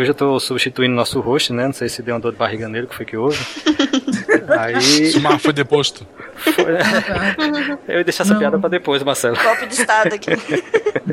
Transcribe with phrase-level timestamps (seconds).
[0.00, 1.66] que hoje eu tô substituindo nosso host, né?
[1.66, 3.38] Não sei se deu uma dor de barriga nele, que foi que houve.
[4.58, 5.10] Aí.
[5.12, 6.06] Sumar foi deposto.
[6.36, 6.64] Foi...
[7.86, 8.40] Eu ia deixar essa Não.
[8.40, 9.36] piada pra depois, Marcelo.
[9.36, 10.30] Golpe de Estado aqui.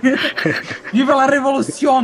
[0.93, 2.01] Viva la revolução!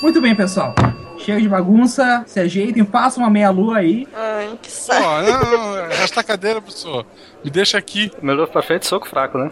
[0.00, 0.74] Muito bem, pessoal.
[1.18, 4.08] Chega de bagunça, se ajeitem, façam uma meia-lua aí.
[4.14, 5.02] Ai, que Pô, saco.
[5.02, 7.04] não, não, resta a cadeira, professor.
[7.44, 8.10] Me deixa aqui.
[8.22, 9.50] Meu novo pra frente, soco fraco, né?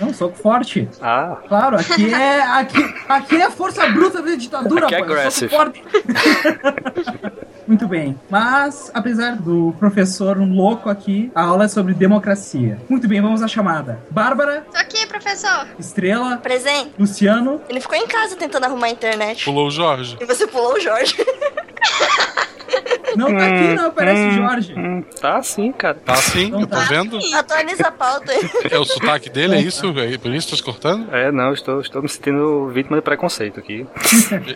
[0.00, 0.88] Não, soco forte.
[1.00, 2.40] Ah, Claro, aqui é.
[2.42, 5.48] Aqui, aqui é a força bruta da ditadura, Aqui é pô, soco aggressive.
[5.56, 5.82] forte.
[7.66, 8.18] Muito bem.
[8.30, 12.78] Mas, apesar do professor louco aqui, a aula é sobre democracia.
[12.88, 13.98] Muito bem, vamos à chamada.
[14.10, 15.66] Bárbara, Tô aqui, professor.
[15.78, 16.92] Estrela, Presente.
[16.98, 17.60] Luciano.
[17.68, 19.44] Ele ficou em casa tentando arrumar a internet.
[19.44, 20.16] Pulou o Jorge.
[20.20, 21.14] E você pulou o Jorge.
[23.16, 24.74] Não tá aqui, não aparece o Jorge.
[24.76, 25.98] hum, tá sim, cara.
[26.04, 26.84] Tá assim, Não eu tô tá.
[26.84, 27.18] vendo.
[27.34, 28.50] Atualiza a pauta aí.
[28.70, 29.86] É o sotaque dele, é isso?
[29.98, 31.12] É por isso que tô cortando?
[31.14, 33.86] É, não, estou, estou me sentindo vítima de preconceito aqui.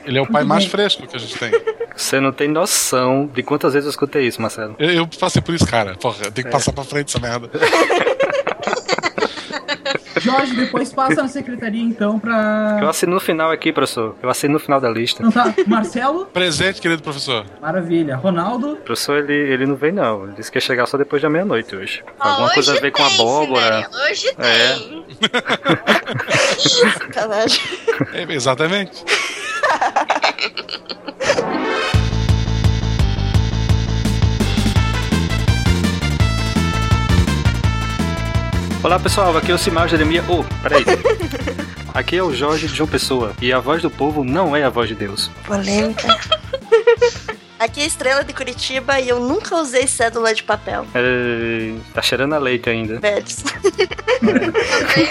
[0.04, 1.50] Ele é o pai mais fresco que a gente tem.
[1.96, 4.74] Você não tem noção de quantas vezes eu escutei isso, Marcelo.
[4.78, 5.94] Eu, eu passei por isso, cara.
[5.96, 7.50] Porra, eu tenho que passar pra frente essa merda.
[10.20, 12.78] Jorge, depois passa na secretaria então pra.
[12.80, 14.14] Eu assino no final aqui, professor.
[14.22, 15.22] Eu assino no final da lista.
[15.22, 15.52] Não tá.
[15.66, 16.26] Marcelo?
[16.26, 17.44] Presente, querido professor.
[17.60, 18.16] Maravilha.
[18.16, 18.72] Ronaldo?
[18.72, 20.24] O professor, ele, ele não vem, não.
[20.24, 22.02] Ele disse que ia chegar só depois da meia-noite hoje.
[22.18, 23.88] Alguma Hoje coisa a ver com tem, abóbora.
[23.88, 24.74] Cinderela, Hoje É.
[24.74, 25.04] tem.
[26.58, 27.60] Sacanagem.
[28.12, 29.04] É, exatamente.
[38.82, 39.36] Olá, pessoal.
[39.36, 40.24] Aqui é o Simar Jeremia.
[40.28, 40.84] Oh, peraí.
[41.94, 43.32] Aqui é o Jorge de João Pessoa.
[43.40, 45.30] E a voz do povo não é a voz de Deus.
[45.46, 46.08] Polêmica.
[47.62, 50.84] Aqui é a Estrela de Curitiba e eu nunca usei cédula de papel.
[50.96, 52.98] É, tá cheirando a leite ainda.
[52.98, 53.22] Tem,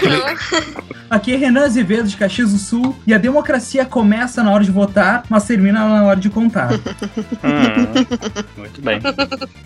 [0.02, 0.92] não.
[1.12, 2.98] Aqui é Renan Azevedo de Caxias do Sul.
[3.06, 6.70] E a democracia começa na hora de votar, mas termina na hora de contar.
[7.44, 8.06] Hum,
[8.56, 9.00] muito bem.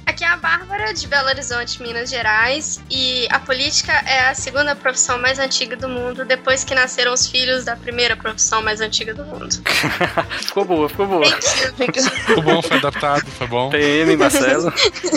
[0.06, 2.80] Aqui é a Bárbara, de Belo Horizonte, Minas Gerais.
[2.90, 7.26] E a política é a segunda profissão mais antiga do mundo, depois que nasceram os
[7.26, 9.54] filhos da primeira profissão mais antiga do mundo.
[10.40, 11.26] ficou boa, ficou boa.
[11.26, 13.70] Ficou bom, foi adaptado, foi bom.
[13.70, 14.72] PM, Marcelo.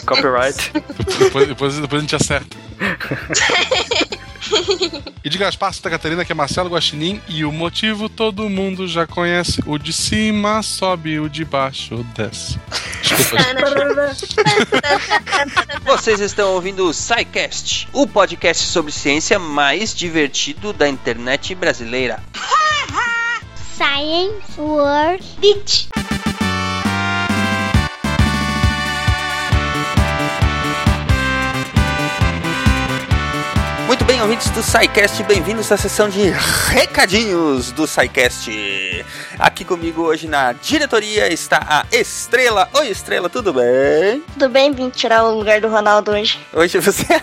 [0.06, 0.72] Copyright.
[1.20, 2.58] Depois, depois, depois a gente acerta.
[5.24, 9.06] E de Gaspar Santa Catarina, que é Marcelo Guaxinim, e o motivo todo mundo já
[9.06, 9.62] conhece.
[9.66, 12.58] O de cima sobe, o de baixo desce.
[13.02, 14.36] Desculpa, gente.
[15.86, 22.24] Vocês estão ouvindo o SciCast, o podcast sobre ciência mais divertido da internet brasileira.
[23.76, 25.90] Science World Beach.
[34.20, 36.30] Bem, ouvintes do SciCast, bem-vindos à sessão de
[36.68, 38.52] recadinhos do SciCast.
[39.38, 42.68] Aqui comigo hoje na diretoria está a Estrela.
[42.74, 44.22] Oi, Estrela, tudo bem?
[44.34, 46.38] Tudo bem, vim tirar o lugar do Ronaldo hoje.
[46.54, 47.06] Hoje você.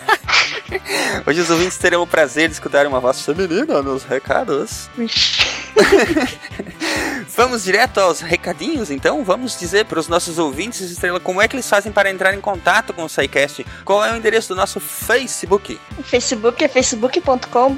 [1.25, 4.89] Hoje os ouvintes terão o prazer de escutar uma voz feminina nos recados.
[7.37, 9.23] Vamos direto aos recadinhos, então?
[9.23, 12.41] Vamos dizer para os nossos ouvintes, Estrela, como é que eles fazem para entrar em
[12.41, 13.67] contato com o SciCast?
[13.85, 15.79] Qual é o endereço do nosso Facebook?
[15.99, 17.77] O Facebook é facebook.com.br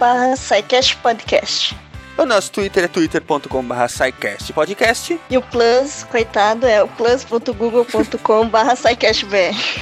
[1.03, 1.88] podcast.
[2.19, 5.21] O nosso Twitter é twitter.com.br podcast.
[5.31, 9.77] E o Plus, coitado, é o plus.google.com.br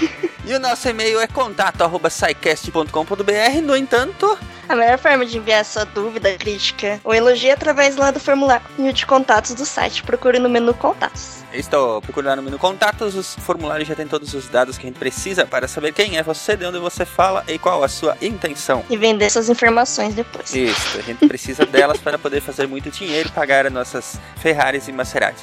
[0.44, 3.62] E o nosso e-mail é contato.scicast.com.br.
[3.64, 4.38] No entanto,
[4.68, 8.92] A melhor forma de enviar sua dúvida, crítica ou elogio é através lá do formulário
[8.92, 10.02] de contatos do site.
[10.02, 11.35] Procure no menu Contatos.
[11.52, 13.14] Estou procurando no menu contatos.
[13.14, 16.22] Os formulários já tem todos os dados que a gente precisa para saber quem é
[16.22, 18.84] você, de onde você fala e qual a sua intenção.
[18.88, 20.54] E vender suas informações depois.
[20.54, 24.88] Isso, a gente precisa delas para poder fazer muito dinheiro e pagar as nossas Ferraris
[24.88, 25.42] e Maseratis.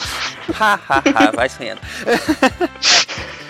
[0.59, 1.81] Ha, ha, ha, vai sonhando.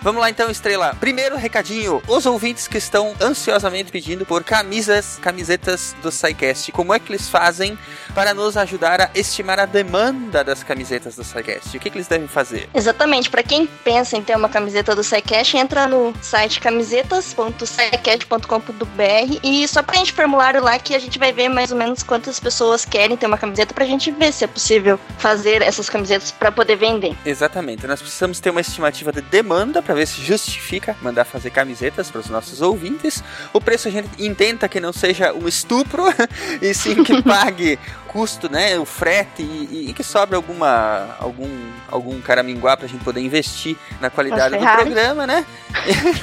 [0.00, 0.96] Vamos lá então, Estrela.
[0.98, 6.98] Primeiro recadinho: os ouvintes que estão ansiosamente pedindo por camisas, camisetas do SciCast, como é
[6.98, 7.78] que eles fazem
[8.18, 11.76] para nos ajudar a estimar a demanda das camisetas do SciCast?
[11.76, 12.68] O que, que eles devem fazer?
[12.74, 19.68] Exatamente, para quem pensa em ter uma camiseta do SciCast, entra no site camisetas.scicast.com.br e
[19.68, 22.84] só preenche o formulário lá que a gente vai ver mais ou menos quantas pessoas
[22.84, 26.74] querem ter uma camiseta pra gente ver se é possível fazer essas camisetas para poder
[26.74, 27.16] vender.
[27.24, 32.10] Exatamente, nós precisamos ter uma estimativa de demanda para ver se justifica mandar fazer camisetas
[32.10, 33.22] para os nossos ouvintes.
[33.52, 36.02] O preço a gente intenta que não seja um estupro
[36.60, 38.78] e sim que pague custo, né?
[38.78, 41.48] O frete e, e que sobra alguma algum
[41.90, 45.44] algum caraminguá pra gente poder investir na qualidade do programa, né?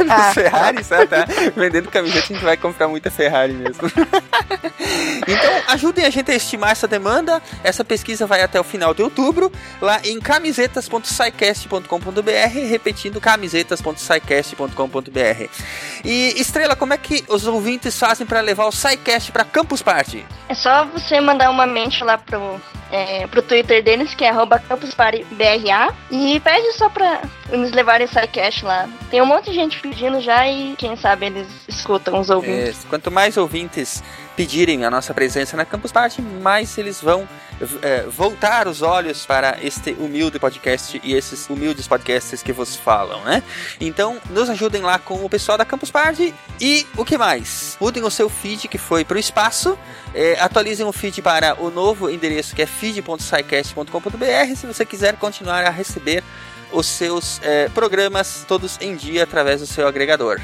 [0.10, 0.26] Ah.
[0.26, 1.26] Nos Ferraris, ah, tá?
[1.56, 3.84] Vendendo camiseta a gente vai comprar muita Ferrari mesmo.
[5.28, 7.42] então, ajudem a gente a estimar essa demanda.
[7.64, 9.52] Essa pesquisa vai até o final de outubro,
[9.82, 15.50] lá em camisetas.sicast.com.br, repetindo camisetas.sicast.com.br.
[16.04, 20.24] E Estrela, como é que os ouvintes fazem para levar o SciCast para Campus Party?
[20.50, 21.66] É só você mandar uma
[22.04, 24.32] lá pro, é, pro Twitter deles, que é
[24.68, 27.22] campuspartybra, e pede só pra
[27.52, 28.88] eles levarem esse cash lá.
[29.10, 32.84] Tem um monte de gente pedindo já e quem sabe eles escutam os ouvintes.
[32.84, 34.04] É, quanto mais ouvintes
[34.36, 37.28] pedirem a nossa presença na Campus Party, mais eles vão
[37.82, 43.24] é, voltar os olhos para este humilde podcast e esses humildes podcasts que vos falam,
[43.24, 43.42] né?
[43.80, 47.78] Então, nos ajudem lá com o pessoal da Campus Party e o que mais?
[47.80, 49.78] Mudem o seu feed que foi para o espaço,
[50.14, 55.66] é, atualizem o feed para o novo endereço que é feed.sicast.com.br se você quiser continuar
[55.66, 56.24] a receber
[56.72, 60.40] os seus é, programas todos em dia através do seu agregador.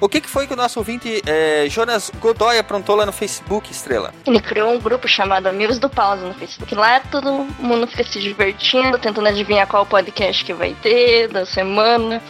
[0.00, 3.70] O que, que foi que o nosso ouvinte é, Jonas Godoy aprontou lá no Facebook,
[3.70, 4.12] Estrela?
[4.26, 6.74] Ele criou um grupo chamado Amigos do Pause no Facebook.
[6.74, 12.22] Lá todo mundo fica se divertindo, tentando adivinhar qual podcast que vai ter da semana.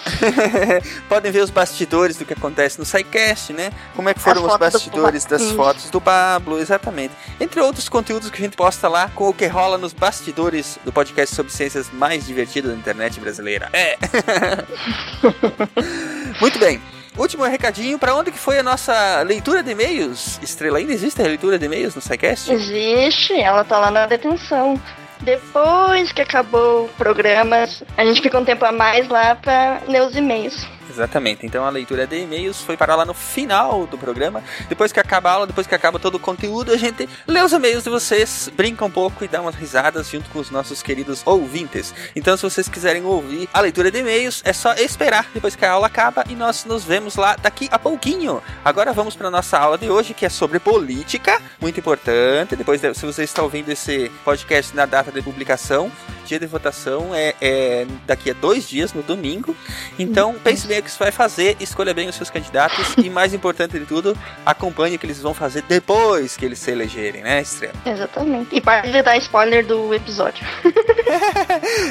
[1.09, 3.71] Podem ver os bastidores do que acontece no SciCast, né?
[3.95, 7.15] Como é que foram As os bastidores das fotos do Pablo, exatamente.
[7.41, 10.93] Entre outros conteúdos que a gente posta lá com o que rola nos bastidores do
[10.93, 13.69] podcast sobre ciências mais divertido da internet brasileira.
[13.73, 13.97] É!
[16.41, 16.81] Muito bem.
[17.17, 20.41] Último recadinho, para onde que foi a nossa leitura de e-mails?
[20.43, 22.51] Estrela, ainda existe a leitura de e-mails no SciCast?
[22.51, 24.81] Existe, ela tá lá na detenção.
[25.21, 30.03] Depois que acabou o programa, a gente fica um tempo a mais lá pra ler
[30.03, 30.67] os e-mails.
[30.93, 31.47] Exatamente.
[31.47, 34.43] Então a leitura de e-mails foi parar lá no final do programa.
[34.69, 37.53] Depois que acaba a aula, depois que acaba todo o conteúdo, a gente lê os
[37.53, 41.23] e-mails de vocês, brinca um pouco e dá umas risadas junto com os nossos queridos
[41.25, 41.95] ouvintes.
[42.15, 45.73] Então, se vocês quiserem ouvir a leitura de e-mails, é só esperar depois que a
[45.73, 48.43] aula acaba e nós nos vemos lá daqui a pouquinho.
[48.65, 52.55] Agora vamos para nossa aula de hoje, que é sobre política, muito importante.
[52.57, 55.91] Depois, de- se você está ouvindo esse podcast na data de publicação,
[56.27, 59.57] dia de votação é, é daqui a dois dias, no domingo.
[59.99, 63.33] Então, pense bem o que você vai fazer, escolha bem os seus candidatos e, mais
[63.33, 67.41] importante de tudo, acompanhe o que eles vão fazer depois que eles se elegerem, né,
[67.41, 67.73] Estrela?
[67.87, 68.55] Exatamente.
[68.55, 70.45] E para de dar spoiler do episódio.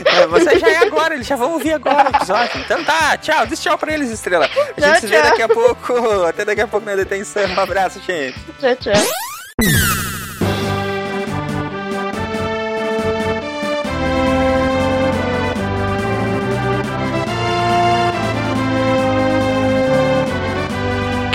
[0.03, 2.59] É, você já é agora, eles já vão ouvir agora o episódio.
[2.61, 4.45] Então tá, tchau, diz tchau pra eles, Estrela.
[4.45, 5.29] A gente Tchau, se vê tchau.
[5.29, 5.93] daqui a pouco.
[6.25, 7.45] Até daqui a pouco na detenção.
[7.45, 8.37] Um abraço, gente.
[8.59, 10.30] Tchau, tchau.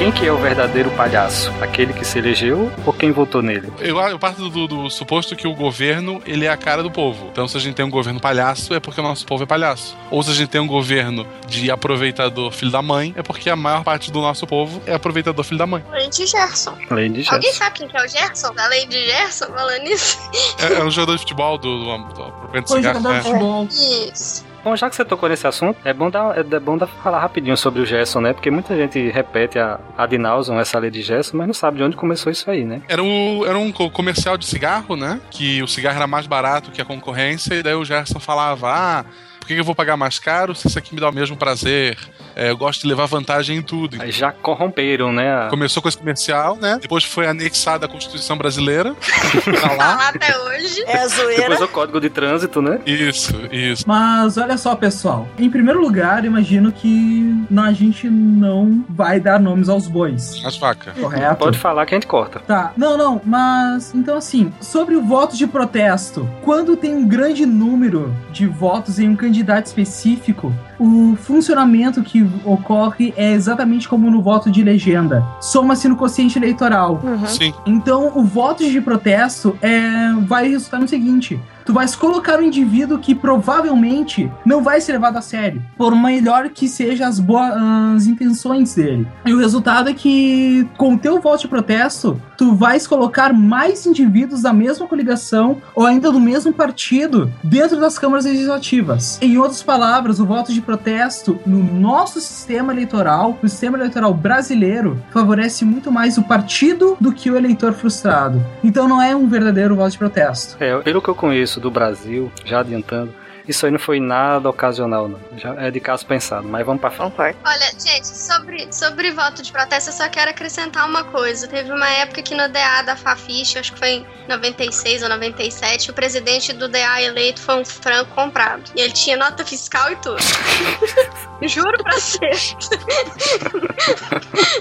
[0.07, 1.51] Quem que é o verdadeiro palhaço?
[1.61, 3.73] Aquele que se elegeu ou quem votou nele?
[3.81, 7.27] Eu, eu parto do, do suposto que o governo ele é a cara do povo.
[7.33, 9.97] Então, se a gente tem um governo palhaço, é porque o nosso povo é palhaço.
[10.09, 13.57] Ou se a gente tem um governo de aproveitador filho da mãe, é porque a
[13.57, 15.85] maior parte do nosso povo é aproveitador filho da mãe.
[15.91, 16.79] Lei de Gerson.
[16.89, 17.65] Lei de Alguém Gerson.
[17.65, 18.53] sabe quem que é o Gerson?
[18.69, 20.21] Lei de Gerson, falando isso?
[20.61, 23.19] É, é um jogador de futebol do, do, jogador é.
[23.19, 23.69] de futebol.
[23.73, 24.45] Isso.
[24.67, 27.57] Bom, já que você tocou nesse assunto, é bom dar, é bom dar falar rapidinho
[27.57, 28.33] sobre o Gerson, né?
[28.33, 29.79] Porque muita gente repete a
[30.19, 32.83] nauseam essa lei de Gerson, mas não sabe de onde começou isso aí, né?
[32.89, 35.21] Era, o, era um co- comercial de cigarro, né?
[35.31, 39.05] Que o cigarro era mais barato que a concorrência, e daí o Gerson falava: Ah,
[39.47, 41.97] por que eu vou pagar mais caro se isso aqui me dá o mesmo prazer?
[42.35, 43.97] É, eu gosto de levar vantagem em tudo.
[44.03, 45.47] Aí já corromperam, né?
[45.49, 46.79] Começou com esse comercial, né?
[46.83, 48.93] Depois foi anexada à Constituição Brasileira.
[48.95, 49.77] tá Tá lá.
[49.95, 50.83] lá até hoje.
[50.87, 51.43] É zoeira.
[51.43, 52.81] Depois o código de trânsito, né?
[52.85, 53.85] Isso, isso.
[53.87, 55.29] Mas olha só, pessoal.
[55.39, 60.45] Em primeiro lugar, imagino que a gente não vai dar nomes aos bois.
[60.45, 60.93] As facas.
[60.99, 61.37] Correto?
[61.37, 62.41] Pode falar que a gente corta.
[62.41, 67.47] Tá, não, não, mas então assim, sobre o voto de protesto, quando tem um grande
[67.47, 69.36] número de votos em um candidato
[69.67, 75.25] específico, o funcionamento que ocorre é exatamente como no voto de legenda.
[75.41, 77.01] Soma-se no quociente eleitoral.
[77.27, 77.53] Sim.
[77.65, 82.99] Então, o voto de protesto é, vai resultar no seguinte: tu vais colocar um indivíduo
[82.99, 88.75] que provavelmente não vai ser levado a sério, por melhor que sejam as boas intenções
[88.75, 89.07] dele.
[89.25, 93.85] E o resultado é que, com o teu voto de protesto, tu vais colocar mais
[93.85, 99.19] indivíduos da mesma coligação ou ainda do mesmo partido dentro das câmaras legislativas.
[99.21, 105.03] Em outras palavras, o voto de protesto no nosso sistema eleitoral, no sistema eleitoral brasileiro,
[105.11, 108.45] favorece muito mais o partido do que o eleitor frustrado.
[108.63, 110.57] Então não é um verdadeiro voto de protesto.
[110.61, 113.15] É, pelo que eu conheço do Brasil, já adiantando,
[113.49, 115.21] Isso aí não foi nada ocasional, não.
[115.37, 117.11] Já é de caso pensado, mas vamos pra frente.
[117.11, 117.39] Concordo.
[117.45, 121.47] Olha, gente, sobre, sobre voto de protesto, eu só quero acrescentar uma coisa.
[121.47, 125.91] Teve uma época que no DA da Fafiche, acho que foi em 96 ou 97,
[125.91, 128.71] o presidente do DA eleito foi um franco comprado.
[128.75, 130.19] E ele tinha nota fiscal e tudo.
[131.47, 132.57] juro pra vocês.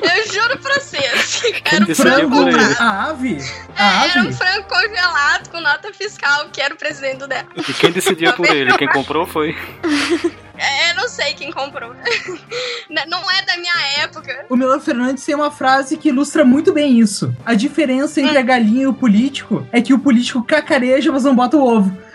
[0.01, 1.41] eu juro pra vocês.
[1.63, 2.75] Era um frango comprado.
[2.79, 3.37] A ave?
[3.75, 4.33] A Era um ave?
[4.33, 7.45] frango congelado com nota fiscal, que era o presidente do DA.
[7.55, 8.74] E quem decidiu por ele?
[8.77, 9.55] Quem comprou foi.
[10.57, 11.93] É, eu não sei quem comprou.
[13.07, 14.45] não é da minha época.
[14.49, 17.35] O Melo Fernandes tem uma frase que ilustra muito bem isso.
[17.45, 21.35] A diferença entre a galinha e o político é que o político cacareja, mas não
[21.35, 21.95] bota o ovo.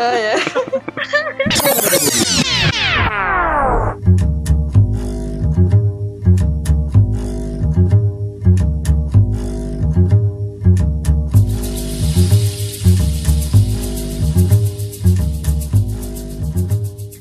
[0.00, 0.36] Ah, é.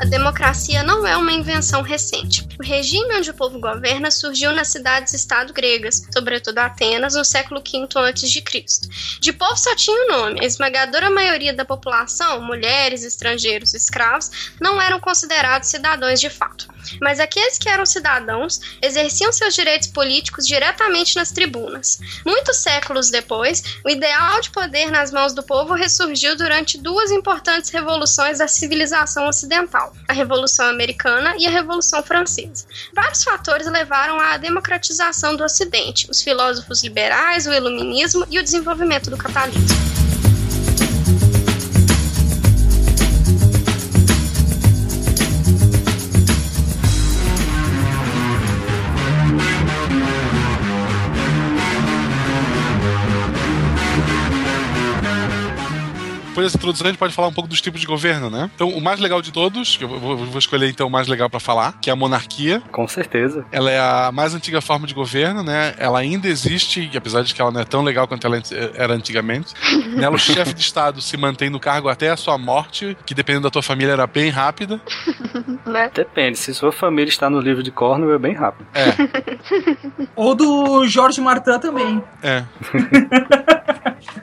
[0.08, 2.48] Democracia não é uma invenção recente.
[2.60, 7.88] O regime onde o povo governa surgiu nas cidades-estado gregas, sobretudo Atenas, no século V
[8.00, 8.44] a.C.
[9.20, 10.40] De povo só tinha o nome.
[10.42, 16.68] A esmagadora maioria da população, mulheres, estrangeiros, escravos, não eram considerados cidadãos de fato.
[17.02, 22.00] Mas aqueles que eram cidadãos exerciam seus direitos políticos diretamente nas tribunas.
[22.26, 27.70] Muitos séculos depois, o ideal de poder nas mãos do povo ressurgiu durante duas importantes
[27.72, 32.66] revoluções da civilização ocidental, a Revolução Americana e a Revolução Francesa.
[32.94, 39.10] Vários fatores levaram à democratização do Ocidente, os filósofos liberais, o iluminismo e o desenvolvimento
[39.10, 40.07] do capitalismo.
[56.48, 58.50] Dessa introdução, a gente pode falar um pouco dos tipos de governo, né?
[58.56, 61.30] Então, o mais legal de todos, que eu vou, vou escolher então o mais legal
[61.30, 62.64] pra falar, que é a monarquia.
[62.72, 63.46] Com certeza.
[63.52, 65.76] Ela é a mais antiga forma de governo, né?
[65.78, 68.42] Ela ainda existe, e apesar de que ela não é tão legal quanto ela
[68.76, 69.54] era antigamente.
[69.98, 73.44] Nela, o chefe de Estado se mantém no cargo até a sua morte, que dependendo
[73.44, 74.80] da tua família era bem rápida.
[75.68, 75.92] Né?
[75.94, 78.66] Depende, se sua família está no livro de Cornwell, é bem rápido.
[78.74, 82.02] É, Ou do Jorge Martin também.
[82.24, 82.46] é.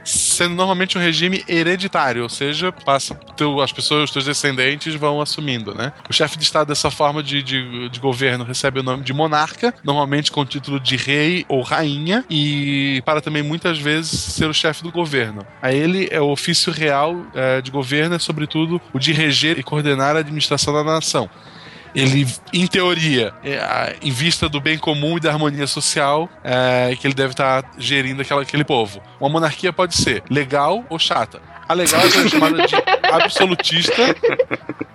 [0.05, 5.21] Sendo normalmente um regime hereditário, ou seja, passa teu, as pessoas, os teus descendentes vão
[5.21, 5.93] assumindo, né?
[6.09, 9.75] O chefe de Estado dessa forma de, de, de governo recebe o nome de monarca,
[9.83, 14.55] normalmente com o título de rei ou rainha, e para também muitas vezes ser o
[14.55, 15.47] chefe do governo.
[15.63, 19.63] A ele é o ofício real eh, de governo, é sobretudo o de reger e
[19.63, 21.31] coordenar a administração da nação
[21.95, 27.07] ele, em teoria, é, em vista do bem comum e da harmonia social, é, que
[27.07, 29.01] ele deve estar gerindo aquela, aquele povo.
[29.21, 31.41] Uma monarquia pode ser legal ou chata.
[31.69, 32.75] A legal é chamada de
[33.11, 34.15] absolutista,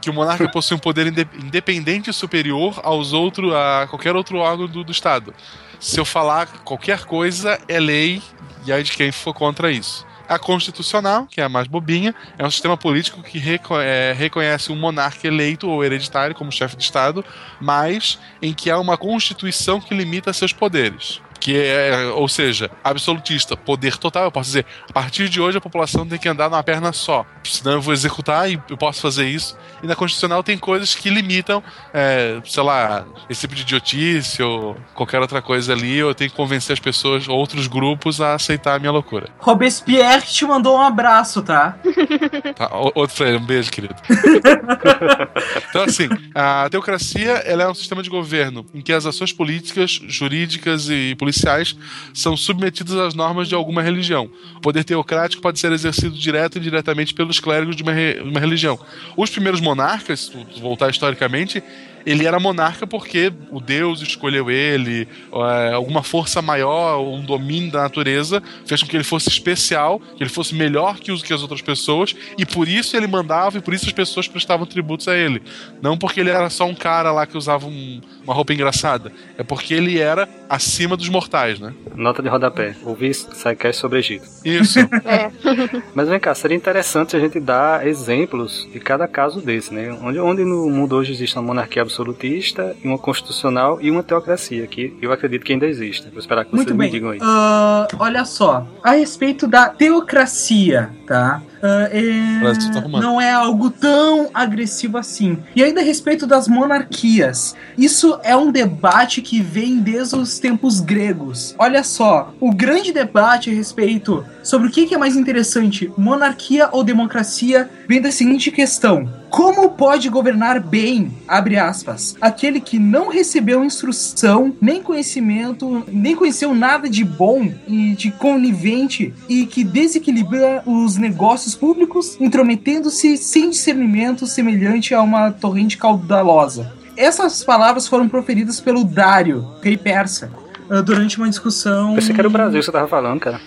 [0.01, 4.37] que o monarca possui um poder inde- independente e superior aos outros, a qualquer outro
[4.37, 5.33] órgão do, do Estado.
[5.79, 8.21] Se eu falar qualquer coisa, é lei,
[8.65, 10.05] e aí de quem for contra isso.
[10.29, 14.71] A constitucional, que é a mais bobinha, é um sistema político que reco- é, reconhece
[14.71, 17.25] um monarca eleito ou hereditário como chefe de Estado,
[17.59, 21.19] mas em que há uma constituição que limita seus poderes.
[21.39, 24.25] Que é, ou seja, absolutista, poder total.
[24.25, 27.25] Eu posso dizer, a partir de hoje a população tem que andar numa perna só.
[27.43, 29.57] Senão eu vou executar e eu posso fazer isso.
[29.81, 34.75] E na Constitucional tem coisas que limitam, é, sei lá, esse tipo de idiotice ou
[34.93, 35.97] qualquer outra coisa ali.
[35.97, 39.29] Eu tenho que convencer as pessoas, outros grupos, a aceitar a minha loucura.
[39.39, 41.77] Robespierre te mandou um abraço, tá?
[42.55, 43.95] Tá, outro Freire, um beijo, querido.
[45.69, 50.01] então, assim, a teocracia ela é um sistema de governo em que as ações políticas,
[50.07, 51.75] jurídicas e policiais
[52.13, 54.29] são submetidas às normas de alguma religião.
[54.57, 58.39] O poder teocrático pode ser exercido direto e indiretamente pelos clérigos de uma, re- uma
[58.39, 58.79] religião.
[59.15, 61.63] Os primeiros monarcas, voltar historicamente,
[62.05, 67.81] ele era monarca porque o Deus escolheu ele, é, alguma força maior, um domínio da
[67.83, 71.41] natureza, fez com que ele fosse especial, que ele fosse melhor que, os, que as
[71.41, 75.15] outras pessoas, e por isso ele mandava e por isso as pessoas prestavam tributos a
[75.15, 75.41] ele.
[75.81, 79.43] Não porque ele era só um cara lá que usava um- uma roupa engraçada, é
[79.43, 81.73] porque ele era acima dos mortais, né?
[81.95, 82.75] Nota de rodapé.
[82.83, 84.25] Ouvi sidecast sobre Egito.
[84.45, 84.79] Isso.
[85.05, 85.31] É.
[85.95, 89.91] Mas vem cá, seria interessante a gente dar exemplos de cada caso desse, né?
[90.03, 94.95] Onde, onde no mundo hoje existe uma monarquia absolutista, uma constitucional e uma teocracia, que
[95.01, 96.07] eu acredito que ainda existe.
[96.09, 96.91] Vou esperar que vocês Muito me bem.
[96.91, 97.19] digam aí.
[97.21, 101.41] Ah, olha só, a respeito da teocracia, tá?
[101.59, 105.37] Uh, é, não é algo tão agressivo assim.
[105.55, 110.79] E ainda a respeito das monarquias, isso é um debate que vem desde os tempos
[110.79, 111.55] gregos.
[111.57, 116.69] Olha só, o grande debate a respeito sobre o que que é mais interessante, monarquia
[116.71, 123.09] ou democracia, vem da seguinte questão: como pode governar bem, abre aspas, aquele que não
[123.09, 130.63] recebeu instrução, nem conhecimento, nem conheceu nada de bom e de conivente e que desequilibra
[130.65, 136.73] os negócios públicos, intrometendo-se sem discernimento semelhante a uma torrente caudalosa.
[136.95, 140.31] Essas palavras foram proferidas pelo Dário, rei persa,
[140.69, 141.95] ah, durante uma discussão.
[141.95, 143.41] Pensei que era o Brasil que você tava falando, cara.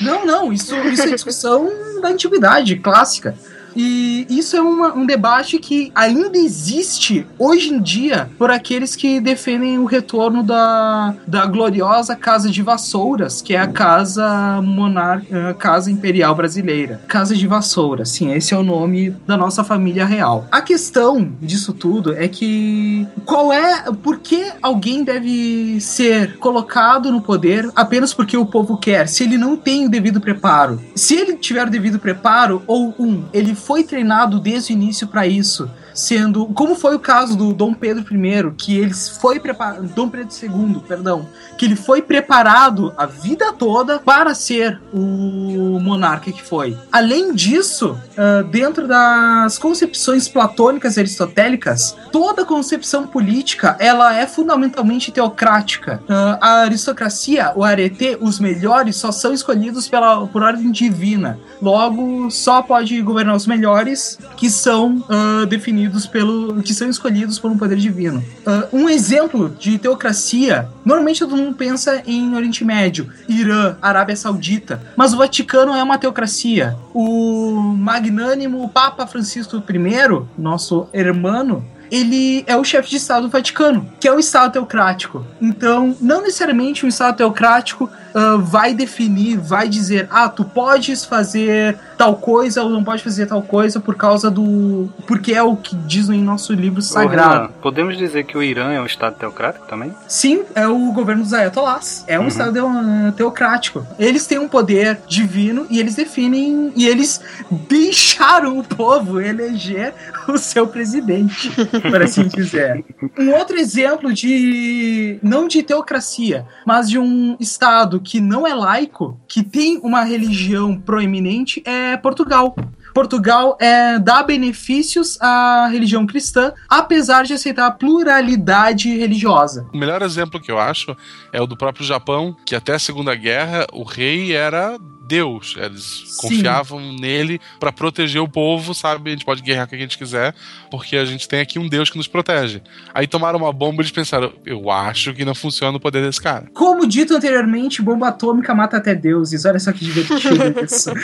[0.00, 1.68] Não, não, isso, isso é discussão
[2.00, 3.36] da antiguidade clássica.
[3.76, 9.20] E isso é uma- um debate que ainda existe hoje em dia por aqueles que
[9.20, 15.90] defendem o retorno da, da gloriosa Casa de Vassouras, que é a Casa Monarca, Casa
[15.90, 17.00] Imperial Brasileira.
[17.06, 20.46] Casa de Vassouras, sim, esse é o nome da nossa família real.
[20.50, 27.20] A questão disso tudo é que qual é, por que alguém deve ser colocado no
[27.20, 30.80] poder apenas porque o povo quer, se ele não tem o devido preparo?
[30.94, 35.26] Se ele tiver o devido preparo, ou um, ele foi treinado desde o início para
[35.26, 40.08] isso, sendo como foi o caso do Dom Pedro I, que ele foi preparado, Dom
[40.08, 46.42] Pedro II, perdão, que ele foi preparado a vida toda para ser o monarca que
[46.42, 46.76] foi.
[46.90, 55.10] Além disso, ah, dentro das concepções platônicas e aristotélicas, toda concepção política ela é fundamentalmente
[55.10, 56.02] teocrática.
[56.08, 61.38] Ah, a aristocracia, o arete, os melhores só são escolhidos pela, por ordem divina.
[61.60, 65.46] Logo, só pode governar os melhores que são ah,
[65.90, 66.62] definidos pelo.
[66.62, 68.22] que são escolhidos por um poder divino.
[68.46, 74.82] Ah, um exemplo de teocracia, normalmente todo mundo pensa em Oriente Médio, Irã, Arábia Saudita,
[74.96, 76.76] mas o Vaticano é uma teocracia.
[76.94, 83.90] O magnânimo Papa Francisco I, nosso hermano, ele é o chefe de Estado do Vaticano,
[83.98, 85.26] que é um Estado teocrático.
[85.42, 91.76] Então, não necessariamente um Estado teocrático ah, vai definir, vai dizer, ah, tu podes fazer
[92.00, 94.88] tal coisa ou não pode fazer tal coisa por causa do.
[95.06, 97.32] porque é o que diz em nosso livro sagrado.
[97.34, 99.92] Renan, podemos dizer que o Irã é um estado teocrático também?
[100.08, 102.02] Sim, é o governo dos ayatollahs.
[102.06, 102.28] É um Uhum.
[102.28, 103.86] estado teo- teocrático.
[103.98, 107.20] Eles têm um poder divino e eles definem e eles
[107.68, 109.92] deixaram o povo eleger
[110.26, 111.50] o seu presidente,
[111.90, 112.82] por assim dizer.
[113.18, 119.18] Um outro exemplo de não de teocracia, mas de um estado que não é laico,
[119.28, 122.54] que tem uma religião proeminente é Portugal.
[122.94, 129.68] Portugal é, dá benefícios à religião cristã, apesar de aceitar a pluralidade religiosa.
[129.72, 130.96] O melhor exemplo que eu acho
[131.32, 134.76] é o do próprio Japão, que até a Segunda Guerra o rei era
[135.10, 135.56] Deus.
[135.58, 136.28] Eles Sim.
[136.28, 139.10] confiavam nele pra proteger o povo, sabe?
[139.10, 140.32] A gente pode guerrear com quem a gente quiser,
[140.70, 142.62] porque a gente tem aqui um Deus que nos protege.
[142.94, 146.20] Aí tomaram uma bomba e eles pensaram: eu acho que não funciona o poder desse
[146.20, 146.46] cara.
[146.54, 149.44] Como dito anteriormente, bomba atômica mata até deuses.
[149.44, 150.90] Olha só que divertido isso.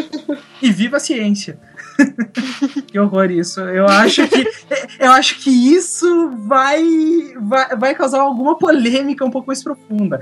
[0.62, 1.58] e viva a ciência.
[2.86, 3.60] que horror isso.
[3.60, 4.46] Eu acho que
[4.98, 6.82] eu acho que isso vai,
[7.40, 10.20] vai vai causar alguma polêmica um pouco mais profunda.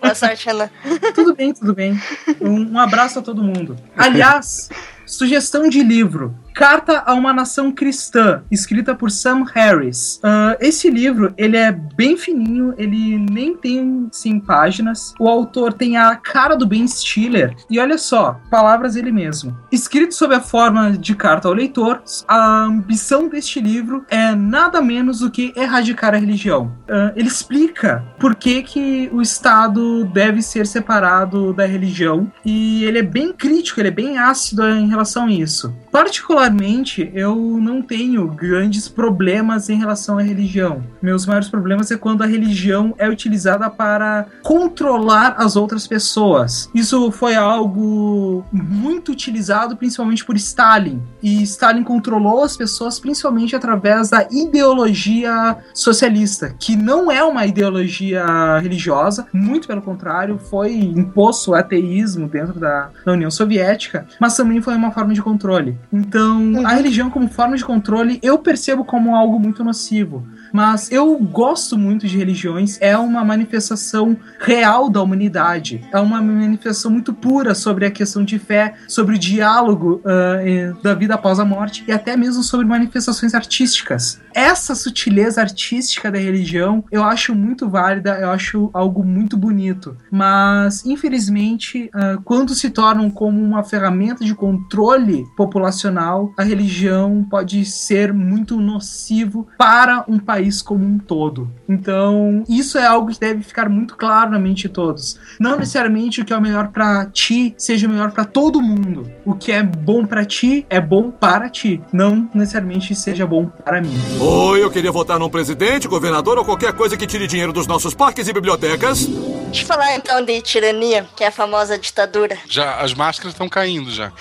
[0.00, 0.70] Boa sorte, Renan.
[1.14, 1.98] Tudo bem, tudo bem.
[2.40, 3.76] Um, um abraço a todo mundo.
[3.96, 4.68] Aliás,
[5.08, 6.34] sugestão de livro.
[6.54, 10.18] Carta a uma Nação Cristã, escrita por Sam Harris.
[10.24, 15.14] Ah, esse livro, ele é bem fininho, ele nem tem 100 páginas.
[15.20, 17.54] O autor tem a cara do Ben Stiller.
[17.70, 19.56] E olha só, palavras dele mesmo.
[19.70, 25.20] Escrito sob a forma de carta ao leitor, a ambição deste livro é nada menos
[25.20, 26.72] do que erradicar a religião.
[26.90, 32.98] Ah, ele explica por que, que o Estado deve ser separado da religião e ele
[32.98, 35.74] é bem crítico, ele é bem ácido em relação a isso.
[35.90, 40.82] Particularmente, eu não tenho grandes problemas em relação à religião.
[41.02, 46.70] Meus maiores problemas é quando a religião é utilizada para controlar as outras pessoas.
[46.74, 51.02] Isso foi algo muito utilizado principalmente por Stalin.
[51.22, 58.58] E Stalin controlou as pessoas principalmente através da ideologia socialista, que não é uma ideologia
[58.58, 64.60] religiosa, muito pelo contrário, foi imposto o ateísmo dentro da, da União Soviética, mas também
[64.60, 65.78] foi uma forma de controle.
[65.92, 70.26] Então, a religião como forma de controle eu percebo como algo muito nocivo.
[70.52, 76.90] Mas eu gosto muito de religiões, é uma manifestação real da humanidade, é uma manifestação
[76.90, 81.44] muito pura sobre a questão de fé, sobre o diálogo uh, da vida após a
[81.44, 84.20] morte e até mesmo sobre manifestações artísticas.
[84.34, 90.84] Essa sutileza artística da religião eu acho muito válida, eu acho algo muito bonito, mas
[90.84, 98.12] infelizmente, uh, quando se tornam como uma ferramenta de controle populacional, a religião pode ser
[98.12, 101.50] muito nocivo para um país como um todo.
[101.68, 105.18] Então, isso é algo que deve ficar muito claro na mente de todos.
[105.38, 109.10] Não necessariamente o que é o melhor para ti seja o melhor para todo mundo.
[109.24, 113.80] O que é bom para ti é bom para ti, não necessariamente seja bom para
[113.80, 113.94] mim.
[114.20, 117.94] Oi, eu queria votar num presidente, governador ou qualquer coisa que tire dinheiro dos nossos
[117.94, 119.08] parques e bibliotecas.
[119.48, 122.36] Deixa eu falar então de tirania, que é a famosa ditadura.
[122.46, 124.12] Já, as máscaras estão caindo já.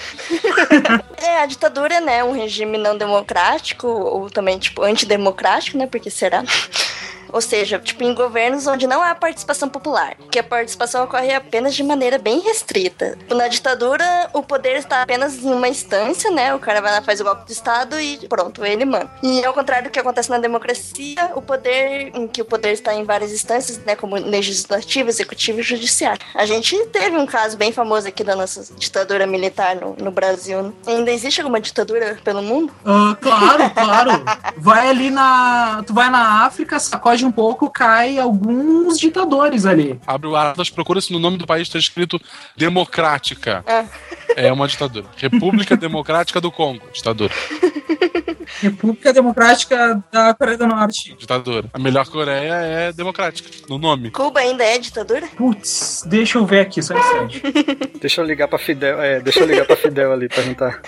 [1.21, 6.43] é, a ditadura, né, um regime não democrático, ou também, tipo, antidemocrático, né, porque será?
[7.31, 11.75] Ou seja, tipo, em governos onde não há participação popular, que a participação ocorre apenas
[11.75, 13.17] de maneira bem restrita.
[13.29, 16.53] Na ditadura, o poder está apenas em uma instância, né?
[16.53, 19.09] O cara vai lá, faz o golpe do Estado e pronto, ele manda.
[19.21, 22.93] E ao contrário do que acontece na democracia, o poder, em que o poder está
[22.93, 23.95] em várias instâncias, né?
[23.95, 26.21] Como legislativo, executivo e judiciário.
[26.33, 30.73] A gente teve um caso bem famoso aqui da nossa ditadura militar no, no Brasil.
[30.85, 32.73] Ainda existe alguma ditadura pelo mundo?
[32.85, 34.11] Uh, claro, claro.
[34.57, 35.83] Vai ali na.
[35.85, 39.99] Tu vai na África, sacode um pouco, cai alguns ditadores ali.
[40.05, 42.19] Abre o Atlas, procura se no nome do país está escrito
[42.55, 43.63] Democrática.
[43.65, 44.47] É.
[44.47, 45.05] é uma ditadura.
[45.15, 47.33] República Democrática do Congo, ditadura.
[48.61, 51.15] República Democrática da Coreia do Norte.
[51.15, 51.69] Ditadura.
[51.73, 54.11] A melhor Coreia é democrática, no nome.
[54.11, 55.27] Cuba ainda é ditadura?
[55.35, 57.41] Putz, deixa eu ver aqui, só um instante.
[57.99, 60.81] deixa eu ligar pra Fidel, é, deixa eu ligar pra Fidel ali, perguntar.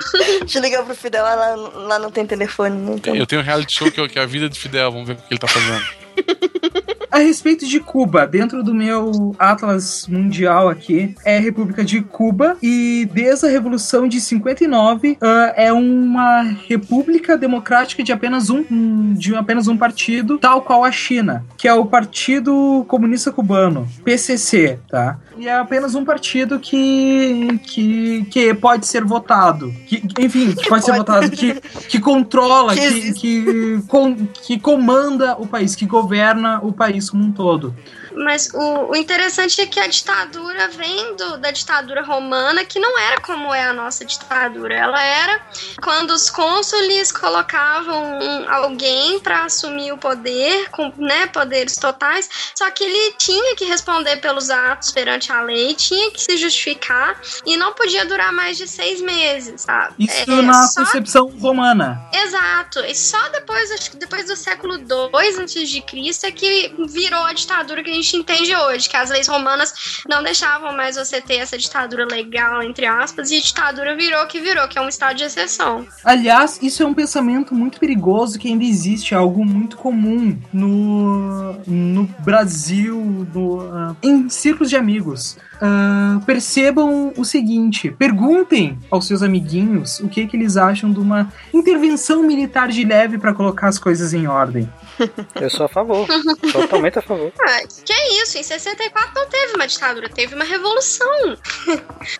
[0.40, 2.76] Deixa eu ligar pro Fidel, lá, lá não tem telefone.
[2.76, 3.16] Não tem.
[3.16, 5.16] Eu tenho um reality show que, que é a vida de Fidel, vamos ver o
[5.16, 5.84] que ele tá fazendo.
[7.10, 12.56] A respeito de Cuba, dentro do meu Atlas Mundial aqui, é a República de Cuba
[12.62, 15.16] e desde a Revolução de 59 uh,
[15.54, 21.44] é uma república democrática de apenas um de apenas um partido, tal qual a China,
[21.56, 25.18] que é o Partido Comunista Cubano, PCC, tá?
[25.38, 30.84] E é apenas um partido que que, que pode ser votado, que, enfim, que pode
[30.84, 36.72] ser votado, que, que controla, que, que, que, que comanda o país, que governa o
[36.72, 37.74] país como um todo.
[38.16, 42.98] Mas o, o, interessante é que a ditadura vem do, da ditadura romana, que não
[42.98, 44.74] era como é a nossa ditadura.
[44.74, 45.40] Ela era
[45.82, 52.84] quando os cônsules colocavam alguém para assumir o poder, com né, poderes totais, só que
[52.84, 57.74] ele tinha que responder pelos atos perante a lei, tinha que se justificar e não
[57.74, 59.94] podia durar mais de seis meses, sabe?
[59.98, 60.80] Isso é, na só...
[60.80, 62.00] concepção romana.
[62.12, 62.80] Exato.
[62.80, 67.22] E só depois, acho que depois do século II antes de Cristo é que virou
[67.24, 70.96] a ditadura que a gente gente entende hoje, que as leis romanas não deixavam mais
[70.96, 74.88] você ter essa ditadura legal, entre aspas, e ditadura virou que virou, que é um
[74.88, 75.86] estado de exceção.
[76.04, 81.52] Aliás, isso é um pensamento muito perigoso que ainda existe, é algo muito comum no,
[81.66, 85.36] no Brasil, no, uh, em círculos de amigos.
[85.56, 91.32] Uh, percebam o seguinte: perguntem aos seus amiguinhos o que, que eles acham de uma
[91.52, 94.68] intervenção militar de leve para colocar as coisas em ordem.
[95.40, 96.06] Eu sou a favor.
[96.52, 97.32] Totalmente a favor.
[97.48, 98.38] Ah, que é isso?
[98.38, 101.36] Em 64 não teve uma ditadura, teve uma revolução.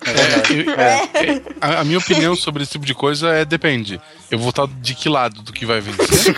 [0.07, 4.01] É, é, é, a, a, minha opinião sobre esse tipo de coisa é depende.
[4.31, 6.35] Eu vou votar de que lado do que vai vencer?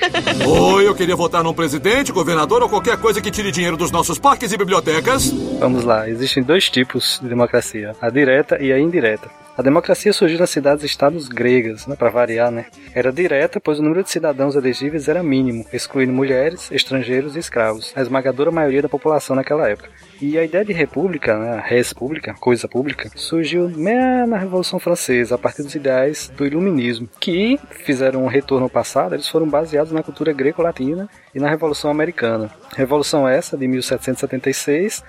[0.46, 4.18] Oi, eu queria votar num presidente, governador ou qualquer coisa que tire dinheiro dos nossos
[4.18, 5.30] parques e bibliotecas.
[5.58, 6.08] Vamos lá,
[6.40, 9.28] existem dois tipos de democracia: a direta e a indireta.
[9.58, 12.66] A democracia surgiu nas cidades-estados gregas, né, para variar, né?
[12.94, 17.92] Era direta, pois o número de cidadãos elegíveis era mínimo, excluindo mulheres, estrangeiros e escravos,
[17.94, 19.90] a esmagadora maioria da população naquela época.
[20.18, 25.38] E a ideia de república, né, res pública, coisa pública, surgiu na Revolução Francesa, a
[25.38, 30.02] partir dos ideais do iluminismo, que fizeram um retorno ao passado, eles foram baseados na
[30.02, 32.50] cultura greco-latina e na Revolução Americana.
[32.74, 35.04] Revolução essa de 1776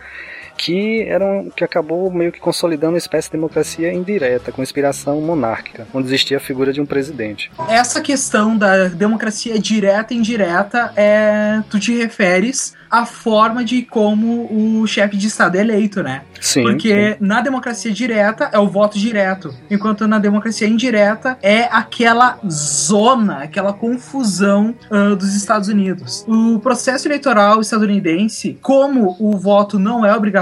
[0.58, 5.88] que eram que acabou meio que consolidando uma espécie de democracia indireta, com inspiração monárquica,
[5.94, 7.52] onde existia a figura de um presidente.
[7.70, 14.82] Essa questão da democracia direta e indireta é tu te referes à forma de como
[14.82, 16.24] o chefe de estado é eleito, né?
[16.42, 16.64] Sim.
[16.64, 17.18] Porque sim.
[17.22, 23.72] na democracia direta é o voto direto, enquanto na democracia indireta é aquela zona, aquela
[23.72, 26.26] confusão uh, dos Estados Unidos.
[26.28, 30.41] O processo eleitoral estadunidense, como o voto não é obrigatório,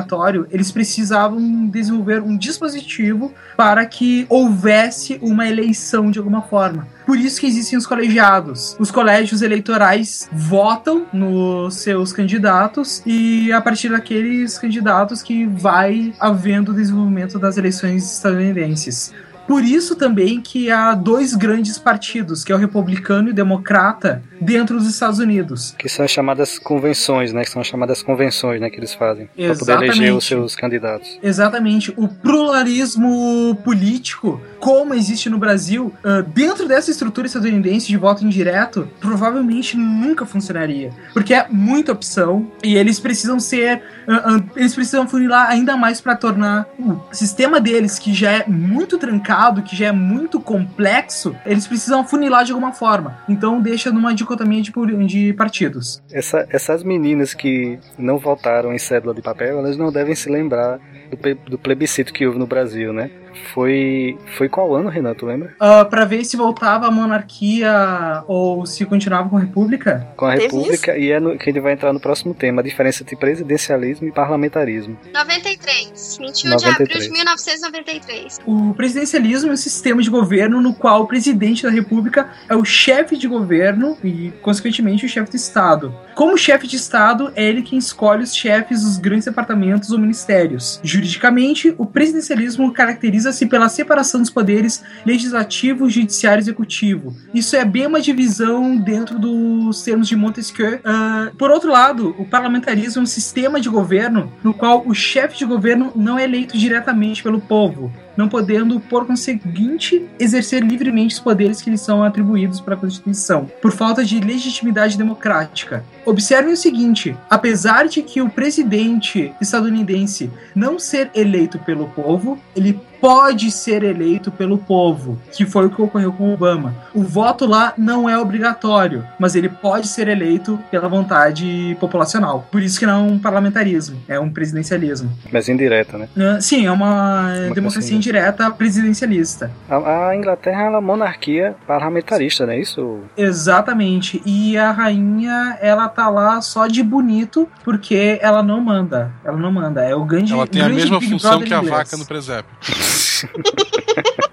[0.52, 6.88] eles precisavam desenvolver um dispositivo para que houvesse uma eleição de alguma forma.
[7.06, 8.76] Por isso que existem os colegiados.
[8.80, 16.72] Os colégios eleitorais votam nos seus candidatos e a partir daqueles candidatos que vai havendo
[16.72, 19.12] o desenvolvimento das eleições estadunidenses.
[19.50, 24.22] Por isso também que há dois grandes partidos, que é o republicano e o democrata,
[24.40, 25.74] dentro dos Estados Unidos.
[25.76, 27.44] Que são as chamadas convenções, né?
[27.44, 28.70] Que são as chamadas convenções, né?
[28.70, 29.28] Que eles fazem.
[29.36, 31.18] Para poder eleger os seus candidatos.
[31.24, 31.92] Exatamente.
[31.98, 38.88] O pluralismo político, como existe no Brasil, ah, dentro dessa estrutura estadunidense de voto indireto,
[39.00, 40.92] provavelmente nunca funcionaria.
[41.14, 43.82] Porque é muita opção e eles precisam ser.
[44.08, 48.46] ah, ah, eles precisam funilar ainda mais para tornar o sistema deles, que já é
[48.48, 53.18] muito trancado, que já é muito complexo, eles precisam funilar de alguma forma.
[53.28, 54.72] Então deixa numa dicotomia de,
[55.08, 56.02] de partidos.
[56.12, 60.80] Essa- essas meninas que não votaram em cédula de papel, elas não devem se lembrar
[61.10, 63.10] do, do plebiscito que houve no Brasil, né?
[63.54, 65.14] Foi, foi qual ano, Renan?
[65.14, 65.54] Tu lembra?
[65.90, 70.08] Para ver se voltava a monarquia ou se continuava com a república?
[70.16, 72.64] Com a Teve República, e é no, que gente vai entrar no próximo tema, a
[72.64, 74.98] diferença entre presidencialismo e parlamentarismo.
[75.14, 76.18] 93.
[76.20, 76.82] 21 de 93.
[76.82, 78.38] abril de 1993.
[78.46, 82.64] O presidencialismo é um sistema de governo no qual o presidente da república é o
[82.64, 85.94] chefe de governo e, consequentemente, o chefe de Estado.
[86.16, 90.80] Como chefe de Estado, é ele quem escolhe os chefes dos grandes departamentos ou ministérios.
[90.84, 92.74] Juridicamente, o presidencialismo
[93.20, 97.16] caracteriza-se pela separação dos poderes legislativo, judiciário e executivo.
[97.34, 100.80] Isso é bem uma divisão dentro dos termos de Montesquieu.
[100.84, 105.38] Ah, por outro lado, o parlamentarismo é um sistema de governo no qual o chefe
[105.38, 111.22] de governo não é eleito diretamente pelo povo, não podendo, por conseguinte, exercer livremente os
[111.22, 115.86] poderes que lhe são atribuídos pela Constituição, por falta de legitimidade democrática.
[116.06, 122.78] Observem o seguinte: apesar de que o presidente estadunidense não ser eleito pelo povo, ele
[123.00, 126.76] pode ser eleito pelo povo, que foi o que ocorreu com Obama.
[126.94, 132.46] O voto lá não é obrigatório, mas ele pode ser eleito pela vontade populacional.
[132.52, 135.10] Por isso que não é um parlamentarismo, é um presidencialismo.
[135.32, 136.10] Mas indireta, né?
[136.42, 137.56] Sim, é uma Democracia.
[137.56, 138.09] democracia indireta
[138.58, 139.52] presidencialista.
[139.70, 143.00] A, a Inglaterra é uma monarquia parlamentarista, não é isso?
[143.18, 144.22] Exatamente.
[144.26, 149.12] E a rainha, ela tá lá só de bonito, porque ela não manda.
[149.24, 149.84] Ela não manda.
[149.84, 150.34] É o grande.
[150.34, 151.78] Ela tem a grande mesma Big função Brother que a inglês.
[151.78, 152.52] vaca no presépio.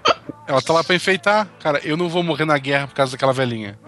[0.47, 1.45] Ela tá lá pra enfeitar.
[1.61, 3.77] Cara, eu não vou morrer na guerra por causa daquela velhinha.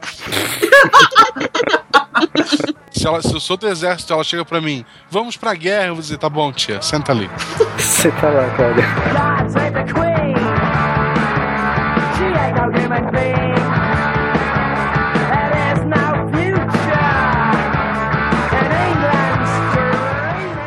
[2.99, 5.95] se, ela, se eu sou do exército, ela chega pra mim, vamos pra guerra, eu
[5.95, 7.29] vou dizer, tá bom, tia, senta ali.
[7.79, 8.83] Você tá lá, Cláudia.
[8.83, 10.35] God save the Queen.
[12.17, 13.55] She ain't no human being.
[15.29, 16.99] There is no future
[18.51, 20.57] in England's dreaming.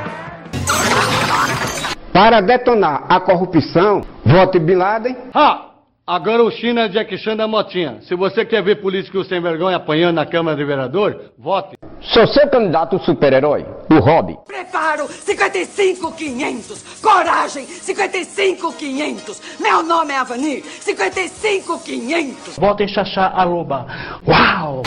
[2.13, 5.17] Para detonar a corrupção, vote Bin Laden.
[5.35, 5.72] Ha!
[6.05, 8.01] Agora o China é Jack Chan da Motinha.
[8.03, 11.77] Se você quer ver político sem vergonha apanhando na Câmara de Vereador, vote.
[12.01, 14.37] Sou seu candidato super-herói, o Hobby.
[14.45, 17.01] Preparo 55500.
[17.01, 19.61] Coragem 55500.
[19.61, 22.59] Meu nome é Avanir 55500.
[22.59, 23.87] Votem Xaxá Aroba.
[24.27, 24.83] Uau!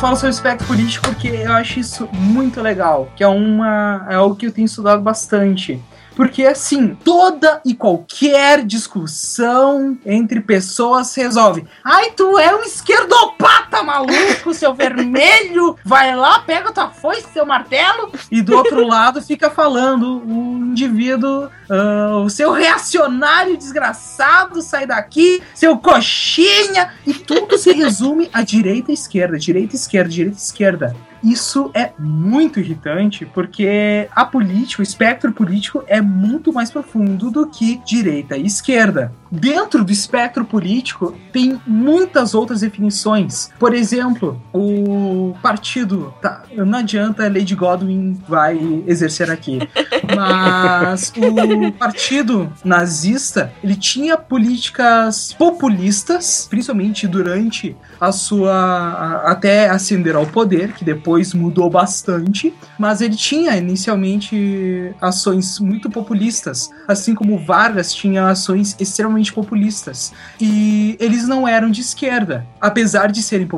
[0.00, 4.36] Falo sobre espectro político porque eu acho isso muito legal, que é uma é algo
[4.36, 5.82] que eu tenho estudado bastante.
[6.14, 11.64] Porque assim, toda e qualquer discussão entre pessoas resolve.
[11.84, 15.76] Ai, tu é um esquerdopata maluco, seu vermelho!
[15.84, 21.48] Vai lá, pega tua foice, seu martelo, e do outro lado fica falando o indivíduo,
[21.70, 28.92] ah, o seu reacionário desgraçado, sai daqui, seu coxinha, e tudo se resume a direita
[28.92, 30.96] esquerda, direita esquerda, direita esquerda.
[31.22, 37.48] Isso é muito irritante porque a política, o espectro político é muito mais profundo do
[37.48, 39.12] que direita e esquerda.
[39.30, 43.50] Dentro do espectro político tem muitas outras definições.
[43.58, 46.14] Por exemplo, o partido.
[46.20, 49.58] Tá, não adianta a Lady Godwin vai exercer aqui.
[50.14, 59.22] Mas o partido nazista ele tinha políticas populistas, principalmente durante a sua.
[59.24, 62.54] até ascender ao poder, que depois mudou bastante.
[62.78, 70.12] Mas ele tinha inicialmente ações muito populistas, assim como Vargas tinha ações extremamente populistas.
[70.40, 73.57] E eles não eram de esquerda, apesar de serem populistas.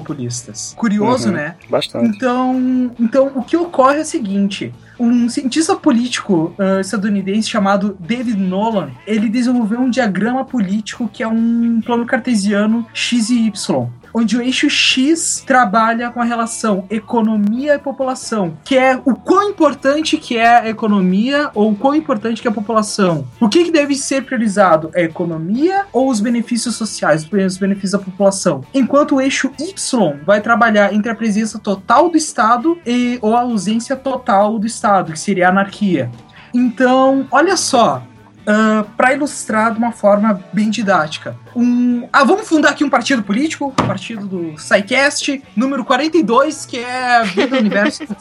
[0.77, 1.35] Curioso, Uhum.
[1.35, 1.55] né?
[1.69, 2.09] Bastante.
[2.17, 8.37] Então, então, o que ocorre é o seguinte: um cientista político ah, estadunidense chamado David
[8.39, 13.89] Nolan, ele desenvolveu um diagrama político que é um plano cartesiano x e y.
[14.13, 19.51] onde o eixo X trabalha com a relação economia e população, que é o quão
[19.51, 23.27] importante que é a economia ou o quão importante que é a população.
[23.41, 24.91] O que, que deve ser priorizado?
[24.95, 28.63] É a economia ou os benefícios sociais, os benefícios da população?
[28.75, 33.41] Enquanto o eixo Y vai trabalhar entre a presença total do Estado e ou a
[33.41, 36.11] ausência total do Estado, que seria a anarquia.
[36.53, 38.03] Então, olha só,
[38.41, 41.37] Uh, para ilustrar de uma forma bem didática.
[41.55, 46.79] Um, ah, vamos fundar aqui um partido político, o partido do SciCast, número 42, que
[46.79, 48.03] é Vida Universo.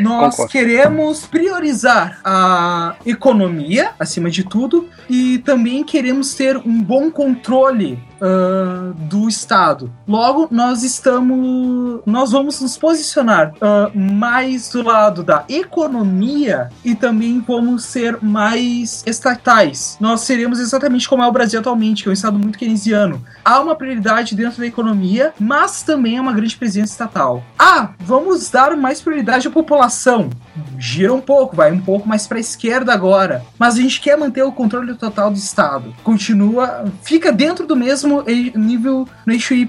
[0.00, 0.52] Nós Concordo.
[0.52, 8.92] queremos priorizar a economia, acima de tudo, e também queremos ter um bom controle ah,
[8.94, 9.92] do Estado.
[10.06, 12.00] Logo, nós estamos.
[12.06, 19.02] Nós vamos nos posicionar ah, mais do lado da economia e também vamos ser mais
[19.04, 19.96] estatais.
[20.00, 23.20] Nós seremos exatamente como é o Brasil atualmente, que é um Estado muito keynesiano.
[23.44, 27.42] Há uma prioridade dentro da economia, mas também há uma grande presença estatal.
[27.58, 30.30] Ah, vamos dar mais prioridade à população.
[30.78, 33.44] Gira um pouco, vai um pouco mais para a esquerda agora.
[33.58, 35.94] Mas a gente quer manter o controle total do Estado.
[36.02, 38.22] Continua, fica dentro do mesmo
[38.54, 39.66] nível no eixo Y,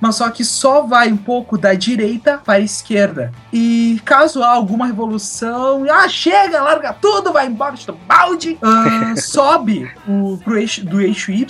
[0.00, 3.32] mas só que só vai um pouco da direita para a esquerda.
[3.52, 9.90] E caso há alguma revolução, ah, chega, larga tudo, vai embora do balde, ah, sobe
[10.06, 11.46] o, pro eixo, do eixo Y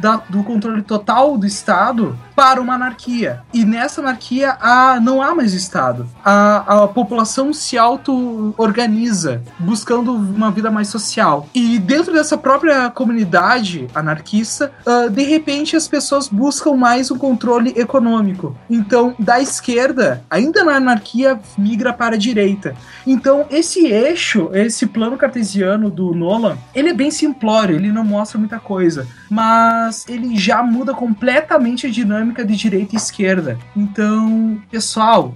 [0.00, 3.40] da- do controle total do Estado para uma anarquia.
[3.52, 6.06] E nessa anarquia há, não há mais Estado.
[6.24, 11.48] A, a população se auto-organiza, buscando uma vida mais social.
[11.54, 17.72] E dentro dessa própria comunidade anarquista, ah, de repente as pessoas buscam mais um controle
[17.76, 18.56] econômico.
[18.68, 22.74] Então, da esquerda, ainda na anarquia, migra para a direita.
[23.06, 28.38] Então, esse eixo, esse plano cartesiano do Nolan, ele é bem simplório, ele não mostra
[28.38, 33.58] muita coisa, mas ele já muda completamente a dinâmica de direita e esquerda.
[33.76, 35.34] Então, pessoal,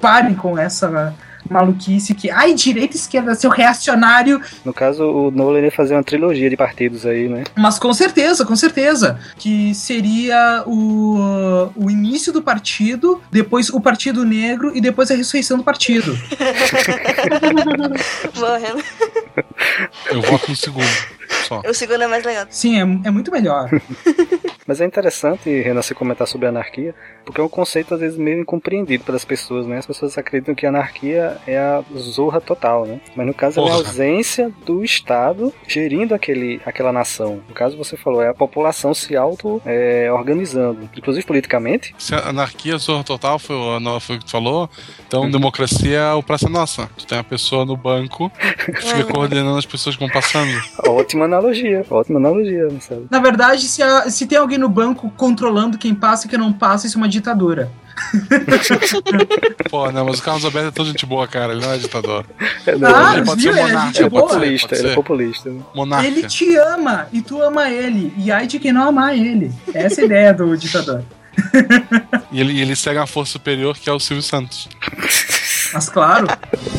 [0.00, 1.14] parem com essa
[1.48, 6.02] maluquice que, ai, direita e esquerda, seu reacionário, No caso, o Nolan ia fazer uma
[6.02, 7.44] trilogia de partidos aí, né?
[7.56, 9.18] mas com certeza, com certeza.
[9.36, 15.58] Que seria o, o início do partido, depois o Partido Negro e depois a ressurreição
[15.58, 16.12] do partido.
[18.38, 18.82] Morrendo.
[20.06, 20.86] Eu voto no segundo.
[21.46, 21.60] Só.
[21.66, 22.46] O segundo é mais legal.
[22.50, 23.70] Sim, é, é muito melhor.
[24.70, 28.40] Mas é interessante, Renan, você comentar sobre anarquia, porque é um conceito às vezes meio
[28.40, 29.78] incompreendido pelas pessoas, né?
[29.78, 33.00] As pessoas acreditam que a anarquia é a zorra total, né?
[33.16, 33.78] Mas no caso é a Porra.
[33.78, 37.42] ausência do Estado gerindo aquele, aquela nação.
[37.48, 41.92] No caso você falou, é a população se auto-organizando, inclusive politicamente.
[41.98, 44.70] Se a anarquia, zorra total, foi, o- foi o que tu falou,
[45.04, 46.88] então democracia é o Praça Nossa.
[46.96, 48.30] Tu tem a pessoa no banco
[48.66, 50.52] que fica coordenando as pessoas que vão passando.
[50.86, 53.08] Ótima analogia, ótima analogia, Marcelo.
[53.10, 56.52] Na verdade, se, a- se tem alguém no banco controlando quem passa e quem não
[56.52, 57.70] passa, isso é uma ditadura.
[59.70, 61.52] Pô, não, mas o Carlos Alberto é todo gente boa, cara.
[61.52, 62.24] Ele não é ditador.
[62.66, 63.52] É, não, Ah, ele pode viu?
[63.52, 64.02] ser É monarca.
[64.02, 64.22] é boa.
[64.28, 65.52] populista, ele é populista.
[65.74, 66.06] Monarca.
[66.06, 68.12] Ele te ama e tu ama ele.
[68.16, 69.52] E ai de quem não amar ele.
[69.74, 71.02] Essa é a ideia do ditador.
[72.32, 74.68] E ele, e ele segue a força superior que é o Silvio Santos.
[75.72, 76.26] Mas claro,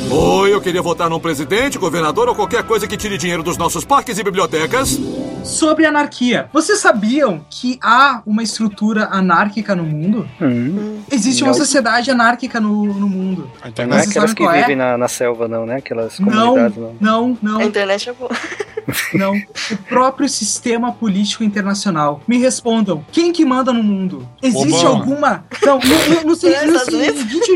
[0.10, 3.86] Oi, eu queria votar num presidente, governador ou qualquer coisa que tire dinheiro dos nossos
[3.86, 5.00] parques e bibliotecas.
[5.44, 6.50] sobre anarquia.
[6.52, 10.28] Vocês sabiam que há uma estrutura anárquica no mundo?
[10.42, 11.02] Hum.
[11.10, 11.58] Existe uma Não.
[11.58, 13.50] sociedade anárquica no, no mundo.
[13.62, 14.10] A Não é internet.
[14.10, 14.62] Aquelas que é?
[14.62, 15.78] vivem na, na selva, não, né?
[15.78, 16.96] Aquelas Não, comunidades, não.
[17.00, 18.32] não, não, A internet é boa.
[19.14, 19.34] não.
[19.36, 22.22] O próprio sistema político internacional.
[22.28, 24.28] Me respondam, quem que manda no mundo?
[24.44, 24.90] Existe Obama.
[25.00, 25.46] alguma...
[25.66, 27.22] Não, no, no, no, se- Não é Unidos?
[27.22, 27.52] seguinte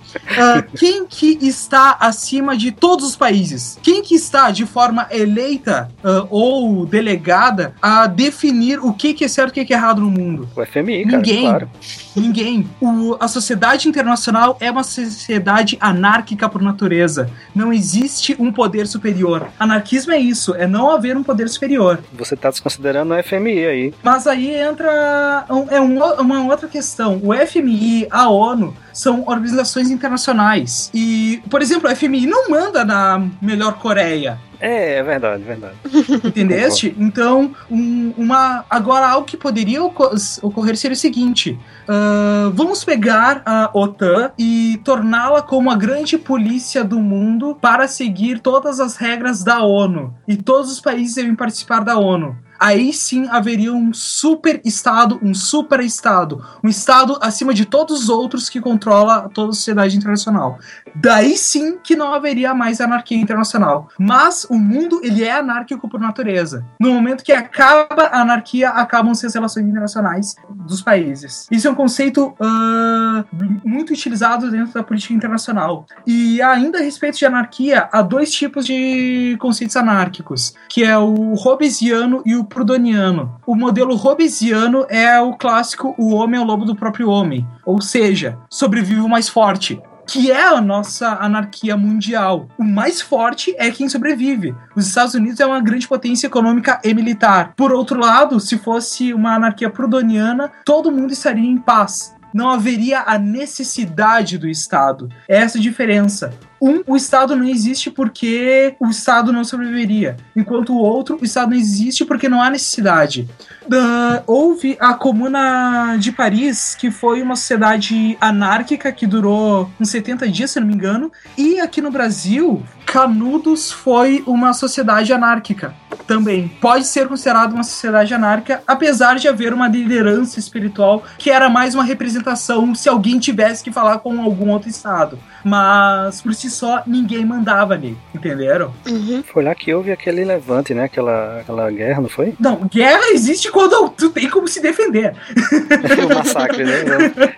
[0.44, 3.78] Ah, quem que está acima de todos os países?
[3.82, 9.28] Quem que está de forma eleita ah, ou delegada a definir o que, que é
[9.28, 10.48] certo e o que, que é errado no mundo?
[10.56, 11.42] O FMI, cara, Ninguém.
[11.42, 11.70] claro.
[12.16, 12.68] Ninguém.
[12.80, 17.28] O- a sociedade internacional é uma sociedade anárquica por natureza.
[17.54, 19.48] Não existe um poder superior.
[19.58, 21.98] Anarquismo é isso, é não haver um poder superior.
[22.12, 23.94] Você tá desconsiderando o FMI aí.
[24.02, 27.20] Mas aí entra um- é um uma outra questão.
[27.22, 30.90] O FMI, a ONU, são organizações internacionais.
[30.94, 34.38] E, por exemplo, o FMI não manda na melhor Coreia.
[34.60, 35.74] É, é verdade, é verdade.
[36.24, 36.94] Entendeste?
[36.98, 43.42] Então, um- uma agora algo que poderia oco- ocorrer seria o seguinte: ah, vamos pegar
[43.44, 49.42] a OTAN e torná-la como a grande polícia do mundo para seguir todas as regras
[49.44, 52.34] da ONU e todos os países devem participar da ONU.
[52.64, 58.08] Aí sim haveria um super estado, um super estado, um estado acima de todos os
[58.08, 60.58] outros que controla toda a sociedade internacional.
[60.94, 63.88] Daí sim que não haveria mais anarquia internacional.
[63.98, 66.64] Mas o mundo, ele é anárquico por natureza.
[66.78, 71.46] No momento que acaba a anarquia, acabam-se as relações internacionais dos países.
[71.50, 73.24] Isso é um conceito uh,
[73.64, 75.86] muito utilizado dentro da política internacional.
[76.06, 81.34] E ainda a respeito de anarquia, há dois tipos de conceitos anárquicos, que é o
[81.34, 83.40] hobbesiano e o prudoniano.
[83.46, 87.80] O modelo hobbesiano é o clássico o homem é o lobo do próprio homem, ou
[87.80, 92.48] seja, sobrevive o mais forte que é a nossa anarquia mundial.
[92.58, 94.54] O mais forte é quem sobrevive.
[94.76, 97.52] Os Estados Unidos é uma grande potência econômica e militar.
[97.56, 102.14] Por outro lado, se fosse uma anarquia prudoniana, todo mundo estaria em paz.
[102.32, 105.08] Não haveria a necessidade do Estado.
[105.28, 106.32] É essa a diferença.
[106.60, 111.50] Um, o Estado não existe porque o Estado não sobreviveria, enquanto o outro, o Estado
[111.50, 113.28] não existe porque não há necessidade.
[113.64, 120.28] Uh, houve a Comuna de Paris, que foi uma sociedade anárquica que durou uns 70
[120.28, 125.74] dias, se não me engano, e aqui no Brasil, Canudos foi uma sociedade anárquica
[126.06, 126.48] também.
[126.60, 131.74] Pode ser considerado uma sociedade anárquica, apesar de haver uma liderança espiritual que era mais
[131.74, 135.18] uma representação se alguém tivesse que falar com algum outro Estado.
[135.42, 138.72] Mas por si só, ninguém mandava ali, entenderam?
[138.86, 139.24] Uhum.
[139.32, 140.84] Foi lá que houve aquele levante, né?
[140.84, 142.34] Aquela, aquela guerra, não foi?
[142.38, 145.14] Não, guerra existe quando tu tem como se defender.
[146.04, 146.84] o massacre, né?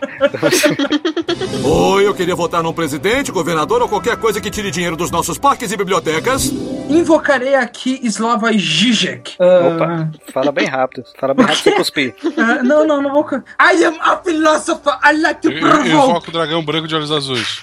[1.62, 5.38] Oi, eu queria votar num presidente, governador ou qualquer coisa que tire dinheiro dos nossos
[5.38, 6.52] parques e bibliotecas.
[6.88, 9.36] Invocarei aqui Slava Zizek.
[9.38, 11.04] Opa, fala bem rápido.
[11.18, 12.14] Fala bem rápido sem cuspir.
[12.24, 13.26] Uh, não, não, não vou.
[13.60, 14.98] I am a philosopher.
[15.04, 15.88] I like to provoke.
[15.88, 17.60] invoco o dragão branco de olhos azuis.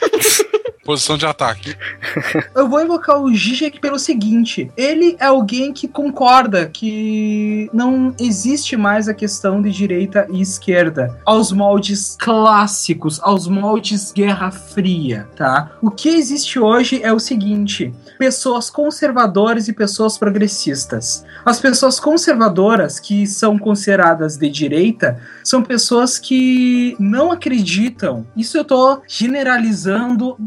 [0.84, 1.76] Posição de ataque.
[2.54, 8.76] Eu vou invocar o Zizek pelo seguinte: ele é alguém que concorda que não existe
[8.76, 15.72] mais a questão de direita e esquerda aos moldes clássicos, aos moldes Guerra Fria, tá?
[15.82, 21.26] O que existe hoje é o seguinte: pessoas conservadoras e pessoas progressistas.
[21.46, 28.28] As pessoas conservadoras, que são consideradas de direita, são pessoas que não acreditam.
[28.36, 30.38] Isso eu tô generalizando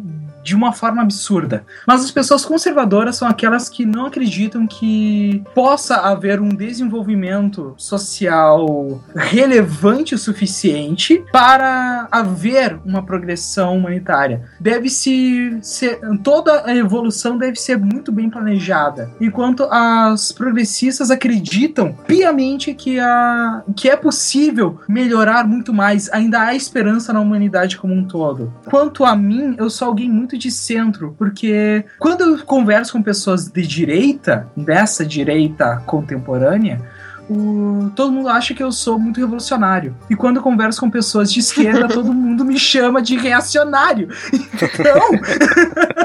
[0.47, 1.65] de uma forma absurda.
[1.85, 9.03] Mas as pessoas conservadoras são aquelas que não acreditam que possa haver um desenvolvimento social
[9.17, 14.45] relevante o suficiente para haver uma progressão humanitária.
[14.61, 22.73] Deve-se ser toda a evolução deve ser muito bem planejada, enquanto as progressistas acreditam piamente
[22.73, 28.05] que a que é possível melhorar muito mais, ainda há esperança na humanidade como um
[28.05, 28.53] todo.
[28.67, 33.47] Quanto a mim, eu sou alguém muito de centro, porque quando eu converso com pessoas
[33.49, 36.81] de direita, dessa direita contemporânea,
[37.29, 39.97] o- todo mundo acha que eu sou muito revolucionário.
[40.09, 44.09] E quando eu converso com pessoas de esquerda, todo mundo me chama de reacionário.
[44.33, 45.11] Então,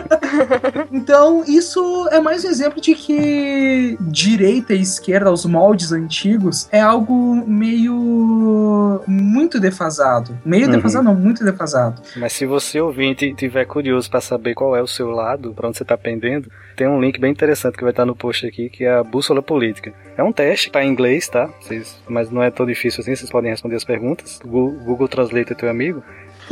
[0.91, 6.79] então isso é mais um exemplo de que direita e esquerda, os moldes antigos, é
[6.79, 10.37] algo meio muito defasado.
[10.45, 10.71] Meio Uhum.
[10.71, 12.01] defasado, não, muito defasado.
[12.15, 15.77] Mas se você ouvinte tiver curioso pra saber qual é o seu lado, pra onde
[15.77, 18.83] você tá pendendo, tem um link bem interessante que vai estar no post aqui, que
[18.83, 19.93] é a bússola política.
[20.17, 21.49] É um teste, tá em inglês, tá?
[21.59, 24.39] Vocês, mas não é tão difícil assim, vocês podem responder as perguntas.
[24.45, 26.03] Google Translate é teu amigo.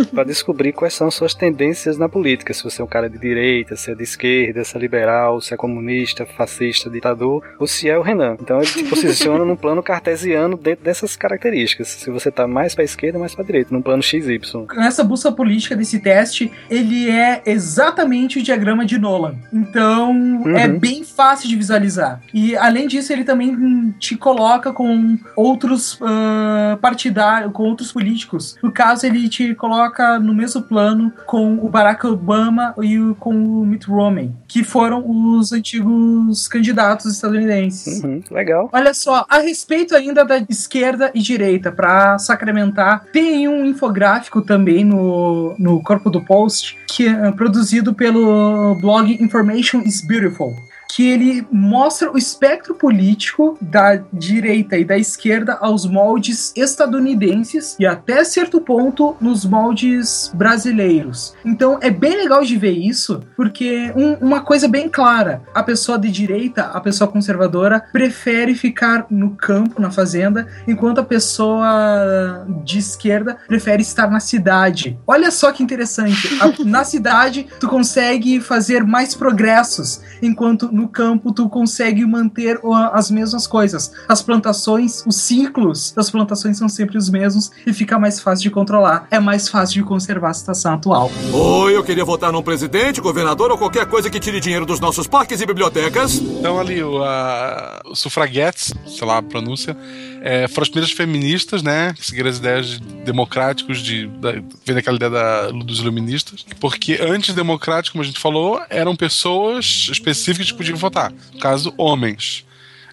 [0.08, 2.54] Pra descobrir quais são as suas tendências na política.
[2.54, 5.54] Se você é um cara de direita, se é de esquerda, se é liberal, se
[5.54, 8.38] é comunista, fascista, ditador, ou se é o Renan.
[8.40, 11.88] Então ele se posiciona num plano cartesiano dentro dessas características.
[11.90, 14.40] Se você tá mais pra esquerda, mais pra direita, num plano XY.
[14.76, 19.36] nessa bússola política desse teste, ele é exatamente o diagrama de Nolan.
[19.52, 22.22] Então, é bem fácil de visualizar.
[22.34, 28.58] E além disso, ele também te coloca com outros ah, partidários, com outros políticos.
[28.62, 29.89] No caso, ele te coloca
[30.20, 35.04] no mesmo plano com o Barack Obama e o- com o Mitt Romney, que foram
[35.08, 38.04] os antigos candidatos estadunidenses.
[38.04, 38.70] Uhum, legal.
[38.72, 44.84] Olha só, a respeito ainda da esquerda e direita, para sacramentar, tem um infográfico também
[44.84, 50.56] no, no corpo do post, que é produzido pelo blog Information is Beautiful.
[50.92, 57.86] Que ele mostra o espectro político da direita e da esquerda aos moldes estadunidenses e
[57.86, 61.36] até certo ponto nos moldes brasileiros.
[61.46, 65.98] Então é bem legal de ver isso, porque um- uma coisa bem clara: a pessoa
[65.98, 72.80] de direita, a pessoa conservadora, prefere ficar no campo, na fazenda, enquanto a pessoa de
[72.80, 75.00] esquerda prefere estar na cidade.
[75.06, 76.28] Olha só que interessante.
[76.42, 82.74] A- na cidade, tu consegue fazer mais progressos, enquanto no campo tu consegue manter o-
[82.74, 83.92] as mesmas coisas.
[84.08, 88.50] As plantações, os ciclos das plantações são sempre os mesmos e fica mais fácil de
[88.50, 89.08] controlar.
[89.12, 91.12] É mais fácil de conservar a situação atual.
[91.34, 95.08] Oi, eu queria votar num presidente, governador ou qualquer coisa que tire dinheiro dos nossos
[95.08, 96.16] parques e bibliotecas.
[96.16, 99.76] Então ali, o, a, os sufraguetes, sei lá a pronúncia,
[100.22, 101.94] é, foram as primeiras feministas, né?
[101.94, 104.32] Que seguiram as ideias de- democráticos, de, da,
[104.66, 106.46] vem daquela ideia da- dos iluministas.
[106.60, 111.12] Porque antes democrático, como a gente falou, eram pessoas específicas que podiam votar.
[111.34, 112.46] No caso, homens.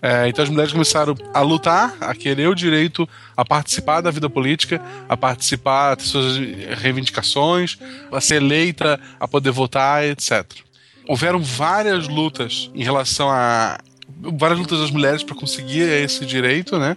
[0.03, 4.29] É, então as mulheres começaram a lutar, a querer o direito a participar da vida
[4.29, 6.37] política, a participar, ter suas
[6.79, 7.79] reivindicações,
[8.13, 10.45] a ser eleita, a poder votar, etc.
[11.09, 13.79] Houveram várias lutas em relação a.
[14.21, 16.97] várias lutas das mulheres para conseguir esse direito, né?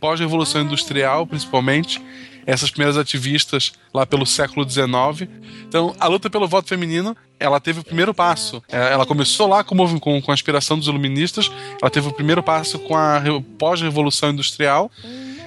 [0.00, 2.02] Pós-revolução industrial, principalmente,
[2.46, 5.28] essas primeiras ativistas lá pelo século XIX.
[5.66, 8.62] Então, a luta pelo voto feminino, ela teve o primeiro passo.
[8.70, 11.50] É, Ela começou lá com, com, com a inspiração dos iluministas,
[11.82, 14.90] ela teve o primeiro passo com a re- pós-revolução industrial.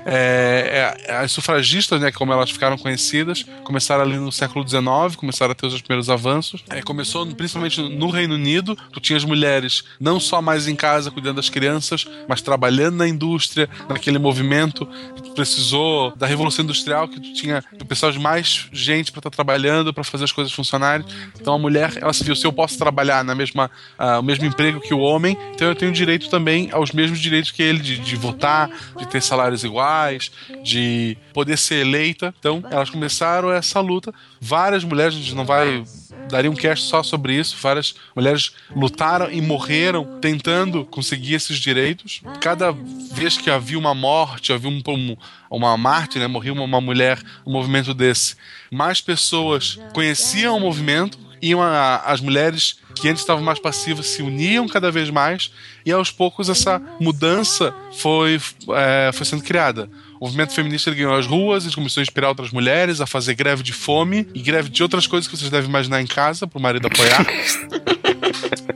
[0.10, 5.52] É, é, as sufragistas, né, como elas ficaram conhecidas, começaram ali no século XIX, começaram
[5.52, 6.64] a ter os seus primeiros avanços.
[6.70, 11.12] É, começou principalmente no Reino Unido, tu tinha as mulheres não só mais em casa
[11.12, 14.86] cuidando das crianças, mas trabalhando na indústria, naquele movimento
[15.16, 19.30] que tu precisou da Revolução Industrial, que tu tinha precisava de mais gente para estar
[19.30, 21.06] trabalhando, para fazer as coisas funcionarem.
[21.40, 24.46] Então a mulher, ela se viu, se eu posso trabalhar na mesma, ah, o mesmo
[24.46, 27.98] emprego que o homem, então eu tenho direito também aos mesmos direitos que ele, de,
[28.00, 30.32] de votar, de ter salários iguais,
[30.64, 32.34] de poder ser eleita.
[32.40, 34.14] Então elas começaram essa luta.
[34.42, 35.84] Várias mulheres, a gente não vai
[36.30, 37.56] daria um cast só sobre isso.
[37.62, 42.22] Várias mulheres lutaram e morreram tentando conseguir esses direitos.
[42.42, 42.72] Cada
[43.14, 45.18] vez que havia uma morte, havia um, um-
[45.50, 48.36] uma Marte, né, morria uma, uma mulher, um movimento desse,
[48.70, 51.18] mais pessoas conheciam o movimento.
[51.42, 55.52] Iam a- as mulheres que antes estavam mais passivas se uniam cada vez mais
[55.86, 58.40] e aos poucos essa mudança foi,
[58.76, 59.90] é, foi sendo criada.
[60.20, 63.62] O movimento feminista ganhou as ruas, ele começou a inspirar outras mulheres a fazer greve
[63.62, 66.62] de fome e greve de outras coisas que vocês devem imaginar em casa para o
[66.62, 67.24] marido apoiar.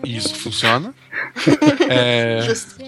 [0.05, 0.93] Isso funciona.
[1.89, 2.39] É,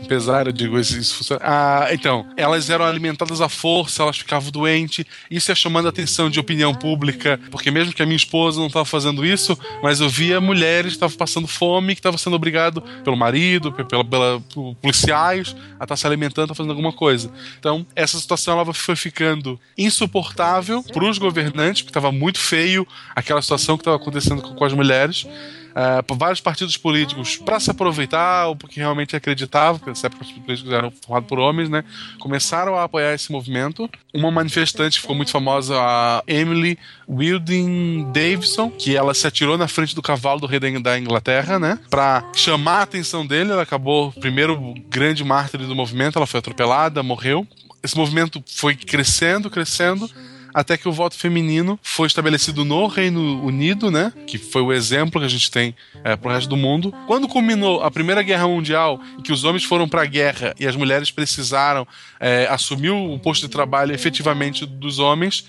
[0.04, 1.42] apesar, eu digo, isso, isso funciona.
[1.44, 5.06] Ah, então, elas eram alimentadas à força, elas ficavam doentes.
[5.30, 8.68] Isso ia chamando a atenção de opinião pública, porque mesmo que a minha esposa não
[8.68, 12.82] estava fazendo isso, mas eu via mulheres que estavam passando fome, que estavam sendo obrigado
[13.04, 17.32] pelo marido, pe- pela, pela- por policiais, a estar se alimentando, a fazendo alguma coisa.
[17.60, 23.42] Então, essa situação ela foi ficando insuportável para os governantes, porque estava muito feio aquela
[23.42, 25.28] situação que estava acontecendo com, com as mulheres.
[25.76, 30.72] Ah, por vários partidos políticos para se aproveitar ou porque realmente acreditavam, porque os políticos
[30.72, 31.84] eram formados por homens, né?
[32.20, 33.90] Começaram a apoiar esse movimento.
[34.14, 36.78] Uma manifestante ficou muito famosa, a Emily
[37.10, 41.58] Wilding Davison, que ela se atirou na frente do cavalo do rei da da Inglaterra,
[41.58, 41.80] né?
[41.90, 47.02] Para chamar a atenção dele, ela acabou primeiro grande mártir do movimento, ela foi atropelada,
[47.02, 47.48] morreu.
[47.82, 50.10] Esse movimento foi crescendo, crescendo
[50.54, 54.14] até que o voto feminino foi estabelecido no Reino Unido, né?
[54.28, 56.94] Que foi o exemplo que a gente tem é, pro resto do mundo.
[57.08, 60.76] Quando culminou a Primeira Guerra Mundial, que os homens foram para a guerra e as
[60.76, 61.88] mulheres precisaram
[62.20, 65.46] é, assumir o posto de trabalho efetivamente dos homens,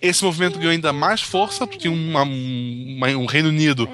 [0.00, 3.88] esse movimento ganhou ainda mais força, porque uma- uma- um Reino Unido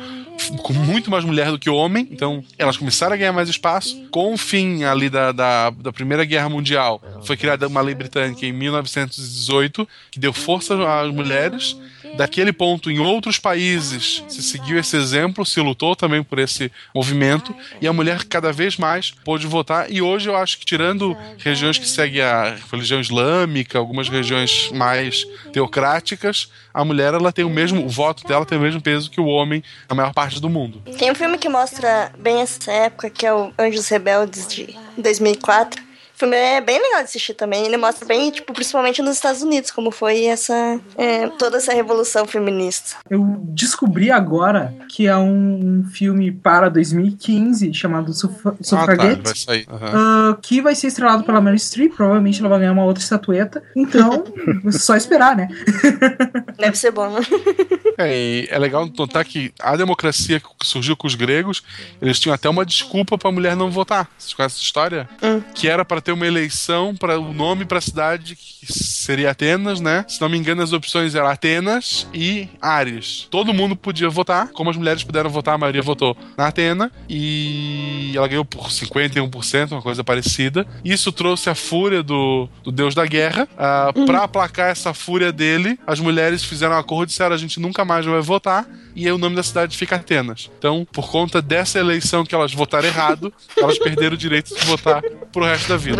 [0.63, 3.97] com muito mais mulher do que homem, então elas começaram a ganhar mais espaço.
[4.11, 8.45] Com o fim ali da, da, da Primeira Guerra Mundial, foi criada uma lei britânica
[8.45, 11.77] em 1918 que deu força às mulheres.
[12.17, 17.55] Daquele ponto, em outros países, se seguiu esse exemplo, se lutou também por esse movimento,
[17.81, 19.91] e a mulher cada vez mais pôde votar.
[19.91, 25.27] E hoje eu acho que, tirando regiões que seguem a religião islâmica, algumas regiões mais
[25.53, 29.21] teocráticas, a mulher ela tem o mesmo, o voto dela tem o mesmo peso que
[29.21, 30.83] o homem na maior parte do mundo.
[30.99, 35.94] Tem um filme que mostra bem essa época, que é o Anjos Rebeldes de 2004.
[36.25, 37.67] O filme é bem legal de assistir também.
[37.67, 42.27] Ele mostra bem, tipo, principalmente nos Estados Unidos, como foi essa é, toda essa revolução
[42.27, 42.97] feminista.
[43.11, 49.21] Eu descobri agora que é um, um filme para 2015 chamado Suf Ah, tá, Suffragette.
[49.23, 49.67] vai sair.
[49.69, 50.31] Aham.
[50.33, 53.63] ah, que vai ser estrelado pela Meryl Streep, provavelmente ela vai ganhar uma outra estatueta.
[53.77, 54.25] Então,
[54.67, 55.49] é só esperar, né?
[56.59, 57.21] Deve ser bom, né?
[57.99, 61.63] É, e é legal notar que a democracia que surgiu com os gregos,
[62.01, 64.09] eles tinham até uma desculpa pra mulher não votar.
[64.19, 65.09] Vocês conhecem essa história?
[65.23, 65.43] Hum.
[65.55, 69.81] Que era para ter uma eleição para o nome para a cidade que seria Atenas,
[69.81, 70.05] né?
[70.09, 73.29] Se não me engano, as opções eram Atenas e Ares.
[73.31, 78.13] Todo mundo podia votar, como as mulheres puderam votar, a maioria votou na Atena e
[78.15, 80.67] ela ganhou por 51%, uma coisa parecida.
[80.85, 83.49] Isso trouxe a fúria do, do deus da guerra.
[83.53, 87.61] Uh, Para aplacar essa fúria dele, as mulheres fizeram um acordo e disseram: a gente
[87.61, 90.51] nunca mais vai votar e aí o nome da cidade fica Atenas.
[90.59, 95.03] Então, por conta dessa eleição que elas votaram errado, elas perderam o direito de votar
[95.33, 95.94] pro resto da vida.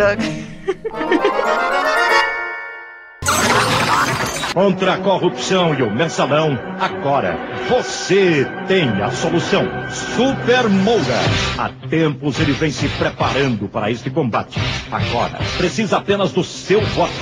[4.53, 7.37] Contra a corrupção e o mensalão, agora
[7.69, 9.65] você tem a solução.
[9.89, 11.19] Super Moura.
[11.57, 14.59] Há tempos ele vem se preparando para este combate.
[14.91, 17.13] Agora, precisa apenas do seu voto.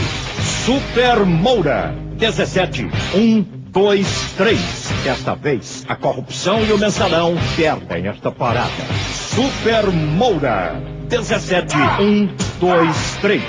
[0.65, 1.93] Super Moura.
[2.17, 4.59] 17 1 2 3.
[5.03, 8.69] Desta vez, a corrupção e o mensalão perdem esta parada.
[9.11, 10.93] Super Moura.
[11.14, 13.43] 17 1 2 3.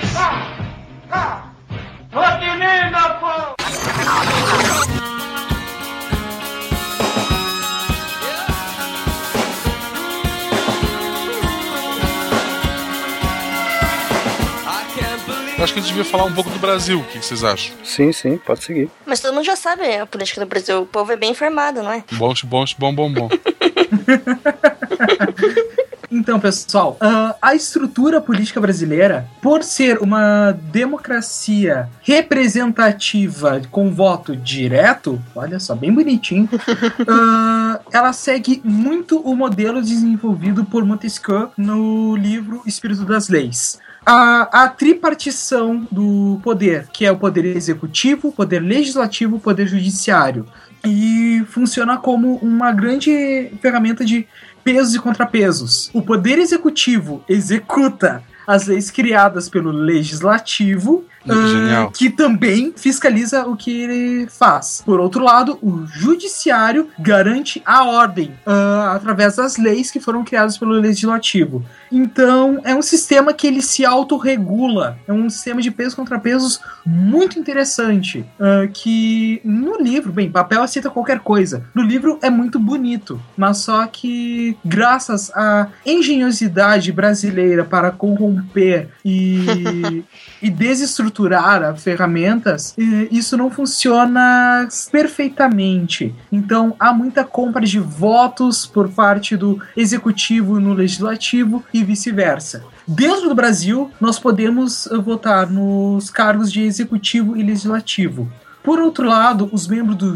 [15.56, 17.00] Eu acho que a gente devia falar um pouco do Brasil.
[17.00, 17.74] O que vocês acham?
[17.82, 18.90] Sim, sim, pode seguir.
[19.06, 20.82] Mas todo mundo já sabe a política do Brasil.
[20.82, 22.04] O povo é bem informado, não é?
[22.12, 23.30] Bom, bom, bom, bom, bom.
[26.14, 35.20] Então, pessoal, uh, a estrutura política brasileira, por ser uma democracia representativa com voto direto,
[35.34, 42.62] olha só, bem bonitinho, uh, ela segue muito o modelo desenvolvido por Montesquieu no livro
[42.64, 43.80] Espírito das Leis.
[44.06, 50.46] A, a, tripartição do poder, que é o poder executivo, poder legislativo, poder judiciário.
[50.84, 54.26] E funciona como uma grande ferramenta de
[54.64, 55.90] pesos e contrapesos.
[55.92, 63.70] O poder executivo executa as leis criadas pelo legislativo Uh, que também fiscaliza o que
[63.70, 64.82] ele faz.
[64.84, 70.58] Por outro lado, o judiciário garante a ordem uh, através das leis que foram criadas
[70.58, 71.64] pelo legislativo.
[71.90, 74.98] Então, é um sistema que ele se autorregula.
[75.06, 78.20] É um sistema de pesos contra pesos muito interessante.
[78.38, 81.64] Uh, que no livro, bem, papel aceita qualquer coisa.
[81.74, 90.04] No livro é muito bonito, mas só que graças à engenhosidade brasileira para corromper e,
[90.42, 92.74] e desestruturar estruturar ferramentas,
[93.10, 96.12] isso não funciona perfeitamente.
[96.30, 102.64] Então há muita compra de votos por parte do executivo no legislativo e vice-versa.
[102.86, 108.30] Dentro do Brasil, nós podemos votar nos cargos de executivo e legislativo.
[108.64, 110.14] Por outro lado, os membros do,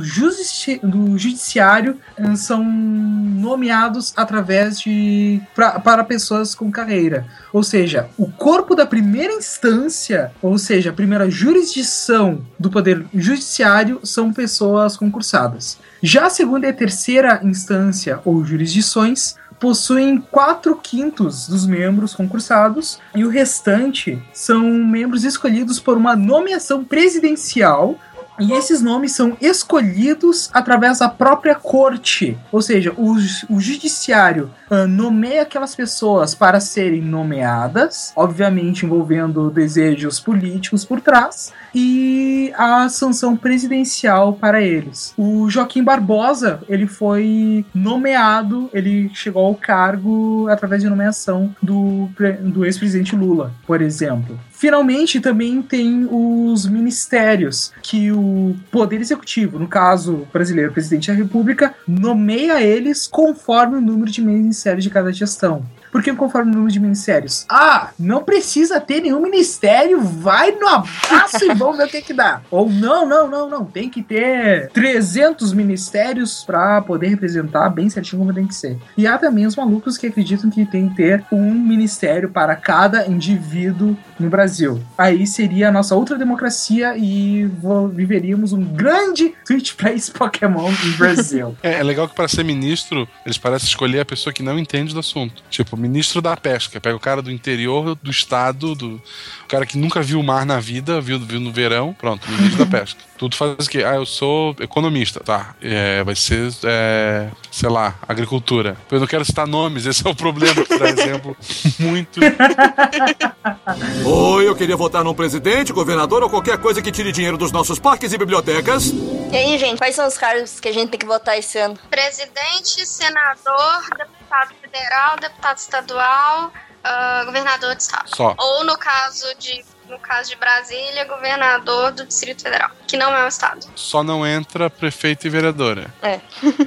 [0.83, 7.27] do judiciário uh, são nomeados através de pra, para pessoas com carreira.
[7.53, 14.01] Ou seja, o corpo da primeira instância, ou seja, a primeira jurisdição do poder judiciário
[14.03, 15.79] são pessoas concursadas.
[16.03, 22.99] Já a segunda e a terceira instância ou jurisdições possuem 4 quintos dos membros concursados
[23.15, 27.99] e o restante são membros escolhidos por uma nomeação presidencial
[28.39, 32.39] e esses nomes são escolhidos através da própria corte.
[32.53, 33.15] Ou seja, o,
[33.51, 41.53] o judiciário uh, nomeia aquelas pessoas para serem nomeadas, obviamente envolvendo desejos políticos por trás,
[41.79, 45.15] e a sanção presidencial para eles.
[45.17, 52.09] O Joaquim Barbosa, ele foi nomeado, ele chegou ao cargo através de nomeação do,
[52.43, 54.39] do ex-presidente Lula, por exemplo.
[54.51, 61.75] Finalmente, também tem os ministérios, que o Poder Executivo, no caso brasileiro, presidente da República,
[61.87, 65.65] nomeia eles conforme o número de ministérios de cada gestão.
[65.91, 67.47] Porque conforme o número de ministérios.
[67.49, 72.13] Ah, não precisa ter nenhum ministério, vai no abraço e vamos ver o que que
[72.13, 72.43] dá.
[72.51, 78.21] Ou não, não, não, não, tem que ter 300 ministérios para poder representar bem certinho
[78.21, 78.79] como tem que ser.
[78.97, 83.07] E há também os malucos que acreditam que tem que ter um ministério para cada
[83.07, 84.83] indivíduo no Brasil.
[84.97, 87.49] Aí seria a nossa outra democracia e
[87.93, 91.57] viveríamos um grande Twitch Plays Pokémon no Brasil.
[91.63, 94.93] é, é legal que para ser ministro, eles parecem escolher a pessoa que não entende
[94.93, 95.43] do assunto.
[95.49, 96.81] Tipo, ministro da pesca.
[96.81, 99.01] Pega o cara do interior do estado, do
[99.49, 102.67] cara que nunca viu o mar na vida, viu, viu no verão, pronto, ministro da
[102.79, 103.01] pesca.
[103.17, 103.83] Tudo faz o quê?
[103.85, 105.55] Ah, eu sou economista, tá?
[105.61, 108.77] É, vai ser, é, sei lá, agricultura.
[108.91, 111.37] Eu não quero citar nomes, esse é o problema, por exemplo,
[111.81, 112.21] muito.
[114.05, 117.79] Oi, eu queria votar num presidente, governador ou qualquer coisa que tire dinheiro dos nossos
[117.79, 118.93] parques e bibliotecas.
[119.33, 121.77] E aí, gente, quais são os cargos que a gente tem que votar esse ano?
[121.91, 126.53] Presidente, senador, deputado federal, deputado estadual,
[126.85, 128.09] ah, governador de estado.
[128.15, 128.35] Só.
[128.39, 133.25] Ou no caso de no caso de Brasília, governador do Distrito Federal, que não é
[133.25, 133.67] um estado.
[133.75, 135.93] Só não entra prefeito e vereadora.
[136.03, 136.21] É.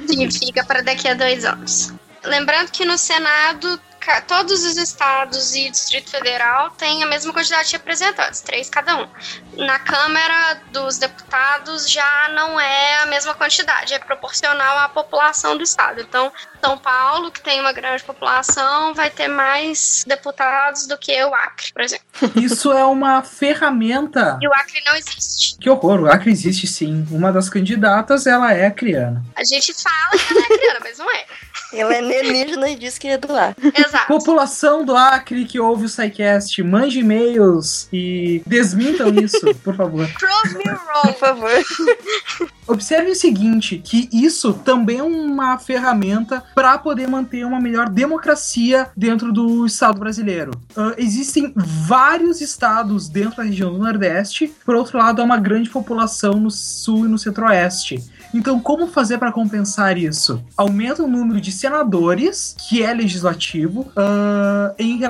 [0.08, 1.92] Que fica para daqui a dois anos.
[2.24, 3.80] Lembrando que no Senado
[4.26, 9.08] todos os estados e Distrito Federal têm a mesma quantidade de representantes, três cada um.
[9.56, 15.62] Na Câmara dos Deputados já não é a mesma quantidade, é proporcional à população do
[15.62, 16.00] estado.
[16.00, 16.32] Então,
[16.64, 21.72] São Paulo, que tem uma grande população, vai ter mais deputados do que o Acre,
[21.72, 22.06] por exemplo.
[22.36, 24.38] Isso é uma ferramenta.
[24.40, 25.56] E o Acre não existe.
[25.58, 27.06] Que horror, o Acre existe sim.
[27.10, 29.22] Uma das candidatas, ela é acriana.
[29.36, 31.24] A gente fala que ela é criana, mas não é.
[31.72, 33.28] Ela é alienígena e diz que é do.
[33.32, 33.91] Exato.
[34.00, 40.08] População do Acre que ouve o SciCast, mande e-mails e desmintam isso, por favor.
[40.18, 41.02] Prove me wrong.
[41.02, 41.50] Por favor.
[42.66, 48.88] Observe o seguinte, que isso também é uma ferramenta para poder manter uma melhor democracia
[48.96, 50.52] dentro do Estado brasileiro.
[50.76, 55.70] Ah, existem vários estados dentro da região do Nordeste, por outro lado, há uma grande
[55.70, 58.02] população no Sul e no Centro-Oeste.
[58.34, 60.42] Então, como fazer para compensar isso?
[60.56, 65.00] Aumenta o número de senadores, que é legislativo, ah, em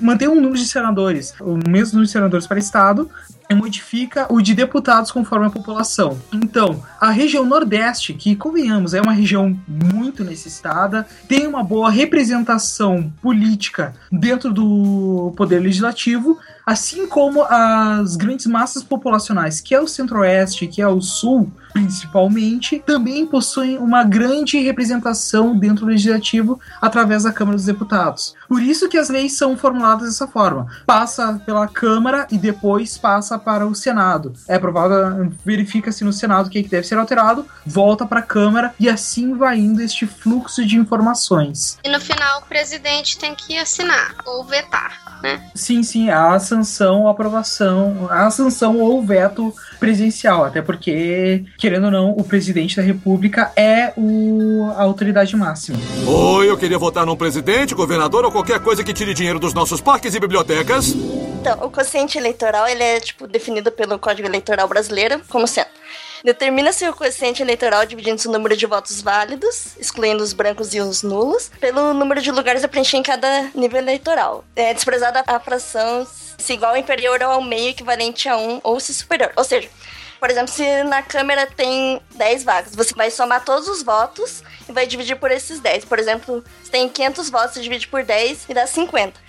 [0.00, 3.10] mantém um número de senadores, o mesmo número de senadores para estado,
[3.52, 6.18] modifica o de deputados conforme a população.
[6.32, 13.12] Então, a região Nordeste, que convenhamos, é uma região muito necessitada, tem uma boa representação
[13.20, 20.66] política dentro do poder legislativo, assim como as grandes massas populacionais, que é o Centro-Oeste,
[20.66, 27.32] que é o Sul, principalmente, também possuem uma grande representação dentro do legislativo através da
[27.32, 28.34] Câmara dos Deputados.
[28.48, 30.66] Por isso que as leis são formuladas dessa forma.
[30.86, 34.32] Passa pela Câmara e depois passa para o Senado.
[34.48, 38.22] É aprovada, verifica-se no Senado o que, é que deve ser alterado, volta para a
[38.22, 41.78] Câmara e assim vai indo este fluxo de informações.
[41.84, 45.50] E no final o presidente tem que assinar ou vetar, né?
[45.54, 51.90] Sim, sim, a sanção, a aprovação, a sanção ou veto presencial, até porque, querendo ou
[51.90, 55.78] não, o presidente da república é o, a autoridade máxima.
[56.06, 59.80] Oi, eu queria votar num presidente, governador ou qualquer coisa que tire dinheiro dos nossos
[59.80, 60.94] parques e bibliotecas.
[61.40, 65.68] Então, o quociente eleitoral, ele é, tipo, definido pelo Código Eleitoral Brasileiro como sendo
[66.24, 71.02] Determina-se o quociente eleitoral dividindo-se o número de votos válidos, excluindo os brancos e os
[71.02, 74.42] nulos, pelo número de lugares a preencher em cada nível eleitoral.
[74.56, 76.06] É desprezada a fração
[76.38, 79.32] se igual ou inferior ao meio equivalente a 1 ou se superior.
[79.36, 79.68] Ou seja,
[80.18, 84.72] por exemplo, se na Câmara tem 10 vagas, você vai somar todos os votos e
[84.72, 85.84] vai dividir por esses 10.
[85.84, 89.20] Por exemplo, se tem 500 votos, você divide por 10 e dá 50.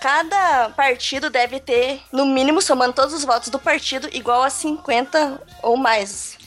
[0.00, 5.42] Cada partido deve ter, no mínimo, somando todos os votos do partido, igual a 50
[5.60, 6.43] ou mais.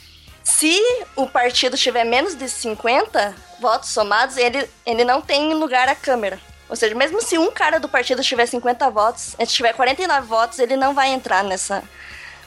[0.48, 0.82] Se
[1.14, 6.40] o partido tiver menos de 50 votos somados, ele, ele não tem lugar à Câmara.
[6.70, 10.58] Ou seja, mesmo se um cara do partido tiver 50 votos, se tiver 49 votos,
[10.58, 11.84] ele não vai entrar nessa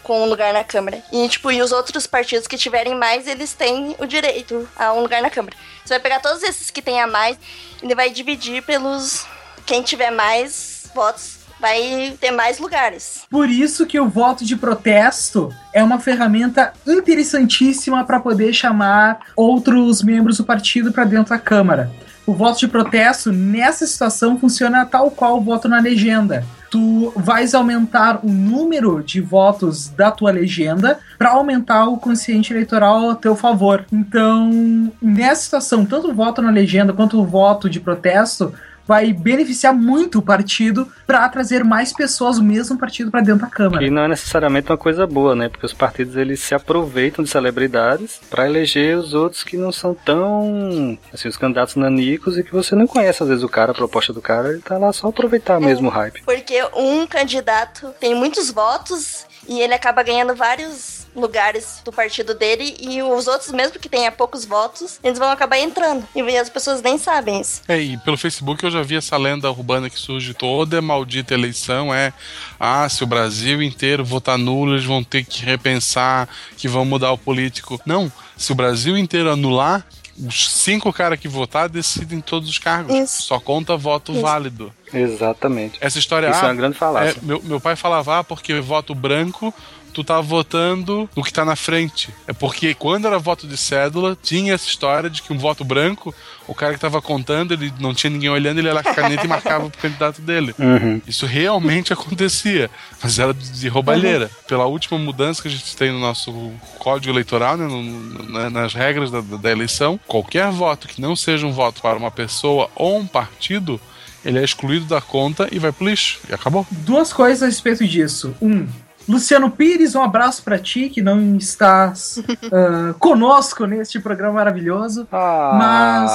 [0.02, 1.04] com um lugar na Câmara.
[1.12, 5.02] E, tipo, e os outros partidos que tiverem mais, eles têm o direito a um
[5.02, 5.54] lugar na Câmara.
[5.84, 7.38] Você vai pegar todos esses que têm a mais,
[7.82, 9.26] ele vai dividir pelos.
[9.66, 13.22] Quem tiver mais votos vai ter mais lugares.
[13.30, 20.02] Por isso que o voto de protesto é uma ferramenta interessantíssima para poder chamar outros
[20.02, 21.90] membros do partido para dentro da Câmara.
[22.26, 26.44] O voto de protesto nessa situação funciona tal qual o voto na legenda.
[26.70, 33.10] Tu vais aumentar o número de votos da tua legenda para aumentar o consciente eleitoral
[33.10, 33.84] a teu favor.
[33.90, 38.54] Então, nessa situação, tanto o voto na legenda quanto o voto de protesto
[38.86, 43.46] vai beneficiar muito o partido para trazer mais pessoas do mesmo partido para dentro da
[43.46, 43.84] Câmara.
[43.84, 45.48] E não é necessariamente uma coisa boa, né?
[45.48, 49.94] Porque os partidos eles se aproveitam de celebridades para eleger os outros que não são
[49.94, 53.74] tão, assim, os candidatos nanicos e que você não conhece às vezes o cara, a
[53.74, 56.22] proposta do cara, ele tá lá só aproveitar mesmo o hype.
[56.24, 62.76] Porque um candidato tem muitos votos e ele acaba ganhando vários lugares do partido dele
[62.80, 66.06] e os outros, mesmo que tenha poucos votos, eles vão acabar entrando.
[66.14, 67.62] E as pessoas nem sabem isso.
[67.68, 71.92] É, e pelo Facebook eu já vi essa lenda urbana que surge toda maldita eleição
[71.92, 72.12] é
[72.58, 77.12] ah, se o Brasil inteiro votar nulo, eles vão ter que repensar que vão mudar
[77.12, 77.80] o político.
[77.84, 79.84] Não, se o Brasil inteiro anular,
[80.18, 82.94] os cinco caras que votar decidem todos os cargos.
[82.94, 83.22] Isso.
[83.22, 84.20] Só conta voto Isso.
[84.20, 84.72] válido.
[84.92, 85.78] Exatamente.
[85.80, 87.18] Essa história Isso ah, é uma grande falácia.
[87.18, 89.54] é, meu, meu pai falava, ah, porque voto branco,
[90.02, 92.08] tu tá votando no que tá na frente.
[92.26, 96.14] É porque quando era voto de cédula, tinha essa história de que um voto branco,
[96.46, 98.94] o cara que tava contando, ele não tinha ninguém olhando, ele ia lá com a
[98.94, 100.54] caneta e marcava pro candidato dele.
[100.58, 101.00] Uhum.
[101.06, 102.70] Isso realmente acontecia,
[103.02, 104.30] mas era de roubalheira.
[104.48, 108.50] Pela última mudança que a gente tem no nosso código eleitoral, né, no- no- na-
[108.50, 112.70] nas regras da, da eleição, qualquer voto que não seja um voto para uma pessoa
[112.74, 113.80] ou um partido,
[114.24, 116.20] ele é excluído da conta e vai pro lixo.
[116.28, 116.66] E acabou.
[116.70, 118.34] Duas coisas a respeito disso.
[118.40, 118.66] Um,
[119.10, 125.08] Luciano Pires, um abraço pra ti, que não estás ah, conosco neste programa maravilhoso.
[125.10, 125.56] Ah.
[125.58, 126.12] Mas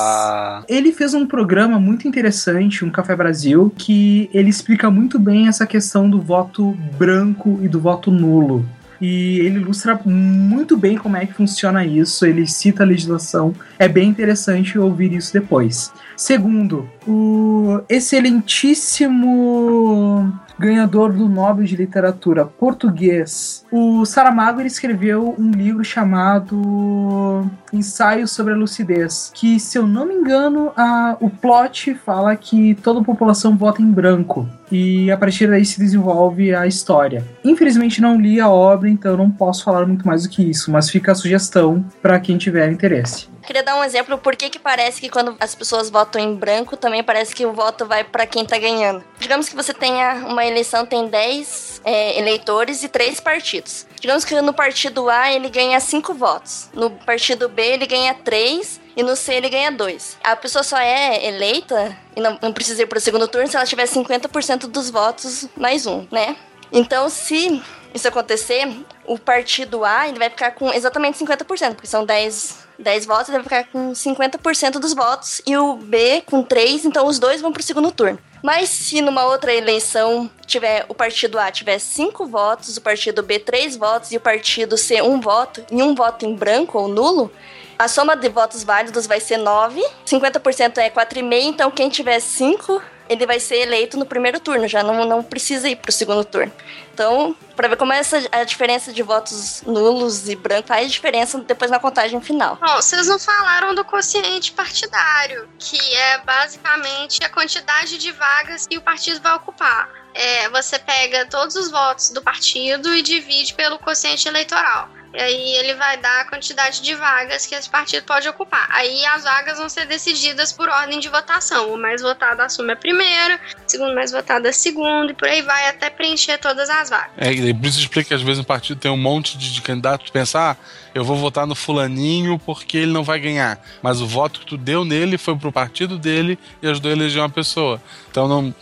[0.69, 5.67] ele fez um programa muito interessante, um Café Brasil, que ele explica muito bem essa
[5.67, 8.65] questão do voto branco e do voto nulo.
[9.01, 13.53] E ele ilustra muito bem como é que funciona isso, ele cita a legislação.
[13.77, 15.91] É bem interessante ouvir isso depois.
[16.15, 27.49] Segundo, o excelentíssimo ganhador do Nobel de Literatura português, o Saramago escreveu um livro chamado
[27.71, 32.75] Ensaio sobre a Lucidez, que se eu não me engano, a, o plot fala que
[32.75, 37.23] toda a população vota em branco e a partir daí se desenvolve a história.
[37.43, 40.89] Infelizmente não li a obra, então não posso falar muito mais do que isso, mas
[40.89, 43.27] fica a sugestão para quem tiver interesse.
[43.45, 47.03] Queria dar um exemplo por que parece que quando as pessoas votam em branco, também
[47.03, 49.03] parece que o voto vai para quem tá ganhando.
[49.19, 53.85] Digamos que você tenha uma eleição, tem 10 é, eleitores e 3 partidos.
[53.99, 58.81] Digamos que no partido A ele ganha 5 votos, no partido B ele ganha 3
[58.95, 60.17] e no C ele ganha 2.
[60.23, 63.65] A pessoa só é eleita e não, não precisa ir pro segundo turno se ela
[63.65, 66.35] tiver 50% dos votos mais um, né?
[66.71, 67.61] Então, se
[67.93, 68.67] isso acontecer,
[69.05, 73.43] o partido A ele vai ficar com exatamente 50%, porque são 10, 10 votos, ele
[73.43, 77.51] vai ficar com 50% dos votos, e o B com 3, então os dois vão
[77.51, 78.19] pro segundo turno.
[78.43, 83.39] Mas se numa outra eleição tiver o partido A tiver 5 votos, o partido B
[83.39, 86.87] 3 votos e o partido C 1 um voto, e um voto em branco ou
[86.87, 87.31] nulo,
[87.77, 92.81] a soma de votos válidos vai ser 9, 50% é 4,5, então quem tiver 5
[93.09, 96.51] ele vai ser eleito no primeiro turno, já não, não precisa ir pro segundo turno.
[96.93, 101.69] Então, para ver como essa a diferença de votos nulos e brancos faz diferença depois
[101.69, 102.57] na contagem final.
[102.61, 108.77] Bom, vocês não falaram do quociente partidário, que é basicamente a quantidade de vagas que
[108.77, 110.04] o partido vai ocupar.
[110.15, 114.89] É, você pega todos os votos do partido e divide pelo quociente eleitoral.
[115.15, 118.67] E aí ele vai dar a quantidade de vagas que esse partido pode ocupar.
[118.69, 121.73] Aí as vagas vão ser decididas por ordem de votação.
[121.73, 125.41] O mais votado assume a primeira, o segundo mais votado a segunda, e por aí
[125.41, 127.11] vai até preencher todas as vagas.
[127.17, 129.61] É, e por isso explica que às vezes um partido tem um monte de, de
[129.61, 133.57] candidatos, pensar, ah, eu vou votar no fulaninho porque ele não vai ganhar.
[133.81, 137.21] Mas o voto que tu deu nele foi pro partido dele e ajudou a eleger
[137.21, 137.81] uma pessoa.
[138.09, 138.53] Então não.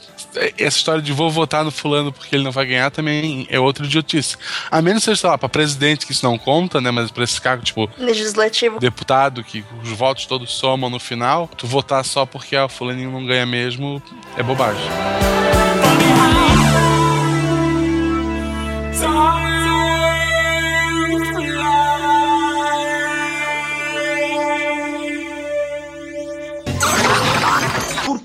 [0.57, 3.85] Essa história de vou votar no fulano porque ele não vai ganhar também é outra
[3.85, 4.35] idiotice.
[4.69, 6.91] A menos seja, sei lá, pra presidente que isso não conta, né?
[6.91, 8.79] Mas pra esse cargo, tipo, Legislativo.
[8.79, 13.11] deputado, que os votos todos somam no final, tu votar só porque ah, o fulaninho
[13.11, 14.01] não ganha mesmo
[14.37, 14.83] é bobagem.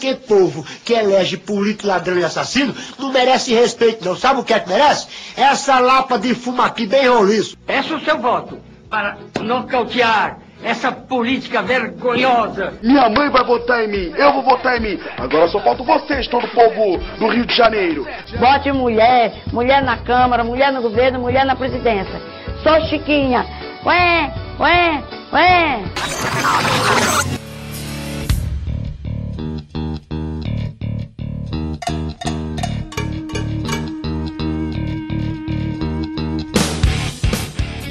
[0.09, 4.17] Porque povo que elege político, ladrão e assassino não merece respeito, não.
[4.17, 5.09] Sabe o que é que merece?
[5.37, 7.57] Essa lapa de fuma aqui bem roliço.
[7.67, 12.75] Peço o seu voto para nocautear essa política vergonhosa.
[12.83, 15.01] Minha mãe vai votar em mim, eu vou votar em mim.
[15.17, 18.07] Agora só faltam vocês, todo o povo do Rio de Janeiro.
[18.39, 22.21] Bote mulher, mulher na Câmara, mulher no governo, mulher na presidência.
[22.63, 23.47] Sou Chiquinha.
[23.85, 25.03] Ué, ué,
[25.33, 25.83] ué.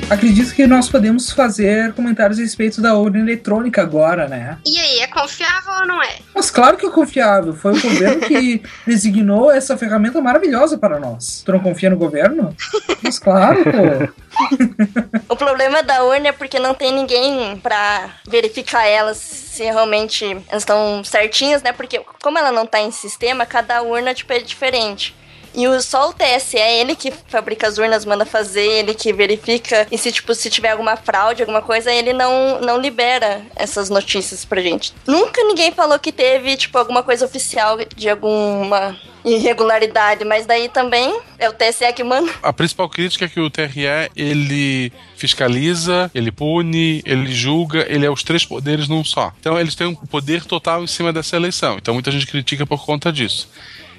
[0.10, 4.58] Acredito que nós podemos fazer comentários a respeito da urna eletrônica agora, né?
[4.66, 6.20] E aí, é confiável ou não é?
[6.34, 7.54] Mas claro que é confiável.
[7.54, 11.44] Foi o governo que designou essa ferramenta maravilhosa para nós.
[11.46, 12.56] Tu não confia no governo?
[13.04, 14.28] Mas claro, pô.
[15.28, 20.62] O problema da urna é porque não tem ninguém pra verificar elas se realmente elas
[20.62, 21.74] estão certinhas, né?
[21.74, 25.16] Porque como ela não tá em sistema, cada urna tipo, é diferente.
[25.54, 29.88] E o, só o TSE, ele que fabrica as urnas, manda fazer, ele que verifica.
[29.92, 34.46] E se, tipo, se tiver alguma fraude, alguma coisa, ele não, não libera essas notícias
[34.46, 34.94] pra gente.
[35.06, 38.96] Nunca ninguém falou que teve, tipo, alguma coisa oficial de alguma
[39.26, 42.32] irregularidade, mas daí também é o TSE que manda.
[42.42, 48.10] A principal crítica é que o TRE, ele fiscaliza, ele pune, ele julga, ele é
[48.10, 49.34] os três poderes num só.
[49.40, 51.78] Então eles têm um poder total em cima dessa eleição.
[51.78, 53.50] Então muita gente critica por conta disso.